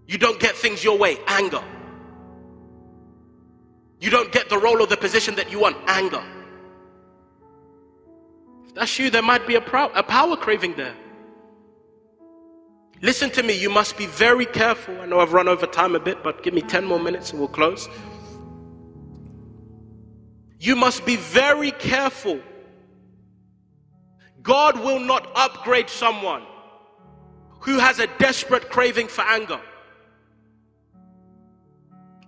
You 0.05 0.19
don't 0.19 0.39
get 0.39 0.55
things 0.55 0.84
your 0.84 0.95
way, 0.95 1.17
anger. 1.25 1.63
You 3.99 4.11
don't 4.11 4.32
get 4.32 4.47
the 4.47 4.59
role 4.59 4.80
or 4.80 4.86
the 4.86 4.95
position 4.95 5.34
that 5.38 5.51
you 5.51 5.59
want, 5.59 5.75
anger. 5.88 6.23
If 8.67 8.75
that's 8.75 8.99
you, 8.99 9.09
there 9.09 9.23
might 9.23 9.47
be 9.47 9.55
a, 9.55 9.59
a 9.59 10.03
power 10.03 10.38
craving 10.38 10.75
there. 10.75 10.93
Listen 13.01 13.32
to 13.32 13.41
me, 13.41 13.59
you 13.59 13.71
must 13.71 13.97
be 13.97 14.05
very 14.05 14.45
careful. 14.45 15.01
I 15.01 15.07
know 15.07 15.19
I've 15.19 15.34
run 15.34 15.47
over 15.47 15.65
time 15.65 15.95
a 15.95 15.99
bit, 15.99 16.21
but 16.23 16.43
give 16.43 16.53
me 16.53 16.61
10 16.61 16.86
more 16.86 16.99
minutes 16.99 17.32
and 17.32 17.39
we'll 17.39 17.49
close. 17.49 17.89
You 20.59 20.75
must 20.75 21.07
be 21.07 21.15
very 21.15 21.71
careful. 21.71 22.39
God 24.43 24.80
will 24.80 24.99
not 24.99 25.28
upgrade 25.34 25.89
someone 25.89 26.43
who 27.60 27.80
has 27.80 27.99
a 27.99 28.08
desperate 28.18 28.70
craving 28.70 29.08
for 29.08 29.22
anger. 29.22 29.60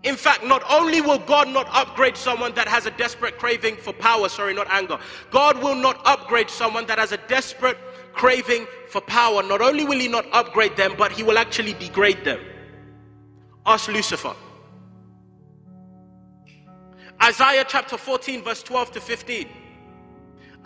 In 0.03 0.15
fact, 0.15 0.45
not 0.45 0.63
only 0.69 1.01
will 1.01 1.19
God 1.19 1.49
not 1.49 1.67
upgrade 1.71 2.15
someone 2.15 2.53
that 2.55 2.67
has 2.67 2.85
a 2.85 2.91
desperate 2.91 3.37
craving 3.37 3.75
for 3.75 3.91
power, 3.91 4.29
sorry, 4.29 4.53
not 4.53 4.67
anger, 4.69 4.97
God 5.29 5.61
will 5.61 5.75
not 5.75 6.01
upgrade 6.05 6.49
someone 6.49 6.85
that 6.87 6.97
has 6.97 7.11
a 7.11 7.17
desperate 7.27 7.77
craving 8.13 8.65
for 8.87 9.01
power, 9.01 9.43
not 9.43 9.61
only 9.61 9.83
will 9.83 9.99
he 9.99 10.07
not 10.07 10.25
upgrade 10.31 10.77
them, 10.77 10.95
but 10.97 11.11
he 11.11 11.21
will 11.21 11.37
actually 11.37 11.73
degrade 11.73 12.23
them. 12.23 12.39
Ask 13.65 13.89
Lucifer. 13.89 14.35
Isaiah 17.21 17.65
chapter 17.67 17.97
14, 17.97 18.43
verse 18.43 18.63
12 18.63 18.91
to 18.93 19.01
15. 19.01 19.47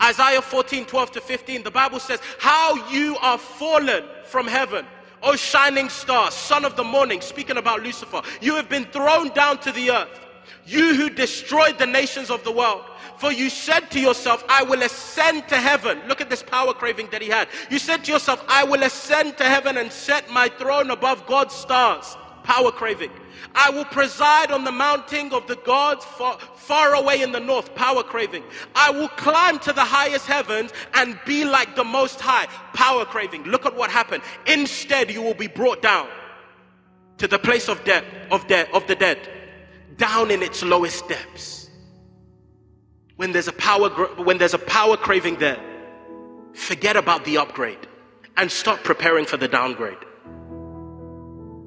Isaiah 0.02 0.42
14, 0.42 0.84
12 0.84 1.12
to 1.12 1.20
15, 1.20 1.62
the 1.62 1.70
Bible 1.70 2.00
says, 2.00 2.20
How 2.38 2.90
you 2.90 3.16
are 3.18 3.38
fallen 3.38 4.04
from 4.24 4.46
heaven, 4.46 4.86
O 5.22 5.36
shining 5.36 5.88
star, 5.88 6.30
son 6.30 6.64
of 6.64 6.76
the 6.76 6.84
morning, 6.84 7.20
speaking 7.20 7.56
about 7.56 7.82
Lucifer. 7.82 8.20
You 8.40 8.54
have 8.56 8.68
been 8.68 8.84
thrown 8.86 9.30
down 9.30 9.58
to 9.58 9.72
the 9.72 9.90
earth, 9.90 10.20
you 10.66 10.94
who 10.94 11.08
destroyed 11.08 11.78
the 11.78 11.86
nations 11.86 12.30
of 12.30 12.44
the 12.44 12.52
world. 12.52 12.84
For 13.16 13.32
you 13.32 13.48
said 13.48 13.90
to 13.92 14.00
yourself, 14.00 14.44
I 14.48 14.64
will 14.64 14.82
ascend 14.82 15.48
to 15.48 15.56
heaven. 15.56 16.00
Look 16.08 16.20
at 16.20 16.28
this 16.28 16.42
power 16.42 16.74
craving 16.74 17.08
that 17.10 17.22
he 17.22 17.28
had. 17.28 17.48
You 17.70 17.78
said 17.78 18.04
to 18.04 18.12
yourself, 18.12 18.44
I 18.48 18.64
will 18.64 18.82
ascend 18.82 19.38
to 19.38 19.44
heaven 19.44 19.76
and 19.76 19.90
set 19.90 20.28
my 20.30 20.48
throne 20.48 20.90
above 20.90 21.26
God's 21.26 21.54
stars. 21.54 22.16
Power 22.44 22.70
craving. 22.70 23.10
I 23.54 23.70
will 23.70 23.86
preside 23.86 24.50
on 24.50 24.64
the 24.64 24.70
mountain 24.70 25.32
of 25.32 25.46
the 25.46 25.56
gods 25.56 26.04
far, 26.04 26.38
far 26.54 26.94
away 26.94 27.22
in 27.22 27.32
the 27.32 27.40
north. 27.40 27.74
Power 27.74 28.02
craving. 28.02 28.44
I 28.74 28.90
will 28.90 29.08
climb 29.08 29.58
to 29.60 29.72
the 29.72 29.84
highest 29.84 30.26
heavens 30.26 30.70
and 30.92 31.18
be 31.24 31.44
like 31.44 31.74
the 31.74 31.84
most 31.84 32.20
high. 32.20 32.46
Power 32.74 33.06
craving. 33.06 33.44
Look 33.44 33.64
at 33.64 33.74
what 33.74 33.90
happened. 33.90 34.22
Instead, 34.46 35.10
you 35.10 35.22
will 35.22 35.34
be 35.34 35.46
brought 35.46 35.80
down 35.80 36.06
to 37.16 37.26
the 37.26 37.38
place 37.38 37.68
of 37.68 37.82
death, 37.84 38.04
of 38.30 38.46
death, 38.46 38.68
of 38.74 38.86
the 38.86 38.94
dead, 38.94 39.18
down 39.96 40.30
in 40.30 40.42
its 40.42 40.62
lowest 40.62 41.08
depths. 41.08 41.70
When 43.16 43.32
there's 43.32 43.48
a 43.48 43.52
power, 43.52 43.88
when 44.22 44.36
there's 44.36 44.54
a 44.54 44.58
power 44.58 44.98
craving 44.98 45.36
there, 45.36 45.60
forget 46.52 46.96
about 46.96 47.24
the 47.24 47.38
upgrade 47.38 47.88
and 48.36 48.50
start 48.50 48.84
preparing 48.84 49.24
for 49.24 49.38
the 49.38 49.48
downgrade. 49.48 49.98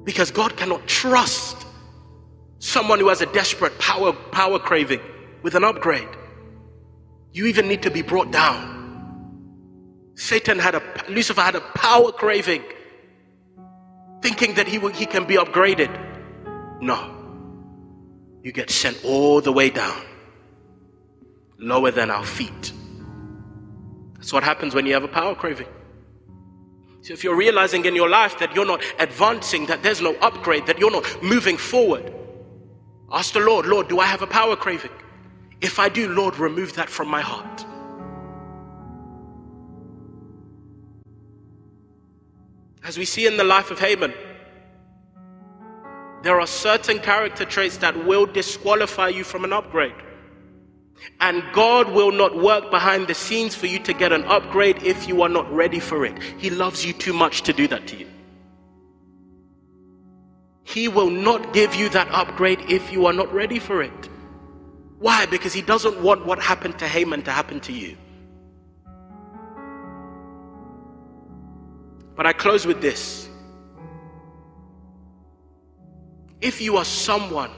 Because 0.08 0.30
God 0.30 0.56
cannot 0.56 0.86
trust 0.86 1.66
someone 2.60 2.98
who 2.98 3.10
has 3.10 3.20
a 3.20 3.26
desperate 3.26 3.78
power, 3.78 4.14
power 4.14 4.58
craving 4.58 5.02
with 5.42 5.54
an 5.54 5.64
upgrade. 5.64 6.08
You 7.34 7.44
even 7.44 7.68
need 7.68 7.82
to 7.82 7.90
be 7.90 8.00
brought 8.00 8.30
down. 8.30 10.10
Satan 10.14 10.58
had 10.58 10.76
a, 10.76 10.82
Lucifer 11.10 11.42
had 11.42 11.56
a 11.56 11.60
power 11.60 12.10
craving, 12.10 12.62
thinking 14.22 14.54
that 14.54 14.66
he, 14.66 14.78
he 14.92 15.04
can 15.04 15.26
be 15.26 15.34
upgraded. 15.34 15.90
No. 16.80 17.14
You 18.42 18.50
get 18.52 18.70
sent 18.70 19.04
all 19.04 19.42
the 19.42 19.52
way 19.52 19.68
down 19.68 20.06
lower 21.58 21.90
than 21.90 22.10
our 22.10 22.24
feet. 22.24 22.72
That's 24.14 24.32
what 24.32 24.42
happens 24.42 24.74
when 24.74 24.86
you 24.86 24.94
have 24.94 25.04
a 25.04 25.08
power 25.08 25.34
craving. 25.34 25.68
So 27.00 27.12
if 27.12 27.22
you're 27.22 27.36
realizing 27.36 27.84
in 27.84 27.94
your 27.94 28.08
life 28.08 28.38
that 28.38 28.54
you're 28.54 28.66
not 28.66 28.82
advancing, 28.98 29.66
that 29.66 29.82
there's 29.82 30.00
no 30.00 30.14
upgrade, 30.16 30.66
that 30.66 30.78
you're 30.78 30.90
not 30.90 31.22
moving 31.22 31.56
forward, 31.56 32.12
ask 33.12 33.32
the 33.32 33.40
Lord, 33.40 33.66
Lord, 33.66 33.88
do 33.88 34.00
I 34.00 34.06
have 34.06 34.22
a 34.22 34.26
power 34.26 34.56
craving? 34.56 34.90
If 35.60 35.78
I 35.78 35.88
do, 35.88 36.08
Lord, 36.08 36.38
remove 36.38 36.74
that 36.74 36.88
from 36.88 37.08
my 37.08 37.20
heart. 37.20 37.64
As 42.84 42.96
we 42.96 43.04
see 43.04 43.26
in 43.26 43.36
the 43.36 43.44
life 43.44 43.70
of 43.70 43.78
Haman, 43.78 44.14
there 46.22 46.40
are 46.40 46.46
certain 46.46 46.98
character 46.98 47.44
traits 47.44 47.76
that 47.78 48.06
will 48.06 48.26
disqualify 48.26 49.08
you 49.08 49.24
from 49.24 49.44
an 49.44 49.52
upgrade. 49.52 49.94
And 51.20 51.42
God 51.52 51.90
will 51.90 52.12
not 52.12 52.36
work 52.36 52.70
behind 52.70 53.08
the 53.08 53.14
scenes 53.14 53.54
for 53.54 53.66
you 53.66 53.78
to 53.80 53.92
get 53.92 54.12
an 54.12 54.24
upgrade 54.24 54.82
if 54.82 55.08
you 55.08 55.22
are 55.22 55.28
not 55.28 55.50
ready 55.52 55.80
for 55.80 56.04
it. 56.04 56.20
He 56.38 56.50
loves 56.50 56.84
you 56.84 56.92
too 56.92 57.12
much 57.12 57.42
to 57.42 57.52
do 57.52 57.66
that 57.68 57.86
to 57.88 57.96
you. 57.96 58.08
He 60.64 60.86
will 60.86 61.10
not 61.10 61.52
give 61.52 61.74
you 61.74 61.88
that 61.90 62.08
upgrade 62.10 62.60
if 62.68 62.92
you 62.92 63.06
are 63.06 63.12
not 63.12 63.32
ready 63.32 63.58
for 63.58 63.82
it. 63.82 64.08
Why? 64.98 65.26
Because 65.26 65.52
He 65.52 65.62
doesn't 65.62 66.00
want 66.02 66.26
what 66.26 66.38
happened 66.40 66.78
to 66.80 66.86
Haman 66.86 67.22
to 67.22 67.30
happen 67.32 67.60
to 67.60 67.72
you. 67.72 67.96
But 72.14 72.26
I 72.26 72.32
close 72.32 72.66
with 72.66 72.80
this. 72.82 73.28
If 76.40 76.60
you 76.60 76.76
are 76.76 76.84
someone 76.84 77.50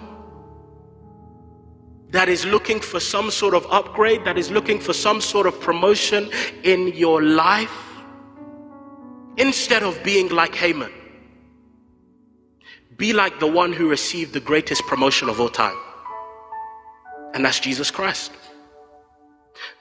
that 2.10 2.28
is 2.28 2.44
looking 2.44 2.80
for 2.80 3.00
some 3.00 3.30
sort 3.30 3.54
of 3.54 3.66
upgrade, 3.70 4.24
that 4.24 4.36
is 4.36 4.50
looking 4.50 4.80
for 4.80 4.92
some 4.92 5.20
sort 5.20 5.46
of 5.46 5.60
promotion 5.60 6.30
in 6.64 6.88
your 6.88 7.22
life, 7.22 7.72
instead 9.36 9.82
of 9.82 10.02
being 10.02 10.28
like 10.28 10.54
Haman, 10.54 10.92
be 12.96 13.12
like 13.12 13.38
the 13.38 13.46
one 13.46 13.72
who 13.72 13.88
received 13.88 14.32
the 14.32 14.40
greatest 14.40 14.82
promotion 14.86 15.28
of 15.28 15.40
all 15.40 15.48
time. 15.48 15.76
And 17.32 17.44
that's 17.44 17.60
Jesus 17.60 17.90
Christ. 17.90 18.32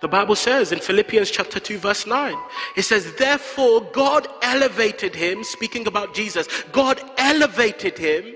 The 0.01 0.07
Bible 0.07 0.35
says 0.35 0.71
in 0.71 0.79
Philippians 0.79 1.31
chapter 1.31 1.59
2, 1.59 1.77
verse 1.77 2.05
9, 2.05 2.35
it 2.75 2.83
says, 2.83 3.13
Therefore, 3.15 3.81
God 3.91 4.27
elevated 4.41 5.15
him, 5.15 5.43
speaking 5.43 5.87
about 5.87 6.13
Jesus, 6.13 6.47
God 6.71 7.01
elevated 7.17 7.97
him 7.97 8.35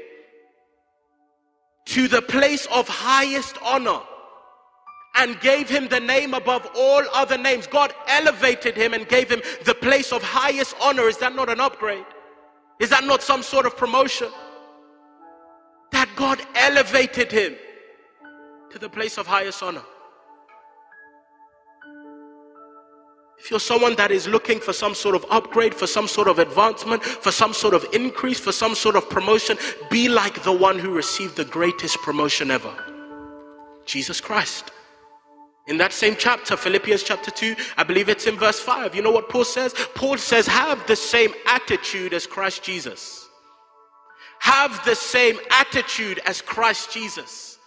to 1.86 2.08
the 2.08 2.22
place 2.22 2.66
of 2.68 2.88
highest 2.88 3.58
honor 3.64 4.00
and 5.16 5.40
gave 5.42 5.70
him 5.70 5.88
the 5.88 6.00
name 6.00 6.34
above 6.34 6.68
all 6.76 7.04
other 7.14 7.38
names. 7.38 7.68
God 7.68 7.94
elevated 8.08 8.76
him 8.76 8.94
and 8.94 9.08
gave 9.08 9.30
him 9.30 9.42
the 9.66 9.76
place 9.76 10.12
of 10.12 10.24
highest 10.24 10.76
honor. 10.82 11.08
Is 11.08 11.18
that 11.18 11.36
not 11.36 11.50
an 11.50 11.60
upgrade? 11.60 12.06
Is 12.80 12.90
that 12.90 13.04
not 13.04 13.22
some 13.22 13.44
sort 13.44 13.66
of 13.66 13.78
promotion? 13.78 14.30
That 15.92 16.10
God 16.16 16.42
elevated 16.56 17.32
him 17.32 17.56
to 18.72 18.80
the 18.80 18.90
place 18.90 19.18
of 19.18 19.28
highest 19.28 19.62
honor. 19.62 19.84
If 23.44 23.52
you're 23.52 23.60
someone 23.60 23.96
that 23.96 24.10
is 24.10 24.26
looking 24.26 24.62
for 24.62 24.72
some 24.72 24.96
sort 24.96 25.16
of 25.16 25.26
upgrade, 25.30 25.76
for 25.76 25.86
some 25.86 26.08
sort 26.08 26.30
of 26.30 26.40
advancement, 26.40 27.04
for 27.04 27.30
some 27.30 27.52
sort 27.52 27.74
of 27.74 27.86
increase, 27.92 28.40
for 28.40 28.54
some 28.54 28.74
sort 28.74 28.96
of 28.96 29.10
promotion, 29.10 29.58
be 29.90 30.08
like 30.08 30.44
the 30.44 30.52
one 30.54 30.80
who 30.80 30.92
received 30.92 31.36
the 31.36 31.44
greatest 31.44 31.98
promotion 31.98 32.50
ever 32.50 32.74
Jesus 33.86 34.22
Christ. 34.22 34.72
In 35.68 35.76
that 35.80 35.92
same 35.92 36.16
chapter, 36.18 36.56
Philippians 36.56 37.04
chapter 37.04 37.32
2, 37.32 37.54
I 37.76 37.84
believe 37.84 38.08
it's 38.08 38.28
in 38.28 38.38
verse 38.38 38.62
5. 38.62 38.96
You 38.96 39.02
know 39.02 39.12
what 39.12 39.28
Paul 39.28 39.44
says? 39.44 39.74
Paul 39.94 40.18
says, 40.18 40.48
Have 40.48 40.88
the 40.88 40.96
same 40.96 41.34
attitude 41.46 42.14
as 42.14 42.26
Christ 42.26 42.64
Jesus. 42.64 43.28
Have 44.40 44.86
the 44.86 44.96
same 44.96 45.38
attitude 45.52 46.22
as 46.26 46.42
Christ 46.42 46.94
Jesus. 46.94 47.58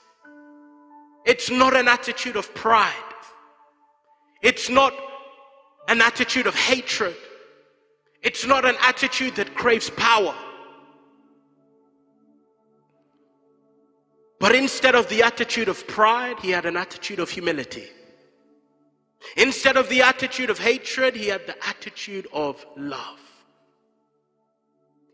It's 1.26 1.50
not 1.50 1.76
an 1.76 1.86
attitude 1.86 2.36
of 2.36 2.54
pride. 2.54 2.94
It's 4.40 4.70
not 4.70 4.94
an 5.88 6.00
attitude 6.00 6.46
of 6.46 6.54
hatred. 6.54 7.16
It's 8.22 8.46
not 8.46 8.64
an 8.64 8.76
attitude 8.80 9.36
that 9.36 9.54
craves 9.54 9.90
power. 9.90 10.34
But 14.38 14.54
instead 14.54 14.94
of 14.94 15.08
the 15.08 15.22
attitude 15.22 15.68
of 15.68 15.86
pride, 15.86 16.38
he 16.40 16.50
had 16.50 16.66
an 16.66 16.76
attitude 16.76 17.20
of 17.20 17.30
humility. 17.30 17.88
Instead 19.36 19.76
of 19.76 19.88
the 19.88 20.02
attitude 20.02 20.50
of 20.50 20.58
hatred, 20.58 21.16
he 21.16 21.28
had 21.28 21.46
the 21.46 21.56
attitude 21.66 22.26
of 22.32 22.64
love. 22.76 23.18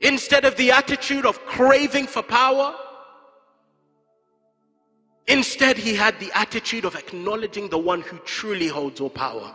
Instead 0.01 0.45
of 0.45 0.57
the 0.57 0.73
attitude 0.73 1.25
of 1.25 1.45
craving 1.47 2.07
for 2.07 2.23
power, 2.23 2.75
Instead, 5.29 5.79
he 5.79 5.95
had 5.95 6.19
the 6.19 6.33
attitude 6.37 6.85
of 6.85 6.97
acknowledging 6.97 7.69
the 7.69 7.79
one 7.79 8.01
who 8.01 8.19
truly 8.19 8.67
holds 8.67 9.01
all 9.01 9.11
power. 9.11 9.55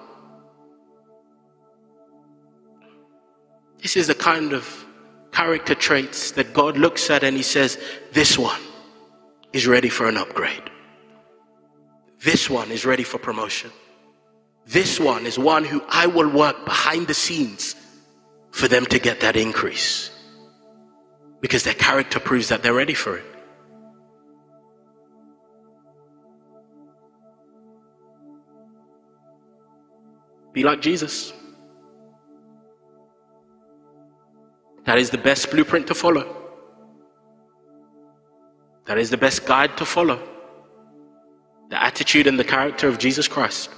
This 3.82 3.96
is 3.96 4.08
the 4.08 4.16
kind 4.16 4.54
of 4.54 4.86
character 5.32 5.76
traits 5.76 6.32
that 6.32 6.54
God 6.54 6.78
looks 6.78 7.10
at 7.10 7.24
and 7.24 7.36
he 7.38 7.44
says, 7.44 7.78
This 8.12 8.38
one 8.38 8.62
is 9.54 9.68
ready 9.68 9.90
for 9.90 10.08
an 10.08 10.18
upgrade. 10.18 10.70
This 12.20 12.50
one 12.50 12.72
is 12.72 12.86
ready 12.86 13.04
for 13.04 13.18
promotion. 13.20 13.72
This 14.66 15.00
one 15.00 15.26
is 15.26 15.38
one 15.40 15.64
who 15.64 15.82
I 15.88 16.08
will 16.08 16.30
work 16.30 16.66
behind 16.66 17.08
the 17.08 17.14
scenes 17.14 17.76
for 18.52 18.68
them 18.68 18.86
to 18.88 19.00
get 19.00 19.22
that 19.22 19.36
increase 19.36 20.12
because 21.42 21.64
their 21.64 21.76
character 21.76 22.20
proves 22.20 22.50
that 22.50 22.64
they're 22.64 22.74
ready 22.74 22.96
for 22.96 23.18
it. 23.18 23.26
Be 30.54 30.64
like 30.64 30.82
Jesus. 30.82 31.32
That 34.88 34.98
is 34.98 35.10
the 35.10 35.18
best 35.18 35.52
blueprint 35.52 35.86
to 35.88 35.94
follow. 35.94 36.26
That 38.86 38.98
is 38.98 39.10
the 39.10 39.18
best 39.18 39.46
guide 39.46 39.76
to 39.80 39.86
follow. 39.86 40.18
The 41.70 41.84
attitude 41.84 42.26
and 42.26 42.40
the 42.40 42.46
character 42.46 42.88
of 42.88 42.98
Jesus 42.98 43.28
Christ 43.28 43.70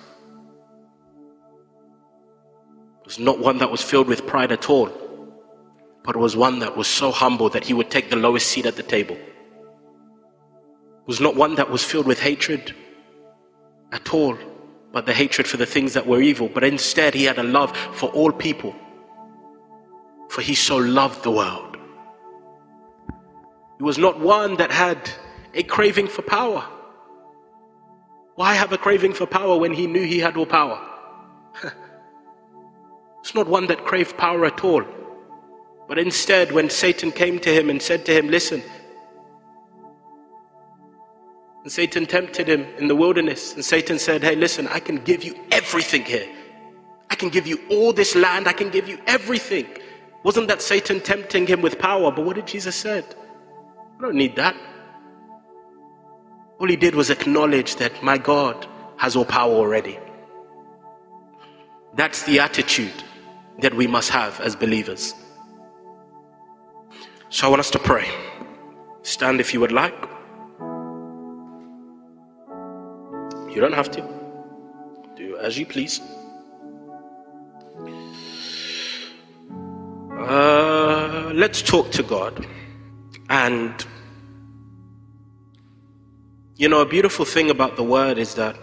was 3.03 3.17
not 3.17 3.39
one 3.39 3.57
that 3.57 3.71
was 3.71 3.81
filled 3.81 4.07
with 4.07 4.27
pride 4.27 4.51
at 4.51 4.69
all, 4.69 4.91
but 6.03 6.15
was 6.15 6.35
one 6.35 6.59
that 6.59 6.77
was 6.77 6.87
so 6.87 7.09
humble 7.09 7.49
that 7.49 7.65
he 7.65 7.73
would 7.73 7.89
take 7.89 8.11
the 8.11 8.15
lowest 8.15 8.45
seat 8.45 8.67
at 8.67 8.75
the 8.75 8.83
table. 8.83 9.17
Was 11.07 11.19
not 11.19 11.35
one 11.35 11.55
that 11.55 11.71
was 11.71 11.83
filled 11.83 12.05
with 12.05 12.19
hatred 12.19 12.75
at 13.91 14.13
all, 14.13 14.37
but 14.91 15.07
the 15.07 15.13
hatred 15.15 15.47
for 15.47 15.57
the 15.57 15.65
things 15.65 15.93
that 15.93 16.05
were 16.05 16.21
evil, 16.21 16.47
but 16.53 16.63
instead 16.63 17.15
he 17.15 17.23
had 17.23 17.39
a 17.39 17.43
love 17.57 17.75
for 17.95 18.09
all 18.11 18.31
people. 18.31 18.75
For 20.29 20.41
he 20.41 20.55
so 20.55 20.77
loved 20.77 21.23
the 21.23 21.31
world. 21.31 21.77
He 23.77 23.83
was 23.83 23.97
not 23.97 24.19
one 24.19 24.57
that 24.57 24.71
had 24.71 25.09
a 25.53 25.63
craving 25.63 26.07
for 26.07 26.21
power. 26.21 26.65
Why 28.35 28.53
have 28.53 28.71
a 28.71 28.77
craving 28.77 29.13
for 29.13 29.25
power 29.25 29.57
when 29.57 29.73
he 29.73 29.87
knew 29.87 30.05
he 30.05 30.19
had 30.19 30.37
all 30.37 30.45
power? 30.45 30.79
it's 33.21 33.35
not 33.35 33.47
one 33.47 33.67
that 33.67 33.85
craved 33.85 34.17
power 34.17 34.45
at 34.45 34.63
all. 34.63 34.83
But 35.87 35.97
instead, 35.97 36.51
when 36.51 36.69
Satan 36.69 37.11
came 37.11 37.39
to 37.39 37.49
him 37.49 37.69
and 37.69 37.81
said 37.81 38.05
to 38.05 38.13
him, 38.13 38.29
Listen, 38.29 38.61
and 41.63 41.71
Satan 41.71 42.05
tempted 42.05 42.47
him 42.47 42.65
in 42.77 42.87
the 42.87 42.95
wilderness. 42.95 43.53
And 43.55 43.65
Satan 43.65 43.99
said, 43.99 44.23
Hey, 44.23 44.35
listen, 44.35 44.67
I 44.67 44.79
can 44.79 44.97
give 44.97 45.23
you 45.23 45.35
everything 45.51 46.03
here. 46.03 46.27
I 47.09 47.15
can 47.15 47.29
give 47.29 47.47
you 47.47 47.59
all 47.69 47.91
this 47.91 48.15
land. 48.15 48.47
I 48.47 48.53
can 48.53 48.69
give 48.69 48.87
you 48.87 48.99
everything. 49.07 49.67
Wasn't 50.23 50.47
that 50.47 50.61
Satan 50.61 50.99
tempting 50.99 51.47
him 51.47 51.61
with 51.61 51.79
power? 51.79 52.11
But 52.11 52.25
what 52.25 52.35
did 52.35 52.47
Jesus 52.47 52.75
said? 52.75 53.15
I 53.97 54.01
don't 54.01 54.15
need 54.15 54.35
that. 54.35 54.55
All 56.59 56.67
he 56.67 56.75
did 56.75 56.93
was 56.93 57.09
acknowledge 57.09 57.77
that 57.77 58.03
my 58.03 58.17
God 58.17 58.67
has 58.97 59.15
all 59.15 59.25
power 59.25 59.53
already. 59.53 59.97
That's 61.95 62.23
the 62.23 62.39
attitude 62.39 63.03
that 63.59 63.73
we 63.73 63.87
must 63.87 64.09
have 64.09 64.39
as 64.41 64.55
believers. 64.55 65.13
So 67.29 67.47
I 67.47 67.49
want 67.49 67.61
us 67.61 67.71
to 67.71 67.79
pray. 67.79 68.07
Stand 69.03 69.39
if 69.39 69.53
you 69.53 69.59
would 69.61 69.71
like. 69.71 69.95
You 73.49 73.61
don't 73.61 73.73
have 73.73 73.89
to. 73.91 74.01
Do 75.15 75.37
as 75.37 75.57
you 75.57 75.65
please. 75.65 76.01
Uh, 80.19 81.31
let's 81.33 81.61
talk 81.61 81.91
to 81.91 82.03
God. 82.03 82.45
And, 83.29 83.85
you 86.57 86.67
know, 86.67 86.81
a 86.81 86.85
beautiful 86.85 87.23
thing 87.23 87.49
about 87.49 87.77
the 87.77 87.83
word 87.83 88.17
is 88.17 88.35
that 88.35 88.57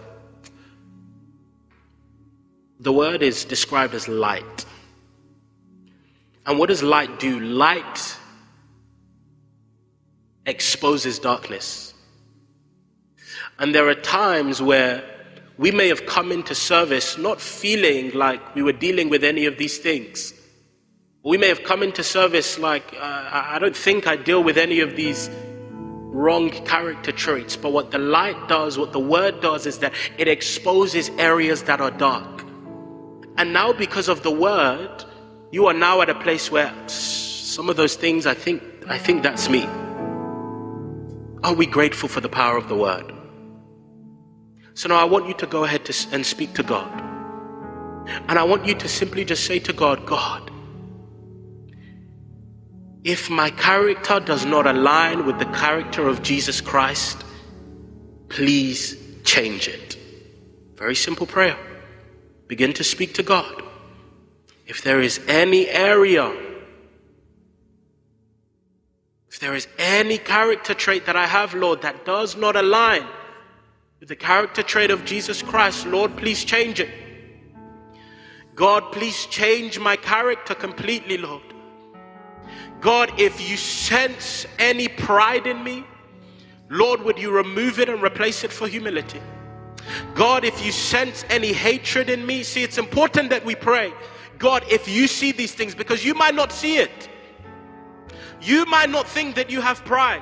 the 2.79 2.93
word 2.93 3.23
is 3.23 3.43
described 3.43 3.95
as 3.95 4.07
light. 4.07 4.65
And 6.45 6.59
what 6.59 6.69
does 6.69 6.83
light 6.83 7.19
do? 7.19 7.39
Light 7.39 8.17
exposes 10.45 11.17
darkness. 11.17 11.95
And 13.57 13.73
there 13.73 13.89
are 13.89 13.95
times 13.95 14.61
where 14.61 15.03
we 15.57 15.71
may 15.71 15.87
have 15.87 16.05
come 16.05 16.31
into 16.31 16.53
service 16.53 17.17
not 17.17 17.41
feeling 17.41 18.11
like 18.11 18.53
we 18.53 18.61
were 18.61 18.73
dealing 18.73 19.09
with 19.09 19.23
any 19.23 19.47
of 19.47 19.57
these 19.57 19.79
things. 19.79 20.33
We 21.27 21.37
may 21.37 21.49
have 21.49 21.63
come 21.63 21.83
into 21.83 22.05
service 22.05 22.57
like, 22.57 22.93
uh, 22.93 23.29
I 23.33 23.59
don't 23.59 23.75
think 23.75 24.07
I 24.07 24.15
deal 24.15 24.41
with 24.41 24.57
any 24.57 24.79
of 24.79 24.95
these 24.95 25.29
wrong 25.73 26.49
character 26.49 27.11
traits. 27.11 27.57
But 27.57 27.73
what 27.73 27.91
the 27.91 27.97
light 27.97 28.47
does, 28.47 28.77
what 28.77 28.93
the 28.93 29.01
word 29.01 29.41
does, 29.41 29.65
is 29.65 29.79
that 29.79 29.93
it 30.17 30.29
exposes 30.29 31.09
areas 31.17 31.63
that 31.63 31.81
are 31.81 31.91
dark. 31.91 32.45
And 33.37 33.51
now, 33.51 33.73
because 33.73 34.07
of 34.07 34.23
the 34.23 34.31
word, 34.31 35.03
you 35.51 35.65
are 35.67 35.73
now 35.73 35.99
at 35.99 36.09
a 36.09 36.15
place 36.15 36.49
where 36.49 36.71
some 36.87 37.69
of 37.69 37.75
those 37.75 37.97
things, 37.97 38.25
I 38.25 38.33
think, 38.33 38.63
I 38.87 38.97
think 38.97 39.21
that's 39.21 39.49
me. 39.49 39.65
Are 41.43 41.53
we 41.53 41.65
grateful 41.65 42.07
for 42.07 42.21
the 42.21 42.29
power 42.29 42.55
of 42.55 42.69
the 42.69 42.75
word? 42.77 43.13
So 44.75 44.87
now 44.87 44.95
I 44.95 45.03
want 45.03 45.27
you 45.27 45.33
to 45.33 45.45
go 45.45 45.65
ahead 45.65 45.83
to, 45.87 46.07
and 46.13 46.25
speak 46.25 46.53
to 46.53 46.63
God. 46.63 47.01
And 48.29 48.39
I 48.39 48.43
want 48.43 48.65
you 48.65 48.75
to 48.75 48.87
simply 48.87 49.25
just 49.25 49.43
say 49.43 49.59
to 49.59 49.73
God, 49.73 50.05
God, 50.05 50.51
if 53.07 53.29
my 53.29 53.49
character 53.49 54.19
does 54.19 54.45
not 54.45 54.67
align 54.67 55.25
with 55.25 55.39
the 55.39 55.45
character 55.45 56.09
of 56.09 56.21
Jesus 56.21 56.59
Christ, 56.59 57.23
please 58.27 58.97
change 59.23 59.69
it. 59.69 59.97
Very 60.75 60.93
simple 60.93 61.25
prayer. 61.25 61.57
Begin 62.47 62.73
to 62.73 62.83
speak 62.83 63.13
to 63.13 63.23
God. 63.23 63.63
If 64.65 64.81
there 64.81 64.99
is 64.99 65.21
any 65.25 65.69
area, 65.69 66.35
if 69.29 69.39
there 69.39 69.55
is 69.55 69.69
any 69.77 70.17
character 70.17 70.73
trait 70.73 71.05
that 71.05 71.15
I 71.15 71.27
have, 71.27 71.53
Lord, 71.53 71.83
that 71.83 72.03
does 72.03 72.35
not 72.35 72.57
align 72.57 73.07
with 74.01 74.09
the 74.09 74.17
character 74.17 74.63
trait 74.63 74.91
of 74.91 75.05
Jesus 75.05 75.41
Christ, 75.41 75.87
Lord, 75.87 76.17
please 76.17 76.43
change 76.43 76.81
it. 76.81 76.89
God, 78.53 78.91
please 78.91 79.27
change 79.27 79.79
my 79.79 79.95
character 79.95 80.53
completely, 80.53 81.17
Lord. 81.17 81.53
God, 82.79 83.11
if 83.19 83.49
you 83.49 83.57
sense 83.57 84.45
any 84.59 84.87
pride 84.87 85.47
in 85.47 85.63
me, 85.63 85.85
Lord, 86.69 87.01
would 87.01 87.17
you 87.17 87.31
remove 87.31 87.79
it 87.79 87.89
and 87.89 88.01
replace 88.01 88.43
it 88.43 88.51
for 88.51 88.67
humility? 88.67 89.21
God, 90.13 90.43
if 90.43 90.65
you 90.65 90.71
sense 90.71 91.23
any 91.29 91.53
hatred 91.53 92.09
in 92.09 92.25
me, 92.25 92.43
see, 92.43 92.63
it's 92.63 92.77
important 92.77 93.29
that 93.29 93.45
we 93.45 93.55
pray. 93.55 93.93
God, 94.37 94.63
if 94.69 94.87
you 94.87 95.07
see 95.07 95.31
these 95.31 95.53
things, 95.53 95.73
because 95.73 96.03
you 96.03 96.13
might 96.13 96.35
not 96.35 96.51
see 96.51 96.77
it, 96.77 97.09
you 98.41 98.65
might 98.65 98.89
not 98.89 99.07
think 99.07 99.35
that 99.35 99.49
you 99.49 99.61
have 99.61 99.83
pride, 99.85 100.21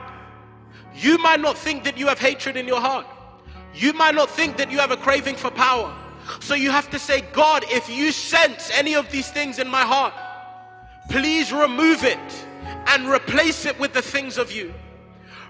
you 0.95 1.17
might 1.17 1.41
not 1.41 1.57
think 1.57 1.83
that 1.83 1.97
you 1.97 2.07
have 2.07 2.19
hatred 2.19 2.55
in 2.55 2.67
your 2.67 2.79
heart. 2.79 3.05
You 3.73 3.91
might 3.91 4.15
not 4.15 4.29
think 4.29 4.55
that 4.57 4.71
you 4.71 4.77
have 4.79 4.91
a 4.91 4.97
craving 4.97 5.35
for 5.35 5.51
power. 5.51 5.93
So 6.39 6.55
you 6.55 6.71
have 6.71 6.89
to 6.91 6.99
say, 6.99 7.21
God, 7.33 7.65
if 7.67 7.89
you 7.89 8.11
sense 8.11 8.71
any 8.73 8.95
of 8.95 9.11
these 9.11 9.29
things 9.29 9.59
in 9.59 9.67
my 9.67 9.81
heart, 9.81 10.13
please 11.09 11.51
remove 11.51 12.03
it 12.03 12.45
and 12.87 13.07
replace 13.09 13.65
it 13.65 13.79
with 13.79 13.93
the 13.93 14.01
things 14.01 14.37
of 14.37 14.51
you. 14.51 14.73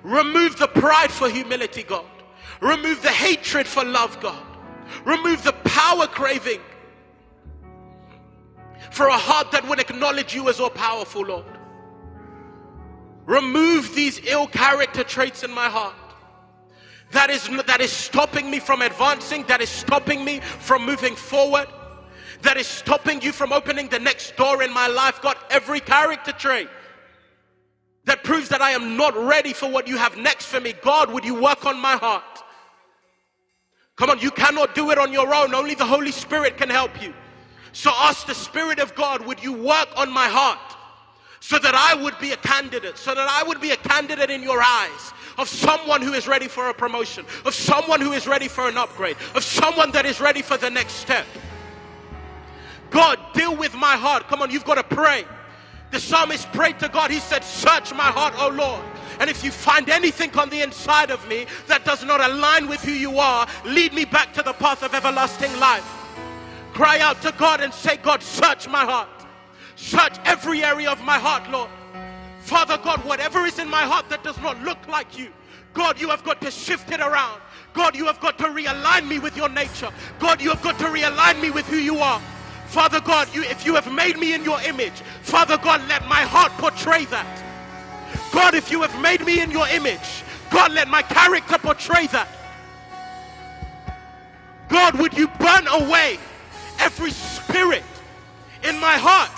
Remove 0.04 0.58
the 0.58 0.68
pride 0.68 1.12
for 1.12 1.30
humility, 1.30 1.84
God. 1.84 2.06
Remove 2.62 3.02
the 3.02 3.10
hatred 3.10 3.68
for 3.68 3.84
love, 3.84 4.20
God. 4.20 4.44
Remove 5.04 5.44
the 5.44 5.54
power 5.54 6.08
craving 6.08 6.62
for 8.92 9.08
a 9.08 9.18
heart 9.18 9.52
that 9.52 9.68
would 9.68 9.80
acknowledge 9.80 10.34
you 10.34 10.48
as 10.48 10.60
all 10.60 10.70
powerful, 10.70 11.26
Lord. 11.26 11.46
Remove 13.26 13.96
these 13.96 14.20
ill 14.26 14.48
character 14.48 15.04
traits 15.04 15.44
in 15.44 15.52
my 15.52 15.68
heart 15.68 15.96
that 17.12 17.30
is, 17.30 17.48
that 17.68 17.82
is 17.82 17.92
stopping 17.92 18.50
me 18.50 18.60
from 18.60 18.82
advancing, 18.82 19.44
that 19.44 19.62
is 19.62 19.70
stopping 19.70 20.26
me 20.26 20.40
from 20.40 20.86
moving 20.86 21.16
forward, 21.16 21.68
that 22.46 22.58
is 22.58 22.68
stopping 22.68 23.22
you 23.22 23.32
from 23.32 23.52
opening 23.52 23.90
the 23.90 24.00
next 24.00 24.36
door 24.38 24.64
in 24.64 24.74
my 24.74 24.88
life. 24.88 25.22
God, 25.22 25.38
every 25.50 25.80
character 25.80 26.32
trait 26.32 26.70
that 28.06 28.24
proves 28.24 28.50
that 28.50 28.62
I 28.62 28.72
am 28.72 28.96
not 28.96 29.16
ready 29.18 29.52
for 29.52 29.70
what 29.70 29.88
you 29.88 29.98
have 29.98 30.18
next 30.18 30.46
for 30.46 30.60
me. 30.60 30.74
God, 30.82 31.12
would 31.12 31.26
you 31.26 31.40
work 31.40 31.66
on 31.66 31.80
my 31.80 31.94
heart? 31.94 32.24
Come 33.96 34.10
on, 34.10 34.20
you 34.20 34.32
cannot 34.32 34.76
do 34.76 34.92
it 34.92 34.98
on 34.98 35.12
your 35.12 35.34
own. 35.34 35.54
Only 35.54 35.76
the 35.76 35.86
Holy 35.86 36.12
Spirit 36.12 36.58
can 36.58 36.70
help 36.70 37.02
you. 37.02 37.14
So 37.72 37.92
ask 37.94 38.28
the 38.28 38.36
Spirit 38.36 38.80
of 38.80 38.96
God, 38.96 39.26
would 39.26 39.44
you 39.44 39.54
work 39.54 39.90
on 39.98 40.12
my 40.12 40.28
heart? 40.28 40.76
so 41.46 41.60
that 41.60 41.76
I 41.76 41.94
would 42.02 42.18
be 42.18 42.32
a 42.32 42.38
candidate, 42.38 42.98
so 42.98 43.14
that 43.14 43.28
I 43.30 43.44
would 43.44 43.62
be 43.62 43.70
a 43.70 43.78
candidate 43.78 44.32
in 44.32 44.42
your 44.42 44.64
eyes 44.64 45.14
of 45.38 45.48
someone 45.48 46.02
who 46.02 46.14
is 46.14 46.28
ready 46.28 46.48
for 46.48 46.70
a 46.70 46.74
promotion, 46.74 47.24
of 47.46 47.54
someone 47.54 48.02
who 48.02 48.14
is 48.14 48.26
ready 48.26 48.48
for 48.48 48.68
an 48.68 48.78
upgrade, 48.78 49.16
of 49.36 49.44
someone 49.44 49.92
that 49.92 50.08
is 50.08 50.20
ready 50.20 50.42
for 50.42 50.58
the 50.58 50.72
next 50.72 50.94
step. 50.94 51.28
God, 52.96 53.20
deal 53.34 53.54
with 53.54 53.76
my 53.76 53.98
heart. 53.98 54.30
Come 54.30 54.42
on, 54.42 54.50
you've 54.50 54.64
got 54.64 54.76
to 54.76 54.96
pray. 54.96 55.26
The 55.92 56.00
psalmist 56.00 56.50
prayed 56.54 56.80
to 56.80 56.88
God. 56.88 57.12
He 57.12 57.20
said, 57.20 57.44
Search 57.44 57.94
my 57.94 58.06
heart, 58.06 58.34
O 58.38 58.48
Lord. 58.48 58.82
And 59.20 59.30
if 59.30 59.44
you 59.44 59.52
find 59.52 59.90
anything 59.90 60.34
on 60.40 60.50
the 60.50 60.62
inside 60.62 61.12
of 61.12 61.28
me 61.28 61.46
that 61.68 61.84
does 61.84 62.06
not 62.06 62.22
align 62.22 62.70
with 62.70 62.82
who 62.82 62.94
you 62.94 63.20
are, 63.20 63.48
lead 63.66 63.92
me 63.92 64.06
back 64.06 64.34
to 64.36 64.42
the 64.42 64.54
path 64.54 64.82
of 64.82 64.94
everlasting 64.94 65.52
life. 65.60 65.86
Cry 66.72 67.00
out 67.00 67.22
to 67.24 67.34
God 67.38 67.60
and 67.60 67.74
say, 67.74 67.98
God, 67.98 68.24
search 68.24 68.70
my 68.70 68.86
heart. 68.86 69.10
Search 69.76 70.16
every 70.24 70.64
area 70.64 70.90
of 70.90 71.04
my 71.04 71.20
heart, 71.20 71.52
Lord. 71.52 71.70
Father 72.40 72.78
God, 72.78 73.04
whatever 73.04 73.46
is 73.46 73.60
in 73.60 73.70
my 73.70 73.84
heart 73.84 74.08
that 74.08 74.24
does 74.24 74.38
not 74.38 74.62
look 74.64 74.88
like 74.88 75.20
you, 75.20 75.34
God, 75.74 76.00
you 76.00 76.08
have 76.08 76.24
got 76.24 76.40
to 76.40 76.50
shift 76.50 76.92
it 76.92 77.02
around. 77.02 77.42
God, 77.74 77.94
you 77.94 78.06
have 78.06 78.22
got 78.22 78.38
to 78.38 78.46
realign 78.46 79.06
me 79.06 79.20
with 79.20 79.36
your 79.36 79.50
nature. 79.50 79.92
God, 80.18 80.42
you 80.42 80.50
have 80.50 80.62
got 80.62 80.80
to 80.80 80.86
realign 80.86 81.42
me 81.42 81.52
with 81.52 81.66
who 81.66 81.76
you 81.76 81.98
are. 81.98 82.22
Father 82.66 83.00
God, 83.00 83.34
you, 83.34 83.44
if 83.44 83.66
you 83.66 83.76
have 83.76 83.92
made 83.92 84.18
me 84.18 84.34
in 84.34 84.44
your 84.44 84.62
image, 84.62 84.94
Father 85.22 85.58
God, 85.58 85.82
let 85.88 86.06
my 86.08 86.22
heart 86.22 86.52
portray 86.54 87.06
that. 87.06 87.44
God, 88.32 88.54
if 88.54 88.72
you 88.72 88.82
have 88.82 89.02
made 89.02 89.26
me 89.26 89.42
in 89.42 89.52
your 89.52 89.68
image, 89.70 90.24
God, 90.50 90.72
let 90.74 90.88
my 90.88 91.02
character 91.02 91.58
portray 91.58 92.08
that. 92.08 92.28
God, 94.68 95.00
would 95.00 95.18
you 95.18 95.28
burn 95.40 95.68
away 95.68 96.20
every 96.80 97.12
spirit 97.12 97.84
in 98.64 98.80
my 98.80 98.98
heart 98.98 99.32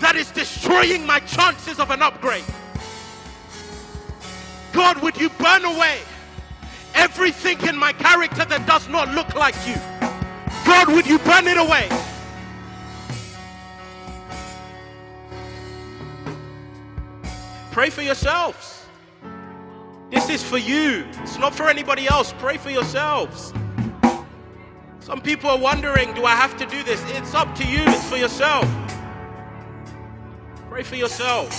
that 0.00 0.16
is 0.16 0.30
destroying 0.30 1.06
my 1.06 1.20
chances 1.20 1.78
of 1.78 1.90
an 1.90 2.02
upgrade? 2.02 2.44
God, 4.72 5.00
would 5.02 5.16
you 5.20 5.28
burn 5.30 5.64
away 5.64 5.98
everything 6.94 7.60
in 7.68 7.76
my 7.76 7.92
character 7.92 8.44
that 8.44 8.66
does 8.66 8.88
not 8.88 9.08
look 9.14 9.34
like 9.34 9.54
you? 9.66 9.76
God, 10.72 10.88
would 10.88 11.06
you 11.06 11.18
burn 11.18 11.46
it 11.46 11.58
away? 11.58 11.86
Pray 17.70 17.90
for 17.90 18.00
yourselves. 18.00 18.86
This 20.10 20.30
is 20.30 20.42
for 20.42 20.56
you. 20.56 21.06
It's 21.20 21.38
not 21.38 21.54
for 21.54 21.68
anybody 21.68 22.08
else. 22.08 22.32
Pray 22.38 22.56
for 22.56 22.70
yourselves. 22.70 23.52
Some 25.00 25.20
people 25.20 25.50
are 25.50 25.58
wondering, 25.58 26.14
do 26.14 26.24
I 26.24 26.34
have 26.34 26.56
to 26.56 26.64
do 26.64 26.82
this? 26.82 27.04
It's 27.08 27.34
up 27.34 27.54
to 27.56 27.66
you. 27.66 27.82
It's 27.82 28.08
for 28.08 28.16
yourself. 28.16 28.66
Pray 30.70 30.82
for 30.82 30.96
yourself. 30.96 31.50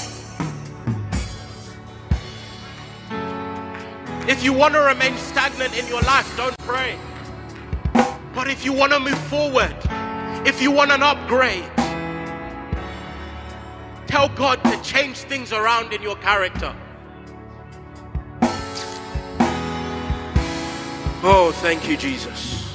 If 4.27 4.43
you 4.43 4.53
want 4.53 4.73
to 4.73 4.79
remain 4.79 5.15
stagnant 5.17 5.77
in 5.77 5.87
your 5.87 6.01
life, 6.01 6.35
don't 6.35 6.57
pray. 6.59 6.97
But 8.33 8.49
if 8.49 8.65
you 8.65 8.73
want 8.73 8.93
to 8.93 8.99
move 8.99 9.17
forward, 9.27 9.75
if 10.45 10.61
you 10.61 10.71
want 10.71 10.91
an 10.91 11.03
upgrade, 11.03 11.69
Tell 14.13 14.29
God 14.29 14.63
to 14.65 14.79
change 14.83 15.17
things 15.17 15.51
around 15.51 15.91
in 15.91 16.03
your 16.03 16.15
character. 16.17 16.71
Oh, 21.23 21.51
thank 21.63 21.89
you, 21.89 21.97
Jesus. 21.97 22.71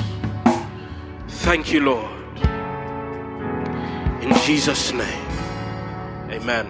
Thank 1.29 1.73
you, 1.73 1.79
Lord. 1.79 2.39
In 4.21 4.35
Jesus' 4.43 4.93
name. 4.93 5.29
Amen. 6.29 6.67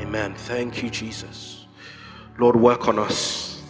Amen. 0.00 0.34
Thank 0.34 0.82
you, 0.82 0.90
Jesus. 0.90 1.66
Lord, 2.38 2.56
work 2.56 2.88
on 2.88 2.98
us. 2.98 3.62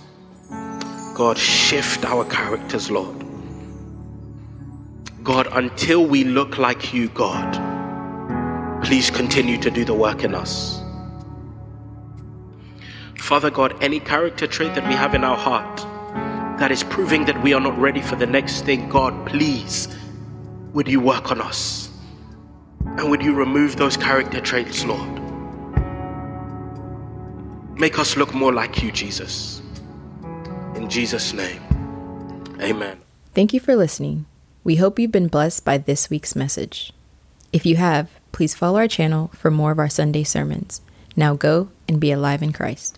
God, 1.15 1.37
shift 1.37 2.07
our 2.07 2.25
characters, 2.25 2.91
Lord. 2.91 3.28
God, 5.29 5.47
until 5.53 6.07
we 6.07 6.25
look 6.25 6.59
like 6.59 6.95
you, 6.95 7.09
God 7.11 7.69
please 8.89 9.11
continue 9.11 9.59
to 9.59 9.71
do 9.71 9.85
the 9.85 9.93
work 9.93 10.25
in 10.25 10.35
us. 10.35 10.81
Father 13.19 13.51
God, 13.51 13.77
any 13.83 14.01
character 14.01 14.47
trait 14.47 14.75
that 14.75 14.89
we 14.89 14.95
have 14.95 15.15
in 15.15 15.25
our 15.25 15.37
heart 15.37 15.77
that 16.59 16.73
is 16.73 16.85
proving 16.85 17.27
that 17.27 17.43
we 17.43 17.53
are 17.53 17.61
not 17.61 17.79
ready 17.79 18.01
for 18.01 18.17
the 18.17 18.27
next 18.27 18.63
thing, 18.63 18.89
God, 18.89 19.27
please, 19.27 19.95
would 20.73 20.89
you 20.89 21.01
work 21.01 21.31
on 21.31 21.43
us? 21.43 21.91
And 22.97 23.11
would 23.11 23.23
you 23.23 23.35
remove 23.35 23.77
those 23.77 23.97
character 23.97 24.41
traits, 24.41 24.87
Lord? 24.87 25.21
Make 27.79 27.99
us 27.99 28.17
look 28.17 28.33
more 28.33 28.55
like 28.55 28.83
you, 28.83 28.91
Jesus. 28.91 29.61
In 30.77 30.89
Jesus' 30.89 31.35
name, 31.35 31.61
amen. 32.61 32.99
Thank 33.35 33.53
you 33.53 33.61
for 33.61 33.77
listening. 33.77 34.25
We 34.69 34.77
hope 34.77 34.99
you've 34.99 35.11
been 35.11 35.29
blessed 35.29 35.65
by 35.65 35.79
this 35.79 36.11
week's 36.11 36.37
message. 36.37 36.93
If 37.55 37.65
you 37.65 37.77
have, 37.77 38.11
please 38.33 38.55
follow 38.55 38.77
our 38.81 38.87
channel 38.87 39.31
for 39.33 39.51
more 39.51 39.73
of 39.73 39.79
our 39.79 39.89
Sunday 39.89 40.25
sermons. 40.25 40.83
Now 41.17 41.33
go 41.37 41.71
and 41.89 41.99
be 41.99 42.13
alive 42.13 42.43
in 42.43 42.53
Christ. 42.53 42.98